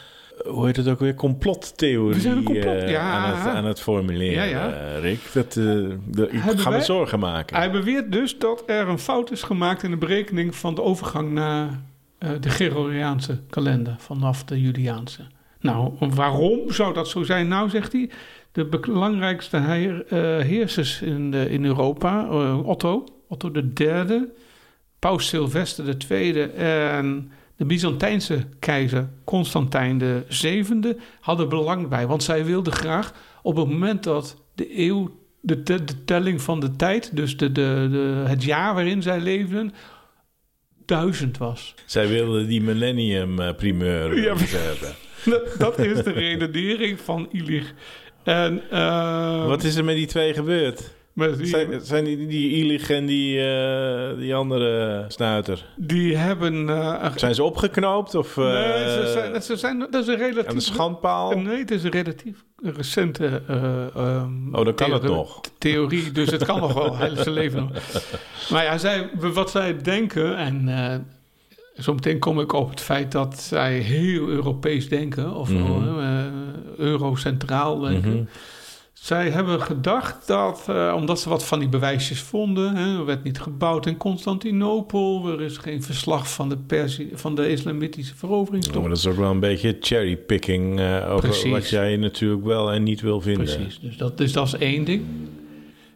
hoe 0.54 0.65
heet 0.65 0.76
het 0.76 0.88
ook 0.88 1.00
weer, 1.00 1.13
complottheorie 1.13 2.15
We 2.15 2.19
zijn 2.21 2.38
een 2.38 2.43
complot, 2.43 2.82
eh, 2.82 2.89
ja. 2.89 3.02
aan, 3.02 3.38
het, 3.38 3.47
aan 3.47 3.65
het 3.65 3.82
formuleren, 3.82 4.50
Ja, 4.50 4.67
ja. 4.69 4.97
Rick. 5.00 5.19
Dat, 5.34 5.54
de- 5.54 6.30
ik 6.32 6.60
ga 6.60 6.69
me 6.69 6.82
zorgen 6.82 7.19
maken. 7.19 7.56
Hij 7.56 7.71
beweert 7.71 8.12
dus 8.12 8.38
dat 8.38 8.63
er 8.65 8.88
een 8.88 9.00
fout 9.00 9.32
is 9.32 9.43
gemaakt 9.43 9.84
in 9.84 9.91
de 9.91 9.97
berekening 9.97 10.56
van 10.56 10.76
de 10.76 10.82
overgang 10.82 11.32
naar 11.32 11.80
de 12.17 12.50
Gregoriaanse 12.50 13.39
kalender 13.50 13.95
vanaf 13.97 14.43
de 14.43 14.62
Juliaanse. 14.62 15.21
Nou, 15.60 15.93
waarom 16.00 16.71
zou 16.71 16.93
dat 16.93 17.08
zo 17.08 17.24
zijn? 17.24 17.47
Nou, 17.47 17.69
zegt 17.69 17.91
hij, 17.91 18.10
de 18.51 18.65
belangrijkste 18.65 19.57
heer- 19.59 20.05
eh, 20.07 20.45
heersers 20.45 21.01
in, 21.01 21.33
in 21.33 21.65
Europa, 21.65 22.27
eh, 22.29 22.67
Otto, 22.67 23.03
Otto 23.27 23.51
III, 23.77 24.25
Paus 24.99 25.27
Sylvester 25.27 25.95
II 26.11 26.41
en 26.57 27.31
de 27.55 27.65
Byzantijnse 27.65 28.45
keizer 28.59 29.09
Constantijn 29.23 30.23
VII 30.27 30.95
hadden 31.19 31.49
belang 31.49 31.87
bij. 31.87 32.07
Want 32.07 32.23
zij 32.23 32.45
wilden 32.45 32.73
graag 32.73 33.13
op 33.41 33.55
het 33.55 33.67
moment 33.67 34.03
dat 34.03 34.41
de 34.55 34.79
eeuw, 34.79 35.17
de, 35.41 35.63
te- 35.63 35.83
de 35.83 36.03
telling 36.05 36.41
van 36.41 36.59
de 36.59 36.75
tijd, 36.75 37.15
dus 37.15 37.37
de, 37.37 37.51
de, 37.51 37.87
de, 37.91 38.23
het 38.27 38.43
jaar 38.43 38.73
waarin 38.73 39.01
zij 39.01 39.19
leefden, 39.19 39.73
duizend 40.85 41.37
was. 41.37 41.75
Zij 41.85 42.07
wilden 42.07 42.47
die 42.47 42.61
millennium 42.61 43.39
eh, 43.39 43.55
primeur 43.55 44.21
Ja, 44.21 44.35
hebben. 44.37 44.95
Dat, 45.57 45.79
is 45.79 46.03
de 46.03 46.11
redenering 46.11 46.99
van 46.99 47.27
Illich. 47.31 47.73
En, 48.23 48.62
eh, 48.69 49.45
Wat 49.47 49.63
is 49.63 49.75
er 49.75 49.84
met 49.84 49.95
die 49.95 50.07
twee 50.07 50.34
gebeurd? 50.34 50.91
Die, 51.13 51.45
Zijn, 51.45 51.81
zijn 51.81 52.03
die, 52.03 52.27
die 52.27 52.51
Illich 52.51 52.89
en 52.89 53.05
die, 53.05 53.39
eh, 53.47 54.17
die 54.17 54.36
andere 54.36 55.05
snuiter... 55.07 55.65
die 55.75 56.17
hebben... 56.17 56.69
eh, 56.69 57.12
Zijn 57.15 57.36
ze 57.36 57.43
opgeknoopt 57.43 58.15
of 58.15 58.38
eh, 58.38 58.43
nee, 58.43 58.89
ze 58.89 59.10
zijn, 59.13 59.41
ze 59.41 59.55
zijn, 59.55 59.79
dat 59.79 59.95
is 59.95 60.07
een 60.07 60.17
relatief... 60.17 60.53
de 60.53 60.60
schandpaal? 60.60 61.38
Nee, 61.39 61.57
het 61.57 61.71
is 61.71 61.84
een 61.84 61.91
relatief 61.91 62.43
recente 62.63 63.41
eh, 63.47 63.95
ehm, 63.95 64.55
Oh, 64.55 64.65
dan 64.65 64.75
kan 64.75 64.91
het 64.91 65.03
nog. 65.03 65.39
theorie, 65.57 66.12
dus 66.12 66.31
het 66.31 66.45
kan 66.45 66.60
nog 66.60 66.73
wel, 66.73 66.97
heel 66.97 67.15
zijn 67.15 67.31
leven 67.31 67.60
nog. 67.60 67.71
Maar 68.49 68.63
ja, 68.63 68.77
zij, 68.77 69.10
wat 69.19 69.51
zij 69.51 69.77
denken, 69.77 70.38
en 70.38 70.67
eh 70.67 70.95
zo 71.75 71.93
meteen 71.93 72.19
kom 72.19 72.39
ik 72.39 72.53
op 72.53 72.69
het 72.69 72.81
feit 72.81 73.12
dat 73.12 73.39
zij 73.41 73.77
heel 73.77 74.27
Europees 74.27 74.89
denken, 74.89 75.34
of 75.36 75.49
Eurocentraal 76.77 77.79
denken. 77.79 78.12
Mhm. 78.13 78.23
Zij 78.93 79.29
hebben 79.29 79.62
gedacht 79.62 80.27
dat, 80.27 80.65
eh, 80.69 80.93
omdat 80.95 81.19
ze 81.19 81.29
wat 81.29 81.45
van 81.45 81.60
die 81.60 81.69
bewijsjes 81.69 82.21
vonden, 82.21 82.75
hè, 82.75 82.97
er 82.97 83.05
werd 83.05 83.23
niet 83.23 83.39
gebouwd 83.39 83.86
in 83.86 83.97
Constantinopel, 83.97 85.27
er 85.27 85.41
is 85.41 85.57
geen 85.57 85.84
verslag 85.84 86.34
van 86.34 86.49
de, 86.49 86.57
Persie, 86.57 87.10
van 87.13 87.36
de 87.36 87.49
islamitische 87.49 88.12
Ja, 88.13 88.17
veroveringstocht. 88.19 88.79
maar 88.79 88.89
dat 88.89 88.97
is 88.97 89.07
ook 89.07 89.15
wel 89.15 89.31
een 89.31 89.39
beetje 89.39 89.77
cherrypicking 89.79 90.79
eh 90.79 91.12
over 91.12 91.29
Precies. 91.29 91.51
wat 91.51 91.69
jij 91.69 91.97
natuurlijk 91.97 92.43
wel 92.43 92.71
en 92.71 92.84
niet 92.84 93.01
wil 93.01 93.21
vinden. 93.21 93.43
Precies, 93.43 93.79
dus 93.79 93.97
dat, 93.97 94.17
dus 94.17 94.31
dat 94.31 94.47
is 94.47 94.53
één 94.53 94.84
ding. 94.84 95.03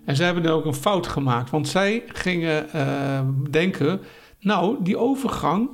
En 0.05 0.15
zij 0.15 0.25
hebben 0.25 0.43
dan 0.43 0.53
ook 0.53 0.65
een 0.65 0.73
fout 0.73 1.07
gemaakt, 1.07 1.49
want 1.49 1.67
zij 1.67 2.03
gingen 2.07 2.69
eh, 2.73 3.19
denken, 3.49 3.99
nou, 4.39 4.75
die 4.83 4.97
overgang 4.97 5.69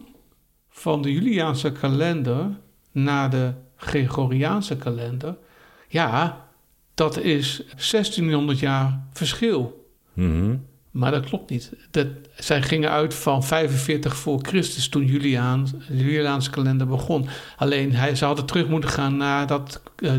van 0.69 1.01
de 1.01 1.13
Juliaanse 1.13 1.71
kalender 1.71 2.45
naar 2.91 3.29
de 3.29 3.53
Gregoriaanse 3.81 4.77
kalender, 4.77 5.37
ja, 5.87 6.45
dat 6.93 7.17
is 7.17 7.63
1600 7.75 8.59
jaar 8.59 9.07
verschil. 9.11 9.89
Mhm. 10.13 10.55
Maar 10.91 11.11
dat 11.11 11.25
klopt 11.25 11.49
niet. 11.49 11.71
Dat, 11.91 12.07
zij 12.35 12.61
gingen 12.61 12.89
uit 12.89 13.13
van 13.13 13.43
45 13.43 14.15
voor 14.15 14.39
Christus 14.41 14.89
toen 14.89 15.05
Juliaan, 15.05 15.67
de 15.87 15.97
Juliaanse 15.97 16.49
kalender 16.49 16.87
begon. 16.87 17.27
Alleen 17.57 17.93
hij, 17.93 18.15
ze 18.15 18.25
hadden 18.25 18.45
terug 18.45 18.67
moeten 18.67 18.89
gaan 18.89 19.17
naar 19.17 19.47
dat 19.47 19.81
eh, 19.95 20.11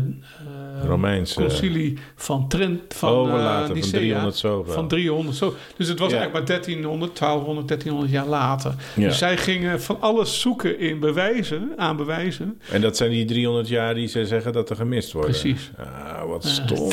Romeinse. 0.83 1.35
concilie 1.41 1.97
van 2.15 2.47
Trent 2.47 2.93
van 2.93 3.13
oh, 3.13 3.27
eh, 3.29 3.35
later, 3.35 3.65
van 3.67 3.75
Nicea. 3.75 3.99
300 3.99 4.35
zoveel. 4.35 4.73
Van 4.73 4.87
300 4.87 5.37
zo. 5.37 5.55
Dus 5.77 5.87
het 5.87 5.99
was 5.99 6.11
Ja. 6.11 6.17
eigenlijk 6.17 6.47
maar 6.47 6.57
1300, 6.57 7.17
1200, 7.17 7.67
1300 7.67 8.11
jaar 8.13 8.27
later. 8.27 8.73
Ja. 8.95 9.07
Dus 9.07 9.17
zij 9.17 9.37
gingen 9.37 9.81
van 9.81 10.01
alles 10.01 10.41
zoeken 10.41 10.79
in 10.79 10.99
bewijzen, 10.99 11.71
aan 11.77 11.95
bewijzen. 11.97 12.59
En 12.71 12.81
dat 12.81 12.97
zijn 12.97 13.11
die 13.11 13.25
300 13.25 13.67
jaar 13.67 13.93
die 13.93 14.07
ze 14.07 14.25
zeggen 14.25 14.53
dat 14.53 14.69
er 14.69 14.75
gemist 14.75 15.11
worden. 15.11 15.31
Precies. 15.31 15.71
Ah, 15.77 16.25
wat 16.27 16.45
stom. 16.45 16.91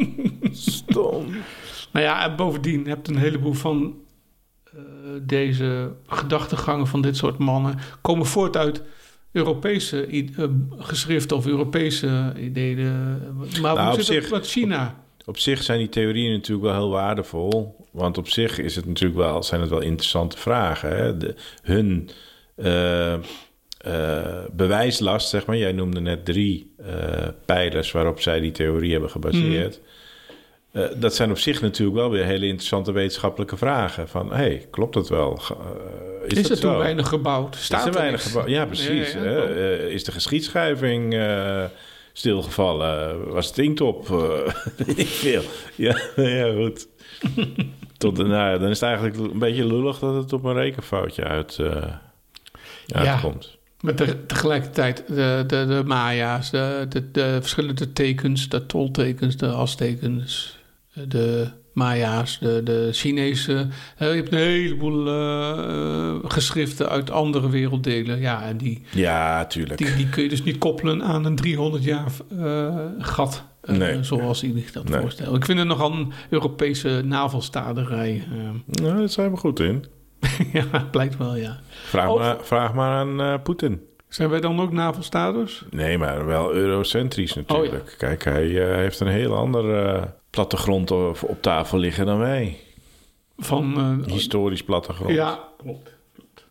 stom. 0.52 1.26
Nou 1.96 2.08
ja, 2.08 2.24
en 2.24 2.36
bovendien 2.36 2.86
heb 2.86 3.06
je 3.06 3.12
een 3.12 3.18
heleboel 3.18 3.52
van 3.52 3.96
eh, 4.64 4.80
deze 5.22 5.92
gedachtegangen 6.06 6.86
van 6.86 7.02
dit 7.02 7.16
soort 7.16 7.38
mannen 7.38 7.78
komen 8.00 8.26
voort 8.26 8.56
uit 8.56 8.82
Europese 9.32 10.06
eh, 10.06 10.44
geschriften 10.78 11.36
of 11.36 11.46
Europese 11.46 12.32
ideeën. 12.38 12.92
Maar 13.60 13.74
Nou, 13.74 13.80
hoe 13.80 13.92
op 13.92 14.00
zit 14.00 14.22
het 14.22 14.30
met 14.30 14.46
China? 14.46 15.04
Op 15.24 15.38
zich 15.38 15.62
zijn 15.62 15.78
die 15.78 15.88
theorieën 15.88 16.32
natuurlijk 16.32 16.66
wel 16.66 16.76
heel 16.76 16.90
waardevol. 16.90 17.86
Want 17.90 18.18
op 18.18 18.28
zich 18.28 18.58
is 18.58 18.76
het 18.76 18.86
natuurlijk 18.86 19.20
wel, 19.20 19.42
zijn 19.42 19.60
het 19.60 19.70
wel 19.70 19.80
interessante 19.80 20.38
vragen. 20.38 20.96
Hè? 20.96 21.16
De, 21.16 21.34
hun 21.62 22.10
eh, 22.56 23.14
bewijslast, 24.52 25.28
zeg 25.28 25.46
maar. 25.46 25.56
Jij 25.56 25.72
noemde 25.72 26.00
net 26.00 26.24
drie 26.24 26.74
pijlers 27.44 27.92
waarop 27.92 28.20
zij 28.20 28.40
die 28.40 28.52
theorie 28.52 28.92
hebben 28.92 29.10
gebaseerd. 29.10 29.80
Eh, 30.76 30.84
dat 30.96 31.14
zijn 31.14 31.30
op 31.30 31.38
zich 31.38 31.60
natuurlijk 31.60 31.96
wel 31.96 32.10
weer 32.10 32.24
hele 32.24 32.46
interessante 32.46 32.92
wetenschappelijke 32.92 33.56
vragen. 33.56 34.08
Van, 34.08 34.28
hé, 34.28 34.36
hey, 34.36 34.66
klopt 34.70 34.94
dat 34.94 35.08
wel? 35.08 35.40
Eh, 35.50 36.30
is, 36.30 36.38
Is, 36.38 36.50
er 36.50 36.60
toen 36.60 36.78
weinig 36.78 37.08
gebouwd? 37.08 37.56
Staat 37.56 37.80
is 37.80 37.86
er 37.86 37.92
weinig 37.92 38.20
niks? 38.20 38.26
gebouwd? 38.26 38.48
Ja, 38.48 38.66
precies. 38.66 39.12
Ja, 39.12 39.22
ja, 39.22 39.28
hè? 39.28 39.74
Eh, 39.76 39.92
is 39.92 40.04
de 40.04 40.12
geschiedschrijving 40.12 41.20
stilgevallen? 42.12 43.28
Was 43.28 43.46
het 43.46 43.58
inktop? 43.58 44.08
Weet 44.86 44.98
ik 44.98 45.06
veel. 45.06 45.42
Ja, 45.74 45.96
ja 46.16 46.52
goed. 46.52 46.88
Tot, 47.98 48.16
nou, 48.16 48.58
dan 48.58 48.68
is 48.68 48.80
het 48.80 48.88
eigenlijk 48.88 49.16
een 49.16 49.38
beetje 49.38 49.66
lullig 49.66 49.98
dat 49.98 50.14
het 50.14 50.32
op 50.32 50.44
een 50.44 50.54
rekenfoutje 50.54 51.24
uit, 51.24 51.60
uitkomt. 52.86 53.58
Met 53.80 53.98
de, 53.98 54.26
tegelijkertijd 54.26 55.04
de, 55.06 55.44
de, 55.46 55.66
de 55.66 55.82
Maya's, 55.86 56.50
de, 56.50 56.86
de, 56.88 57.10
de 57.10 57.38
verschillende 57.40 57.92
tekens, 57.92 58.48
de 58.48 58.66
toltekens, 58.66 59.36
de 59.36 59.46
Aztekens, 59.46 60.55
de 61.08 61.46
Maya's, 61.72 62.38
de, 62.38 62.60
de 62.64 62.88
Chinese. 62.92 63.66
Je 63.98 64.04
hebt 64.04 64.32
een 64.32 64.38
heleboel 64.38 65.06
eh, 65.08 66.14
geschriften 66.24 66.88
uit 66.88 67.10
andere 67.10 67.50
werelddelen. 67.50 68.18
Ja, 68.20 68.42
en 68.42 68.56
die, 68.56 68.82
Ja, 68.92 69.46
tuurlijk. 69.46 69.78
die, 69.78 69.94
die 69.96 70.08
kun 70.08 70.22
je 70.22 70.28
dus 70.28 70.42
niet 70.44 70.58
koppelen 70.58 71.02
aan 71.02 71.24
een 71.24 71.36
300 71.36 71.84
jaar 71.84 72.06
eh, 72.38 72.74
gat. 72.98 73.44
eh, 73.62 73.76
Nee. 73.76 74.02
Zoals 74.02 74.42
ik 74.42 74.52
zich 74.56 74.72
dat 74.72 74.88
Nee. 74.88 75.00
voorstel. 75.00 75.34
Ik 75.34 75.44
vind 75.44 75.58
het 75.58 75.68
nogal 75.68 75.92
een 75.92 76.12
Europese 76.30 77.02
navelstaderij. 77.04 78.22
Nou, 78.66 78.96
daar 78.96 79.08
zijn 79.08 79.30
we 79.30 79.36
goed 79.36 79.60
in. 79.60 79.84
ja, 80.52 80.88
blijkt 80.90 81.16
wel, 81.16 81.36
ja. 81.36 81.58
Vraag, 81.84 82.08
Of- 82.08 82.18
maar, 82.18 82.36
vraag 82.42 82.74
maar 82.74 82.90
aan 82.90 83.42
Poetin. 83.42 83.80
Zijn 84.08 84.28
wij 84.30 84.40
dan 84.40 84.60
ook 84.60 84.72
navelstaders? 84.72 85.64
Nee, 85.70 85.98
maar 85.98 86.26
wel 86.26 86.52
eurocentrisch 86.54 87.36
Oh, 87.36 87.48
natuurlijk. 87.48 87.94
Kijk, 87.98 88.24
hij 88.24 88.46
heeft 88.76 89.00
een 89.00 89.06
heel 89.06 89.36
andere 89.36 89.82
eh, 89.92 90.02
plattegrond 90.36 90.90
op, 90.90 91.18
op 91.22 91.42
tafel 91.42 91.78
liggen 91.78 92.06
dan 92.06 92.18
wij. 92.18 92.56
Van, 93.38 93.74
eh, 94.06 94.12
Historisch 94.12 94.62
plattegrond. 94.64 95.10
ja, 95.14 95.38
klopt. 95.58 95.94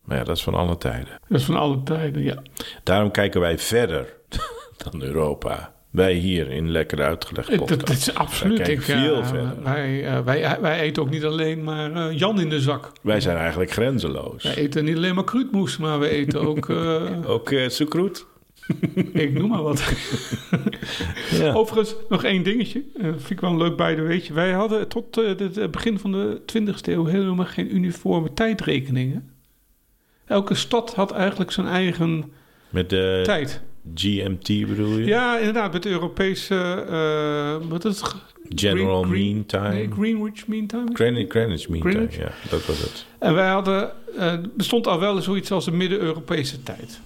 Maar 0.03 0.17
ja, 0.17 0.23
dat 0.23 0.35
is 0.37 0.43
van 0.43 0.53
alle 0.53 0.77
tijden. 0.77 1.19
Dat 1.27 1.39
is 1.39 1.45
van 1.45 1.55
alle 1.55 1.83
tijden, 1.83 2.23
ja. 2.23 2.41
Daarom 2.83 3.11
kijken 3.11 3.41
wij 3.41 3.57
verder 3.57 4.13
dan 4.91 5.01
Europa. 5.01 5.73
Wij 5.89 6.13
hier 6.13 6.51
in 6.51 6.71
Lekker 6.71 7.01
Uitgelegd 7.03 7.55
podcast. 7.55 7.81
het 7.81 7.89
is 7.89 8.13
absoluut. 8.13 8.57
Wij 8.57 8.67
Ik, 8.71 8.79
kijken 8.79 9.03
veel 9.03 9.17
eh, 9.21 9.27
verder. 9.27 9.63
wij, 9.63 10.05
eh, 10.07 10.19
wij, 10.19 10.57
wij 10.61 10.79
eten 10.79 11.03
ook 11.03 11.09
niet 11.09 11.25
alleen 11.25 11.63
maar 11.63 11.91
eh, 11.91 12.17
Jan 12.17 12.39
in 12.39 12.49
de 12.49 12.59
zak. 12.61 12.91
Wij 13.01 13.21
zijn 13.21 13.37
eigenlijk 13.37 13.71
grenzeloos. 13.71 14.43
Wij 14.43 14.55
eten 14.55 14.85
niet 14.85 14.95
alleen 14.95 15.15
maar 15.15 15.23
kruidmoes, 15.23 15.77
maar 15.77 15.99
we 15.99 16.09
eten 16.09 16.41
ook, 16.47 16.69
eh, 16.69 17.01
Ook 17.33 17.49
uh, 17.51 17.69
sucroet. 17.69 18.25
ik 19.13 19.34
noem 19.34 19.49
maar 19.49 19.63
wat. 19.63 19.84
Ja. 21.32 21.54
Overigens, 21.54 21.95
nog 22.10 22.23
één 22.23 22.43
dingetje. 22.43 22.84
Eh, 22.97 23.04
vind 23.04 23.30
ik 23.30 23.39
wel 23.39 23.49
een 23.51 23.58
leuk 23.58 23.75
bij 23.75 23.95
de 23.95 24.01
weetje. 24.01 24.34
Wij 24.34 24.51
hadden 24.51 24.88
tot 24.88 25.15
het 25.15 25.58
eh, 25.58 25.67
begin 25.67 25.99
van 25.99 26.12
de 26.12 26.41
20e 26.60 26.73
eeuw 26.82 27.06
helemaal 27.06 27.45
geen 27.45 27.75
uniforme 27.75 28.34
tijdrekeningen. 28.34 29.30
Elke 30.25 30.54
stad 30.56 30.93
had 30.95 31.12
eigenlijk 31.12 31.51
zijn 31.51 31.67
eigen 31.67 32.32
Met 32.69 32.89
de 32.89 33.21
tijd. 33.23 33.62
GMT 33.95 34.47
bedoel 34.47 34.97
je? 34.97 35.06
Ja, 35.06 35.38
inderdaad, 35.38 35.73
met 35.73 35.84
de 35.84 35.89
Europese... 35.89 36.56
eh, 36.89 37.69
wat 37.69 37.86
is 37.86 38.01
het? 38.01 38.15
General 38.56 39.01
Green- 39.04 39.12
Green- 39.13 39.34
Mean 39.34 39.45
Time. 39.45 39.69
Nee, 39.69 39.89
Greenwich 39.91 40.47
Mean 40.47 40.65
Time. 40.67 40.89
Greenwich, 40.93 41.30
Greenwich 41.30 41.69
Mean 41.69 41.82
Greenwich? 41.82 42.12
Time, 42.13 42.23
ja. 42.25 42.49
Dat 42.49 42.65
was 42.65 42.80
het. 42.82 43.06
En 43.19 43.34
wij 43.34 43.49
hadden, 43.49 43.91
er 44.17 44.41
bestond 44.56 44.88
al 44.88 44.99
wel 44.99 45.21
zoiets 45.21 45.51
als 45.51 45.65
de 45.65 45.71
Midden-Europese 45.71 46.63
tijd. 46.63 46.99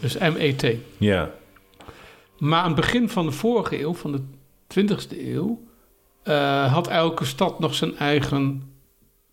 Dus 0.00 0.18
MET. 0.18 0.74
Ja. 0.98 1.30
Maar 2.38 2.60
aan 2.60 2.66
het 2.66 2.76
begin 2.76 3.08
van 3.08 3.26
de 3.26 3.32
vorige 3.32 3.80
eeuw, 3.80 3.94
van 3.94 4.12
de 4.12 4.20
20e 4.66 5.32
eeuw, 5.34 5.62
eh, 6.22 6.72
had 6.72 6.88
elke 6.88 7.24
stad 7.24 7.58
nog 7.58 7.74
zijn 7.74 7.96
eigen 7.96 8.62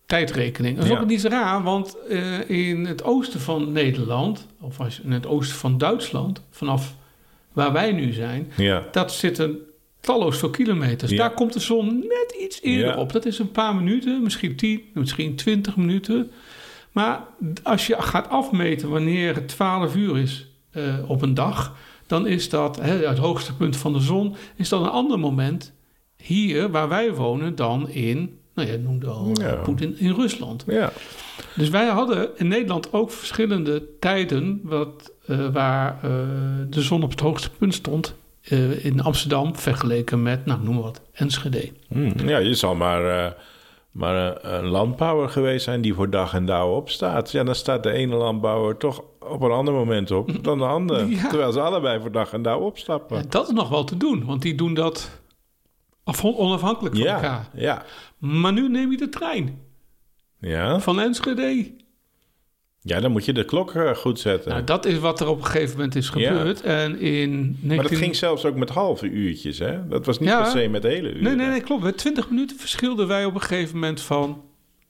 tijdrekening. 0.06 0.76
Dat 0.76 0.84
is 0.84 0.90
Ja. 0.90 0.98
ook 1.00 1.06
niet 1.06 1.20
zo 1.20 1.28
raar, 1.28 1.62
want 1.62 1.96
eh, 2.08 2.50
in 2.50 2.84
het 2.86 3.04
oosten 3.04 3.40
van 3.40 3.72
Nederland, 3.72 4.46
of 4.60 4.80
als 4.80 5.00
in 5.00 5.12
het 5.12 5.26
oosten 5.26 5.56
van 5.58 5.78
Duitsland, 5.78 6.42
vanaf 6.50 6.94
waar 7.52 7.72
wij 7.72 7.92
nu 7.92 8.12
zijn, 8.12 8.52
Ja. 8.56 8.82
dat 8.92 9.12
zitten 9.12 9.58
talloos 10.00 10.38
veel 10.38 10.50
kilometers. 10.50 11.10
Ja. 11.10 11.16
Daar 11.16 11.34
komt 11.34 11.52
de 11.52 11.60
zon 11.60 11.98
net 11.98 12.34
iets 12.40 12.62
eerder 12.62 12.96
op. 12.96 13.12
Dat 13.12 13.26
is 13.26 13.38
een 13.38 13.50
paar 13.50 13.74
minuten, 13.74 14.22
misschien 14.22 14.56
10, 14.56 14.82
misschien 14.94 15.36
20 15.36 15.76
minuten. 15.76 16.30
Maar 16.92 17.20
als 17.62 17.86
je 17.86 18.02
gaat 18.02 18.28
afmeten 18.28 18.88
wanneer 18.88 19.34
het 19.34 19.48
12 19.48 19.96
uur 19.96 20.18
is 20.18 20.46
eh, 20.76 21.10
op 21.10 21.22
een 21.22 21.34
dag, 21.34 21.74
dan 22.06 22.26
is 22.26 22.48
dat 22.48 22.80
hè, 22.80 23.06
het 23.06 23.18
hoogste 23.18 23.54
punt 23.56 23.76
van 23.76 23.92
de 23.92 24.00
zon, 24.00 24.34
is 24.56 24.68
dat 24.68 24.80
een 24.80 24.88
ander 24.90 25.18
moment 25.18 25.72
hier 26.16 26.70
waar 26.70 26.88
wij 26.88 27.14
wonen 27.14 27.54
dan 27.54 27.88
in, 27.88 28.38
nou 28.54 28.68
ja, 28.70 28.76
noemde 28.76 29.06
al 29.06 29.30
Ja. 29.40 29.54
Poetin, 29.54 29.98
in 29.98 30.12
Rusland. 30.12 30.64
Ja. 30.66 30.92
Dus 31.56 31.68
wij 31.68 31.86
hadden 31.86 32.28
in 32.36 32.48
Nederland 32.48 32.92
ook 32.92 33.10
verschillende 33.10 33.82
tijden 34.00 34.60
wat, 34.62 35.12
eh, 35.26 35.46
waar 35.52 35.98
eh, 36.02 36.10
de 36.70 36.82
zon 36.82 37.02
op 37.02 37.10
het 37.10 37.20
hoogste 37.20 37.50
punt 37.50 37.74
stond. 37.74 38.14
in 38.82 39.00
Amsterdam 39.02 39.56
vergeleken 39.56 40.22
met, 40.22 40.46
nou 40.46 40.62
noem 40.62 40.74
maar 40.74 40.82
wat, 40.82 41.00
Enschede. 41.12 41.70
Hm, 41.88 42.28
Ja, 42.28 42.38
je 42.38 42.54
zal 42.54 42.74
maar, 42.74 43.34
maar 43.90 44.44
een 44.44 44.66
landbouwer 44.66 45.28
geweest 45.28 45.64
zijn 45.64 45.80
die 45.80 45.94
voor 45.94 46.10
dag 46.10 46.34
en 46.34 46.46
dauw 46.46 46.74
opstaat. 46.74 47.30
Ja, 47.32 47.44
dan 47.44 47.54
staat 47.54 47.82
de 47.82 47.90
ene 47.90 48.14
landbouwer 48.16 48.76
toch 48.76 49.02
op 49.28 49.42
een 49.42 49.50
ander 49.50 49.74
moment 49.74 50.10
op 50.10 50.30
dan 50.44 50.58
de 50.58 50.64
andere. 50.64 51.08
Ja. 51.08 51.28
Terwijl 51.28 51.52
ze 51.52 51.60
allebei 51.60 52.00
voor 52.00 52.12
dag 52.12 52.32
en 52.32 52.42
dauw 52.42 52.60
opstappen. 52.60 53.16
Ja, 53.16 53.22
dat 53.28 53.46
is 53.48 53.54
nog 53.54 53.68
wel 53.68 53.84
te 53.84 53.96
doen, 53.96 54.24
want 54.24 54.42
die 54.42 54.54
doen 54.54 54.74
dat 54.74 55.20
afhan- 56.04 56.36
onafhankelijk 56.36 56.94
van 56.94 57.04
Ja, 57.04 57.14
elkaar. 57.14 57.48
ja, 57.54 57.84
Maar 58.18 58.52
nu 58.52 58.68
neem 58.68 58.90
je 58.90 58.96
de 58.96 59.08
trein 59.08 59.60
ja. 60.40 60.80
van 60.80 61.00
Enschede. 61.00 61.72
Ja, 62.80 63.00
dan 63.00 63.10
moet 63.12 63.24
je 63.24 63.32
de 63.32 63.44
klok 63.44 63.74
eh, 63.74 63.90
goed 63.94 64.18
zetten. 64.20 64.50
Nou, 64.50 64.64
dat 64.64 64.84
is 64.86 64.98
wat 64.98 65.20
er 65.20 65.28
op 65.28 65.38
een 65.38 65.44
gegeven 65.44 65.76
moment 65.76 65.94
is 65.94 66.08
gebeurd. 66.08 66.60
En 66.62 66.98
in 66.98 67.30
19... 67.30 67.66
Maar 67.76 67.76
dat 67.88 67.96
ging 67.96 68.16
zelfs 68.16 68.44
ook 68.44 68.56
met 68.56 68.68
halve 68.70 69.06
uurtjes, 69.08 69.58
hè? 69.58 69.88
Dat 69.88 70.06
was 70.06 70.18
niet 70.18 70.28
per 70.28 70.46
se 70.46 70.68
met 70.68 70.82
hele 70.82 71.08
uren. 71.08 71.22
Nee, 71.22 71.34
nee, 71.34 71.46
nee, 71.48 71.60
klopt. 71.60 71.82
Met 71.82 71.98
20 71.98 72.30
minuten 72.30 72.56
verschilden 72.58 73.06
wij 73.08 73.24
op 73.24 73.34
een 73.34 73.40
gegeven 73.40 73.74
moment 73.74 74.00
van... 74.00 74.42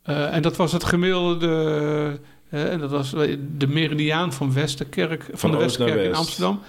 eh, 0.02 0.34
en 0.34 0.42
dat 0.42 0.56
was 0.56 0.72
het 0.72 0.84
gemiddelde... 0.84 2.20
eh, 2.48 2.72
en 2.72 2.78
dat 2.78 2.90
was 2.90 3.10
de 3.56 3.66
meridiaan 3.66 4.32
van 4.32 4.52
Westerkerk, 4.52 5.22
van, 5.22 5.38
Van 5.38 5.50
de 5.50 5.56
Westerkerk 5.56 6.04
in. 6.04 6.14
Amsterdam. 6.14 6.60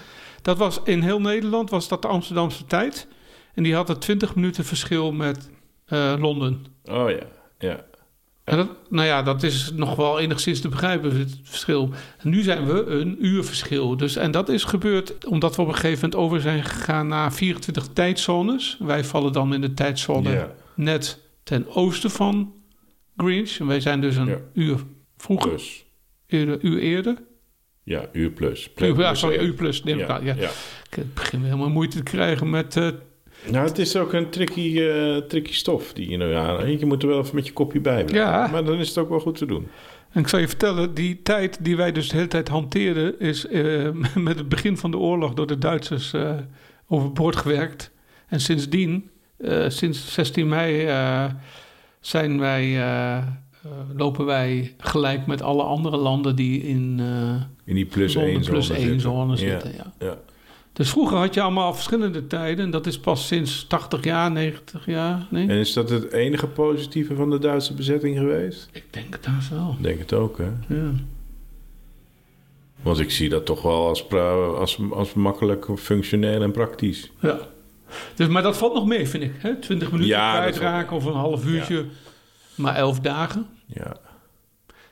Dat 0.41 0.57
was 0.57 0.79
in 0.83 1.01
heel 1.01 1.21
Nederland 1.21 1.69
was 1.69 1.87
dat 1.87 2.01
de 2.01 2.07
Amsterdamse 2.07 2.65
tijd. 2.65 3.07
En 3.53 3.63
die 3.63 3.75
had 3.75 3.89
een 3.89 3.97
20 3.97 4.35
minuten 4.35 4.65
verschil 4.65 5.11
met 5.11 5.49
eh, 5.85 6.13
Londen. 6.19 6.65
Oh 6.85 7.09
ja, 7.09 7.23
ja. 7.59 7.85
En 8.43 8.57
dat, 8.57 8.69
nou 8.89 9.07
ja, 9.07 9.23
dat 9.23 9.43
is 9.43 9.71
nog 9.73 9.95
wel 9.95 10.19
enigszins 10.19 10.61
te 10.61 10.67
begrijpen, 10.67 11.19
het 11.19 11.39
verschil. 11.43 11.89
En 12.17 12.29
nu 12.29 12.41
zijn 12.41 12.65
we 12.65 12.85
een 12.85 13.25
uur 13.25 13.43
verschil. 13.43 13.97
Dus, 13.97 14.15
en 14.15 14.31
dat 14.31 14.49
is 14.49 14.63
gebeurd 14.63 15.25
omdat 15.25 15.55
we 15.55 15.61
op 15.61 15.67
een 15.67 15.73
gegeven 15.73 16.09
moment 16.09 16.15
over 16.15 16.41
zijn 16.41 16.63
gegaan 16.63 17.07
naar 17.07 17.33
24 17.33 17.87
tijdzones. 17.93 18.77
Wij 18.79 19.03
vallen 19.03 19.33
dan 19.33 19.53
in 19.53 19.61
de 19.61 19.73
tijdzone 19.73 20.49
net 20.75 21.19
ten 21.43 21.67
oosten 21.75 22.11
van 22.11 22.53
Greenwich. 23.17 23.59
En 23.59 23.67
wij 23.67 23.79
zijn 23.79 24.01
dus 24.01 24.15
een 24.15 24.37
uur 24.53 24.79
vroeger, 25.17 25.49
plus. 25.49 25.85
eerder, 26.27 26.57
uur 26.61 26.77
eerder. 26.79 27.17
Ja, 27.83 28.05
uur 28.11 28.29
plus. 28.29 28.69
Uur, 28.75 28.87
ja, 28.87 28.93
Plus 28.93 29.19
sorry, 29.19 29.35
één. 29.37 29.45
uur 29.47 29.53
plus. 29.53 29.83
Neem 29.83 29.99
ik 29.99 30.07
Ja, 30.07 30.13
aan, 30.15 30.23
ja. 30.23 30.35
ja. 30.37 30.49
Ik 30.97 31.13
begin 31.13 31.43
helemaal 31.43 31.69
moeite 31.69 31.97
te 31.97 32.03
krijgen 32.03 32.49
met... 32.49 32.75
eh, 32.75 32.89
Nou, 33.51 33.67
het 33.67 33.77
is 33.77 33.95
ook 33.95 34.13
een 34.13 34.29
tricky, 34.29 34.79
eh, 34.81 35.15
tricky 35.17 35.53
stof 35.53 35.93
die 35.93 36.09
je 36.09 36.17
nou 36.17 36.33
aan. 36.33 36.79
Je 36.79 36.85
moet 36.85 37.01
er 37.03 37.09
wel 37.09 37.19
even 37.19 37.35
met 37.35 37.47
je 37.47 37.53
kopje 37.53 37.79
bij 37.79 38.05
blijven. 38.05 38.31
Ja. 38.31 38.47
Maar 38.47 38.63
dan 38.65 38.77
is 38.79 38.87
het 38.87 38.97
ook 38.97 39.09
wel 39.09 39.19
goed 39.19 39.37
te 39.37 39.45
doen. 39.45 39.67
En 40.11 40.21
ik 40.21 40.27
zal 40.27 40.39
je 40.39 40.47
vertellen, 40.47 40.93
die 40.93 41.21
tijd 41.21 41.57
die 41.61 41.75
wij 41.77 41.91
dus 41.91 42.09
de 42.09 42.15
hele 42.15 42.27
tijd 42.27 42.47
hanteerden... 42.47 43.19
is 43.19 43.47
eh, 43.47 43.89
met 44.15 44.37
het 44.37 44.49
begin 44.49 44.77
van 44.77 44.91
de 44.91 44.97
oorlog 44.97 45.33
door 45.33 45.47
de 45.47 45.57
Duitsers 45.57 46.13
overboord 46.87 47.35
gewerkt. 47.35 47.91
En 48.27 48.39
sindsdien, 48.39 49.09
sinds 49.67 50.13
16 50.13 50.47
mei, 50.47 50.87
zijn 51.99 52.39
wij, 52.39 52.83
lopen 53.95 54.25
wij 54.25 54.75
gelijk 54.77 55.25
met 55.25 55.41
alle 55.41 55.63
andere 55.63 55.97
landen... 55.97 56.35
die 56.35 56.61
in 56.63 56.99
eh 56.99 57.41
In 57.63 57.75
die 57.75 57.85
plus 57.85 58.13
Londen 58.13 58.33
één 58.33 58.43
plus 58.43 58.67
zone 58.67 58.79
één 58.79 58.87
zitten. 58.87 59.01
zone 59.11 59.31
Ja, 59.31 59.37
zitten. 59.37 59.73
Ja. 59.75 59.93
ja. 59.99 60.17
Dus 60.73 60.89
vroeger 60.89 61.17
had 61.17 61.33
je 61.33 61.41
allemaal 61.41 61.73
verschillende 61.73 62.27
tijden. 62.27 62.65
En 62.65 62.71
dat 62.71 62.85
is 62.87 62.99
pas 62.99 63.27
sinds 63.27 63.65
80 63.67 64.03
jaar, 64.03 64.31
90 64.31 64.85
jaar. 64.85 65.27
Nee? 65.29 65.47
En 65.47 65.57
is 65.57 65.73
dat 65.73 65.89
het 65.89 66.11
enige 66.11 66.47
positieve 66.47 67.15
van 67.15 67.29
de 67.29 67.39
Duitse 67.39 67.73
bezetting 67.73 68.17
geweest? 68.17 68.69
Ik 68.71 68.83
denk 68.89 69.13
het 69.13 69.23
daar 69.23 69.47
wel. 69.51 69.75
Ik 69.77 69.83
denk 69.83 69.99
het 69.99 70.13
ook, 70.13 70.37
hè? 70.37 70.75
Ja. 70.75 70.91
Want 72.81 72.99
ik 72.99 73.11
zie 73.11 73.29
dat 73.29 73.45
toch 73.45 73.61
wel 73.61 73.87
als, 73.87 74.09
als, 74.57 74.79
als 74.91 75.13
makkelijk 75.13 75.67
functioneel 75.75 76.41
en 76.41 76.51
praktisch. 76.51 77.11
Ja. 77.21 77.39
Dus, 78.15 78.27
maar 78.27 78.41
dat 78.41 78.57
valt 78.57 78.73
nog 78.73 78.85
mee, 78.85 79.07
vind 79.07 79.23
ik. 79.23 79.33
Hè? 79.37 79.55
20 79.55 79.91
minuten 79.91 80.15
Ja, 80.15 80.39
kwijtraken 80.39 80.95
of 80.95 81.05
een 81.05 81.13
half 81.13 81.45
uurtje. 81.45 81.85
Maar 82.55 82.75
11 82.75 82.99
dagen. 82.99 83.47
Ja. 83.67 83.97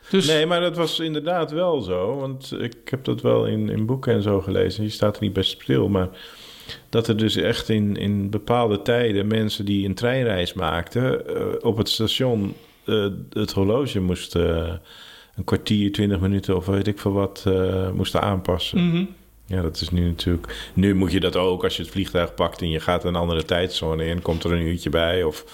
Dus 0.09 0.27
Nee, 0.27 0.45
maar 0.45 0.61
dat 0.61 0.75
was 0.75 0.99
inderdaad 0.99 1.51
wel 1.51 1.81
zo. 1.81 2.15
Want 2.15 2.53
ik 2.59 2.75
heb 2.85 3.03
dat 3.03 3.21
wel 3.21 3.45
in, 3.45 3.69
in 3.69 3.85
boeken 3.85 4.13
en 4.13 4.21
zo 4.21 4.41
gelezen. 4.41 4.83
Je 4.83 4.89
staat 4.89 5.15
er 5.15 5.21
niet 5.23 5.33
best 5.33 5.61
stil. 5.61 5.89
Maar 5.89 6.09
dat 6.89 7.07
er 7.07 7.17
dus 7.17 7.35
echt 7.35 7.69
in, 7.69 7.95
in 7.95 8.29
bepaalde 8.29 8.81
tijden 8.81 9.27
mensen 9.27 9.65
die 9.65 9.85
een 9.87 9.93
treinreis 9.95 10.53
maakten... 10.53 11.27
eh, 11.35 11.45
op 11.61 11.77
het 11.77 11.89
station 11.89 12.53
eh, 12.85 13.07
het 13.29 13.51
horloge 13.51 13.99
moesten... 13.99 14.81
een 15.35 15.43
kwartier, 15.43 15.91
twintig 15.91 16.19
minuten 16.19 16.55
of 16.55 16.65
weet 16.65 16.87
ik 16.87 16.99
veel 16.99 17.13
wat... 17.13 17.43
eh, 17.47 17.91
moesten 17.91 18.21
aanpassen. 18.21 18.87
mhm. 18.89 19.05
Ja, 19.47 19.61
dat 19.61 19.81
is 19.81 19.89
nu 19.89 20.05
natuurlijk... 20.07 20.69
Nu 20.73 20.95
moet 20.95 21.11
je 21.11 21.19
dat 21.19 21.35
ook 21.35 21.63
als 21.63 21.75
je 21.77 21.81
het 21.81 21.91
vliegtuig 21.91 22.33
pakt... 22.33 22.61
en 22.61 22.69
je 22.69 22.79
gaat 22.79 23.03
een 23.03 23.15
andere 23.15 23.43
tijdzone 23.45 24.05
in... 24.05 24.21
komt 24.21 24.43
er 24.43 24.51
een 24.51 24.61
uurtje 24.61 24.89
bij 24.89 25.23
of 25.23 25.45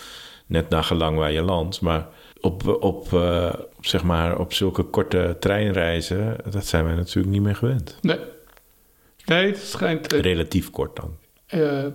net 0.46 0.70
naar 0.70 0.84
gelang 0.84 1.18
waar 1.18 1.32
je 1.32 1.42
landt. 1.42 1.82
Maar 1.82 2.08
op, 2.42 2.78
op, 2.84 3.14
eh, 3.14 3.54
zeg 3.80 4.04
maar, 4.04 4.38
op 4.40 4.54
zulke 4.54 4.84
korte 4.84 5.38
treinreizen... 5.40 6.36
dat 6.52 6.66
zijn 6.66 6.84
wij 6.86 6.96
natuurlijk 6.96 7.34
niet 7.34 7.42
meer 7.42 7.56
gewend. 7.56 7.98
nee. 8.02 8.18
Nee, 9.26 9.48
het 9.48 9.58
schijnt... 9.58 10.14
eh, 10.14 10.20
Relatief 10.20 10.70
kort 10.72 10.96
dan. 10.96 11.16
eh, 11.46 11.86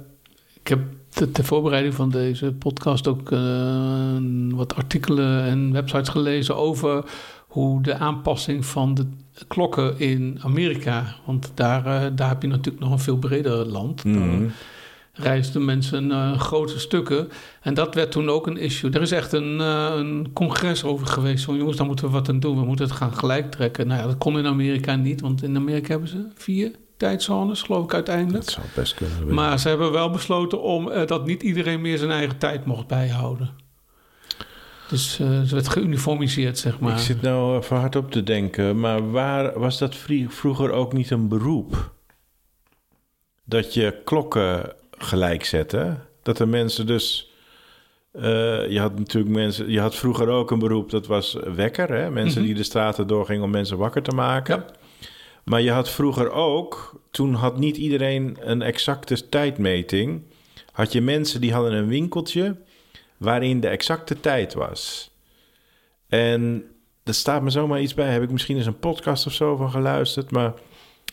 ik 0.61 0.69
heb 0.69 0.81
ter, 1.09 1.31
ter 1.33 1.45
voorbereiding 1.45 1.95
van 1.95 2.11
deze 2.11 2.53
podcast 2.53 3.09
ook 3.09 3.29
wat 4.57 4.75
artikelen 4.75 5.43
en 5.45 5.73
websites 5.73 6.09
gelezen 6.09 6.57
over 6.57 7.05
hoe 7.47 7.83
de 7.83 7.95
aanpassing 7.95 8.67
van 8.67 8.95
de 8.95 9.07
klokken 9.49 9.99
in 9.99 10.39
Amerika. 10.43 11.15
Want 11.25 11.51
daar, 11.55 12.15
daar 12.17 12.29
heb 12.29 12.43
je 12.43 12.49
natuurlijk 12.49 12.85
nog 12.85 12.93
een 12.93 12.99
veel 12.99 13.17
breder 13.19 13.67
land. 13.67 14.05
Mhm. 14.05 14.45
Reisden 15.17 15.65
mensen 15.65 16.11
eh, 16.11 16.39
grote 16.39 16.79
stukken. 16.79 17.29
En 17.61 17.75
dat 17.75 17.95
werd 17.95 18.11
toen 18.11 18.31
ook 18.31 18.47
een 18.47 18.57
issue. 18.57 18.91
Er 18.91 19.03
is 19.03 19.13
echt 19.13 19.33
een, 19.33 19.61
eh, 19.61 19.93
een 19.95 20.31
congres 20.33 20.85
over 20.85 21.07
geweest. 21.07 21.45
Van 21.45 21.57
jongens, 21.57 21.77
daar 21.77 21.87
moeten 21.87 22.07
we 22.07 22.13
wat 22.13 22.29
aan 22.29 22.41
doen. 22.41 22.59
We 22.59 22.65
moeten 22.65 22.87
het 22.87 22.95
gaan 22.95 23.15
gelijk 23.15 23.51
trekken. 23.51 23.87
Nou 23.87 24.01
ja, 24.01 24.07
dat 24.07 24.19
kon 24.19 24.39
in 24.39 24.47
Amerika 24.47 24.97
niet. 24.97 25.21
Want 25.21 25.43
in 25.43 25.57
Amerika 25.57 25.89
hebben 25.89 26.09
ze 26.09 26.27
vier 26.35 26.71
tijdzones, 26.97 27.63
geloof 27.63 27.85
ik 27.85 27.95
uiteindelijk. 27.95 28.45
Dat 28.45 28.53
zou 28.53 28.67
best 28.75 28.95
kunnen. 28.95 29.35
Maar 29.35 29.59
ze 29.59 29.69
hebben 29.69 29.93
wel 29.93 30.11
besloten 30.11 30.63
om 30.63 30.91
eh, 30.91 31.07
dat 31.07 31.27
niet 31.27 31.43
iedereen 31.43 31.81
meer 31.81 31.99
zijn 31.99 32.11
eigen 32.11 32.39
tijd 32.39 32.65
mocht 32.65 32.87
bijhouden. 32.87 33.51
Dus 34.89 35.19
eh 35.21 35.43
ze 35.43 35.55
werd 35.55 35.69
geuniformiseerd, 35.69 36.59
zeg 36.59 36.81
maar. 36.81 36.93
Ik 36.93 36.99
zit 36.99 37.23
nou 37.23 37.57
even 37.57 37.77
hard 37.77 37.97
op 37.97 38.11
te 38.11 38.23
denken, 38.23 38.81
maar 38.81 39.11
waar 39.11 39.59
was 39.59 39.79
dat 39.79 39.97
vroeger 40.29 40.71
ook 40.71 40.93
niet 40.93 41.11
een 41.11 41.29
beroep? 41.29 41.95
Dat 43.45 43.75
je 43.75 44.01
klokken 44.05 44.73
gelijk 45.07 45.45
zette? 45.45 45.97
Dat 46.23 46.39
er 46.39 46.49
mensen 46.49 46.87
dus... 46.87 47.31
eh, 48.13 48.23
je 48.71 48.79
had 48.81 48.99
natuurlijk 48.99 49.35
mensen... 49.35 49.71
Je 49.71 49.81
had 49.81 49.95
vroeger 49.95 50.29
ook 50.29 50.51
een 50.51 50.59
beroep, 50.59 50.91
dat 50.91 51.07
was 51.07 51.37
wekker. 51.55 51.89
Hè? 51.93 52.11
Mensen 52.11 52.39
Mhm. 52.39 52.47
die 52.49 52.57
de 52.57 52.63
straten 52.63 53.07
doorgingen 53.07 53.43
om 53.43 53.51
mensen 53.51 53.79
wakker 53.79 54.03
te 54.03 54.15
maken. 54.15 54.57
Ja. 54.57 54.67
Maar 55.45 55.61
je 55.61 55.71
had 55.71 55.91
vroeger 55.91 56.31
ook... 56.31 57.01
Toen 57.11 57.35
had 57.35 57.59
niet 57.59 57.77
iedereen 57.77 58.37
een 58.41 58.63
exacte 58.63 59.29
tijdmeting. 59.29 60.23
Had 60.73 60.93
je 60.93 61.01
mensen 61.01 61.41
die 61.41 61.53
hadden 61.53 61.73
een 61.73 61.89
winkeltje... 61.89 62.57
waarin 63.17 63.61
de 63.61 63.69
exacte 63.69 64.21
tijd 64.21 64.55
was. 64.55 65.11
En 66.09 66.65
er 67.05 67.15
staat 67.15 67.43
me 67.43 67.51
zomaar 67.51 67.81
iets 67.81 67.95
bij. 67.95 68.13
Heb 68.13 68.23
ik 68.23 68.31
misschien 68.31 68.57
eens 68.57 68.67
een 68.67 68.79
podcast 68.79 69.27
of 69.27 69.33
zo 69.33 69.57
van 69.57 69.71
geluisterd. 69.71 70.31
Maar 70.31 70.53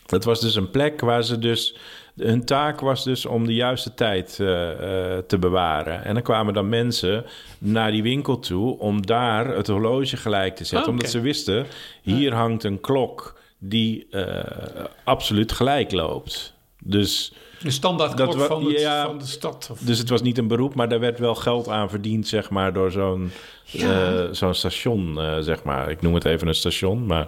het 0.08 0.24
was 0.24 0.42
dus 0.42 0.56
een 0.56 0.70
plek 0.72 1.02
waar 1.02 1.24
ze 1.24 1.40
dus... 1.40 1.76
Hun 2.16 2.46
taak 2.46 2.80
was 2.80 3.04
dus 3.04 3.26
om 3.26 3.46
de 3.46 3.54
juiste 3.54 3.94
tijd 3.94 4.38
eh, 4.40 4.72
eh, 4.72 5.24
te 5.28 5.38
bewaren. 5.38 6.04
En 6.04 6.14
dan 6.14 6.24
kwamen 6.24 6.54
dan 6.54 6.70
mensen 6.70 7.26
naar 7.58 7.92
die 7.92 8.04
winkel 8.04 8.40
toe... 8.40 8.80
om 8.80 9.06
daar 9.06 9.48
het 9.56 9.68
horloge 9.68 10.18
gelijk 10.18 10.56
te 10.56 10.64
zetten. 10.64 10.80
Oké. 10.80 10.90
Omdat 10.90 11.10
ze 11.10 11.20
wisten, 11.20 11.66
hier 12.02 12.34
hangt 12.34 12.64
een 12.64 12.80
klok... 12.82 13.40
die 13.58 14.08
eh, 14.12 14.86
absoluut 15.04 15.52
gelijk 15.52 15.92
loopt. 15.92 16.54
Dus... 16.84 17.34
De 17.62 17.72
standaard 17.72 18.18
Dat 18.18 18.28
klok 18.28 18.40
wa- 18.40 18.48
van, 18.56 18.66
het- 18.66 18.80
ja, 18.80 19.06
van 19.06 19.18
de 19.18 19.26
stad. 19.26 19.68
Of, 19.72 19.80
Dus 19.80 19.98
het 19.98 20.10
was 20.10 20.22
niet 20.22 20.38
een 20.38 20.48
beroep, 20.48 20.76
maar 20.76 20.90
daar 20.90 21.00
werd 21.00 21.20
wel 21.20 21.36
geld 21.36 21.68
aan 21.68 21.90
verdiend, 21.90 22.28
zeg 22.28 22.50
maar, 22.50 22.74
door 22.74 22.92
zo'n 22.92 23.32
Ja. 23.66 24.34
zo'n 24.34 24.54
station, 24.54 25.20
zeg 25.40 25.64
maar. 25.64 25.90
Ik 25.92 26.02
noem 26.02 26.14
het 26.14 26.26
even 26.26 26.48
een 26.48 26.56
station, 26.56 27.06
maar 27.06 27.28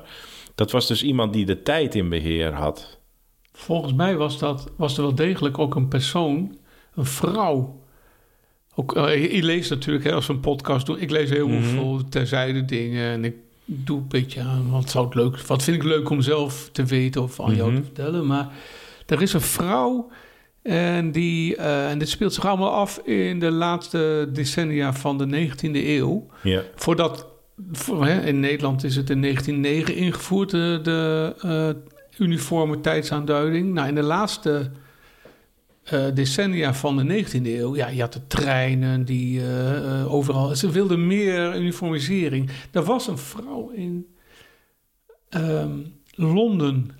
dat 0.55 0.71
was 0.71 0.87
dus 0.87 1.03
iemand 1.03 1.33
die 1.33 1.45
de 1.45 1.61
tijd 1.61 1.95
in 1.95 2.09
beheer 2.09 2.53
had. 2.53 2.99
Volgens 3.53 3.93
mij 3.93 4.15
was, 4.15 4.39
dat, 4.39 4.71
was 4.77 4.95
er 4.97 5.03
wel 5.03 5.15
degelijk 5.15 5.57
ook 5.59 5.75
een 5.75 5.87
persoon, 5.87 6.57
een 6.95 7.05
vrouw. 7.05 7.83
Ook, 8.75 8.95
eh, 8.95 9.21
je, 9.21 9.35
je 9.35 9.43
leest 9.43 9.69
natuurlijk, 9.69 10.05
hè, 10.05 10.11
als 10.13 10.27
we 10.27 10.33
een 10.33 10.39
podcast 10.39 10.85
doen, 10.85 10.99
ik 10.99 11.09
lees 11.11 11.29
heel 11.29 11.47
Mhm. 11.47 11.63
veel 11.63 12.01
terzijde 12.09 12.65
dingen 12.65 13.11
en 13.11 13.25
ik 13.25 13.35
doe 13.65 13.97
een 13.97 14.07
beetje 14.07 14.41
aan 14.41 14.69
wat 14.71 14.89
zou 14.89 15.05
het 15.05 15.15
leuk, 15.15 15.39
wat 15.41 15.63
vind 15.63 15.77
ik 15.77 15.83
leuk 15.83 16.09
om 16.09 16.21
zelf 16.21 16.69
te 16.71 16.83
weten 16.85 17.21
of 17.23 17.39
aan 17.41 17.55
jou 17.55 17.69
Mhm. 17.71 17.79
te 17.79 17.83
vertellen. 17.85 18.25
Maar 18.25 18.49
er 19.05 19.21
is 19.21 19.33
een 19.33 19.41
vrouw 19.41 20.09
en 20.61 21.11
die, 21.11 21.55
eh, 21.55 21.89
en 21.89 21.97
dit 21.99 22.09
speelt 22.09 22.33
zich 22.33 22.45
allemaal 22.45 22.71
af 22.73 22.97
in 22.97 23.39
de 23.39 23.51
laatste 23.51 24.29
decennia 24.33 24.93
van 24.93 25.17
de 25.17 25.25
19e 25.25 25.87
eeuw. 25.97 26.25
Ja, 26.43 26.61
Voordat, 26.75 27.27
in 28.25 28.39
Nederland 28.39 28.83
is 28.83 28.95
het 28.95 29.09
in 29.09 29.21
1909 29.21 29.95
ingevoerd, 29.95 30.49
de, 30.49 30.79
de 30.83 31.33
eh, 31.41 32.27
uniforme 32.27 32.79
tijdsaanduiding. 32.79 33.73
Nou, 33.73 33.87
in 33.87 33.95
de 33.95 34.03
laatste 34.03 34.71
eh, 35.83 36.05
decennia 36.13 36.73
van 36.73 36.97
de 36.97 37.25
19e 37.25 37.41
eeuw, 37.43 37.75
ja, 37.75 37.87
je 37.87 38.01
had 38.01 38.13
de 38.13 38.27
treinen 38.27 39.05
die 39.05 39.47
eh, 39.47 40.13
overal, 40.13 40.55
ze 40.55 40.71
wilden 40.71 41.07
meer 41.07 41.55
uniformisering. 41.57 42.49
Er 42.71 42.83
was 42.83 43.07
een 43.07 43.17
vrouw 43.17 43.69
in 43.69 44.07
ehm, 45.29 45.79
Londen 46.15 46.91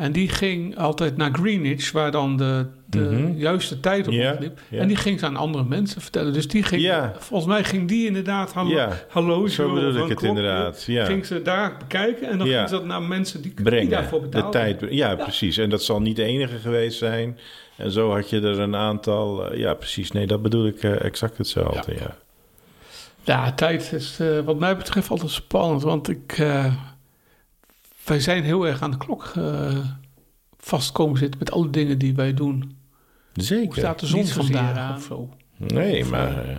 En 0.00 0.12
die 0.12 0.28
ging 0.28 0.78
altijd 0.78 1.16
naar 1.16 1.30
Greenwich, 1.32 1.92
waar 1.92 2.10
dan 2.10 2.36
de, 2.36 2.66
de 2.86 2.98
Mhm. 2.98 3.36
juiste 3.38 3.80
tijd 3.80 4.06
op 4.06 4.12
Ja, 4.12 4.36
liep. 4.40 4.58
En 4.70 4.88
die 4.88 4.96
ging 4.96 5.18
ze 5.20 5.26
aan 5.26 5.36
andere 5.36 5.64
mensen 5.64 6.00
vertellen. 6.00 6.32
Dus 6.32 6.48
die 6.48 6.62
ging, 6.62 6.92
volgens 7.18 7.52
mij 7.52 7.64
ging 7.64 7.88
die 7.88 8.06
inderdaad, 8.06 8.52
hallo, 8.52 8.88
hallo 9.08 9.46
Zo 9.46 9.74
bedoel 9.74 9.88
ik 9.90 9.96
het 9.96 10.06
klokje, 10.06 10.26
inderdaad. 10.28 10.84
Ja. 10.86 11.04
Ging 11.04 11.26
ze 11.26 11.42
daar 11.42 11.76
bekijken 11.78 12.28
en 12.30 12.38
dan 12.38 12.46
ging 12.46 12.68
ze 12.68 12.74
dat 12.74 12.84
naar 12.84 13.02
mensen 13.02 13.42
die, 13.42 13.88
daarvoor 13.88 14.20
de 14.20 14.26
betalen. 14.28 14.50
tijd. 14.50 14.84
Ja, 14.90 15.14
precies. 15.14 15.56
En 15.56 15.70
dat 15.70 15.82
zal 15.82 16.00
niet 16.00 16.16
de 16.16 16.24
enige 16.24 16.56
geweest 16.58 16.98
zijn. 16.98 17.38
En 17.76 17.90
zo 17.90 18.12
had 18.14 18.30
je 18.30 18.40
er 18.40 18.58
een 18.60 18.76
aantal. 18.76 19.50
eh, 19.50 19.58
ja, 19.58 19.74
precies. 19.74 20.12
Nee, 20.12 20.26
dat 20.26 20.42
bedoel 20.42 20.66
ik 20.66 20.82
eh, 20.82 21.04
exact 21.04 21.38
hetzelfde. 21.38 21.92
Ja. 21.98 22.16
Ja, 23.24 23.52
tijd 23.52 23.92
is 23.92 24.16
eh, 24.20 24.26
wat 24.44 24.58
mij 24.58 24.76
betreft 24.76 25.10
altijd 25.10 25.30
spannend. 25.30 25.82
Want 25.82 26.08
ik, 26.08 26.32
eh, 26.38 26.74
wij 28.04 28.20
zijn 28.20 28.42
heel 28.44 28.66
erg 28.66 28.82
aan 28.82 28.90
de 28.90 28.96
klok 28.96 29.32
eh, 29.36 29.78
vastkomen 30.58 31.18
zitten 31.18 31.38
met 31.38 31.50
alle 31.50 31.70
dingen 31.70 31.98
die 31.98 32.14
wij 32.14 32.34
doen. 32.34 32.76
Hoe 33.34 33.44
Zeker. 33.44 33.78
staat 33.78 34.00
de 34.00 34.06
zon 34.06 34.26
vandaag 34.26 34.76
aan. 34.76 34.96
of 34.96 35.02
zo? 35.02 35.28
Nee, 35.56 36.00
Of, 36.02 36.10
maar 36.10 36.44
eh, 36.48 36.56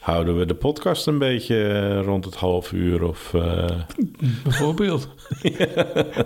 houden 0.00 0.38
we 0.38 0.46
de 0.46 0.54
podcast 0.54 1.06
een 1.06 1.18
beetje 1.18 1.68
eh, 1.68 2.04
rond 2.04 2.24
het 2.24 2.34
half 2.34 2.72
uur 2.72 3.02
of... 3.02 3.34
eh, 3.34 3.66
Bijvoorbeeld. 4.44 5.08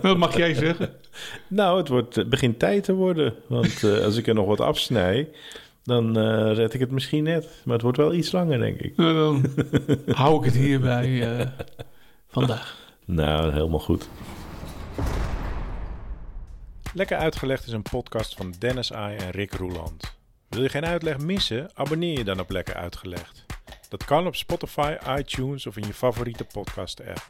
Wat 0.01 0.17
mag 0.17 0.37
jij 0.37 0.53
zeggen? 0.53 0.89
Nou, 1.47 1.77
het 1.77 1.87
wordt, 1.87 2.29
begint 2.29 2.59
tijd 2.59 2.83
te 2.83 2.93
worden. 2.93 3.33
Want 3.47 3.83
eh, 3.83 4.03
als 4.03 4.17
ik 4.17 4.27
er 4.27 4.33
nog 4.33 4.45
wat 4.45 4.59
afsnij, 4.61 5.29
dan 5.83 6.17
eh, 6.17 6.53
red 6.55 6.73
ik 6.73 6.79
het 6.79 6.91
misschien 6.91 7.23
net. 7.23 7.49
Maar 7.63 7.73
het 7.73 7.81
wordt 7.83 7.97
wel 7.97 8.13
iets 8.13 8.31
langer, 8.31 8.59
denk 8.59 8.79
ik. 8.79 8.95
Nou, 8.97 9.13
dan 9.13 9.45
hou 10.15 10.37
ik 10.39 10.45
het 10.45 10.55
hierbij 10.61 11.37
eh 11.39 11.47
vandaag. 12.27 12.77
Nou, 13.05 13.51
helemaal 13.53 13.79
goed. 13.79 14.09
Lekker 16.95 17.17
Uitgelegd 17.17 17.65
is 17.67 17.73
een 17.73 17.81
podcast 17.81 18.35
van 18.35 18.53
Dennis 18.59 18.93
Ai 18.93 19.17
en 19.17 19.29
Rick 19.29 19.53
Roeland. 19.53 20.17
Wil 20.49 20.61
je 20.61 20.69
geen 20.69 20.85
uitleg 20.85 21.17
missen? 21.17 21.69
Abonneer 21.73 22.17
je 22.17 22.23
dan 22.23 22.39
op 22.39 22.49
Lekker 22.49 22.75
Uitgelegd. 22.75 23.45
Dat 23.89 24.05
kan 24.05 24.27
op 24.27 24.35
Spotify, 24.35 24.95
iTunes 25.17 25.65
of 25.65 25.77
in 25.77 25.87
je 25.87 25.93
favoriete 25.93 26.43
podcast-app. 26.43 27.27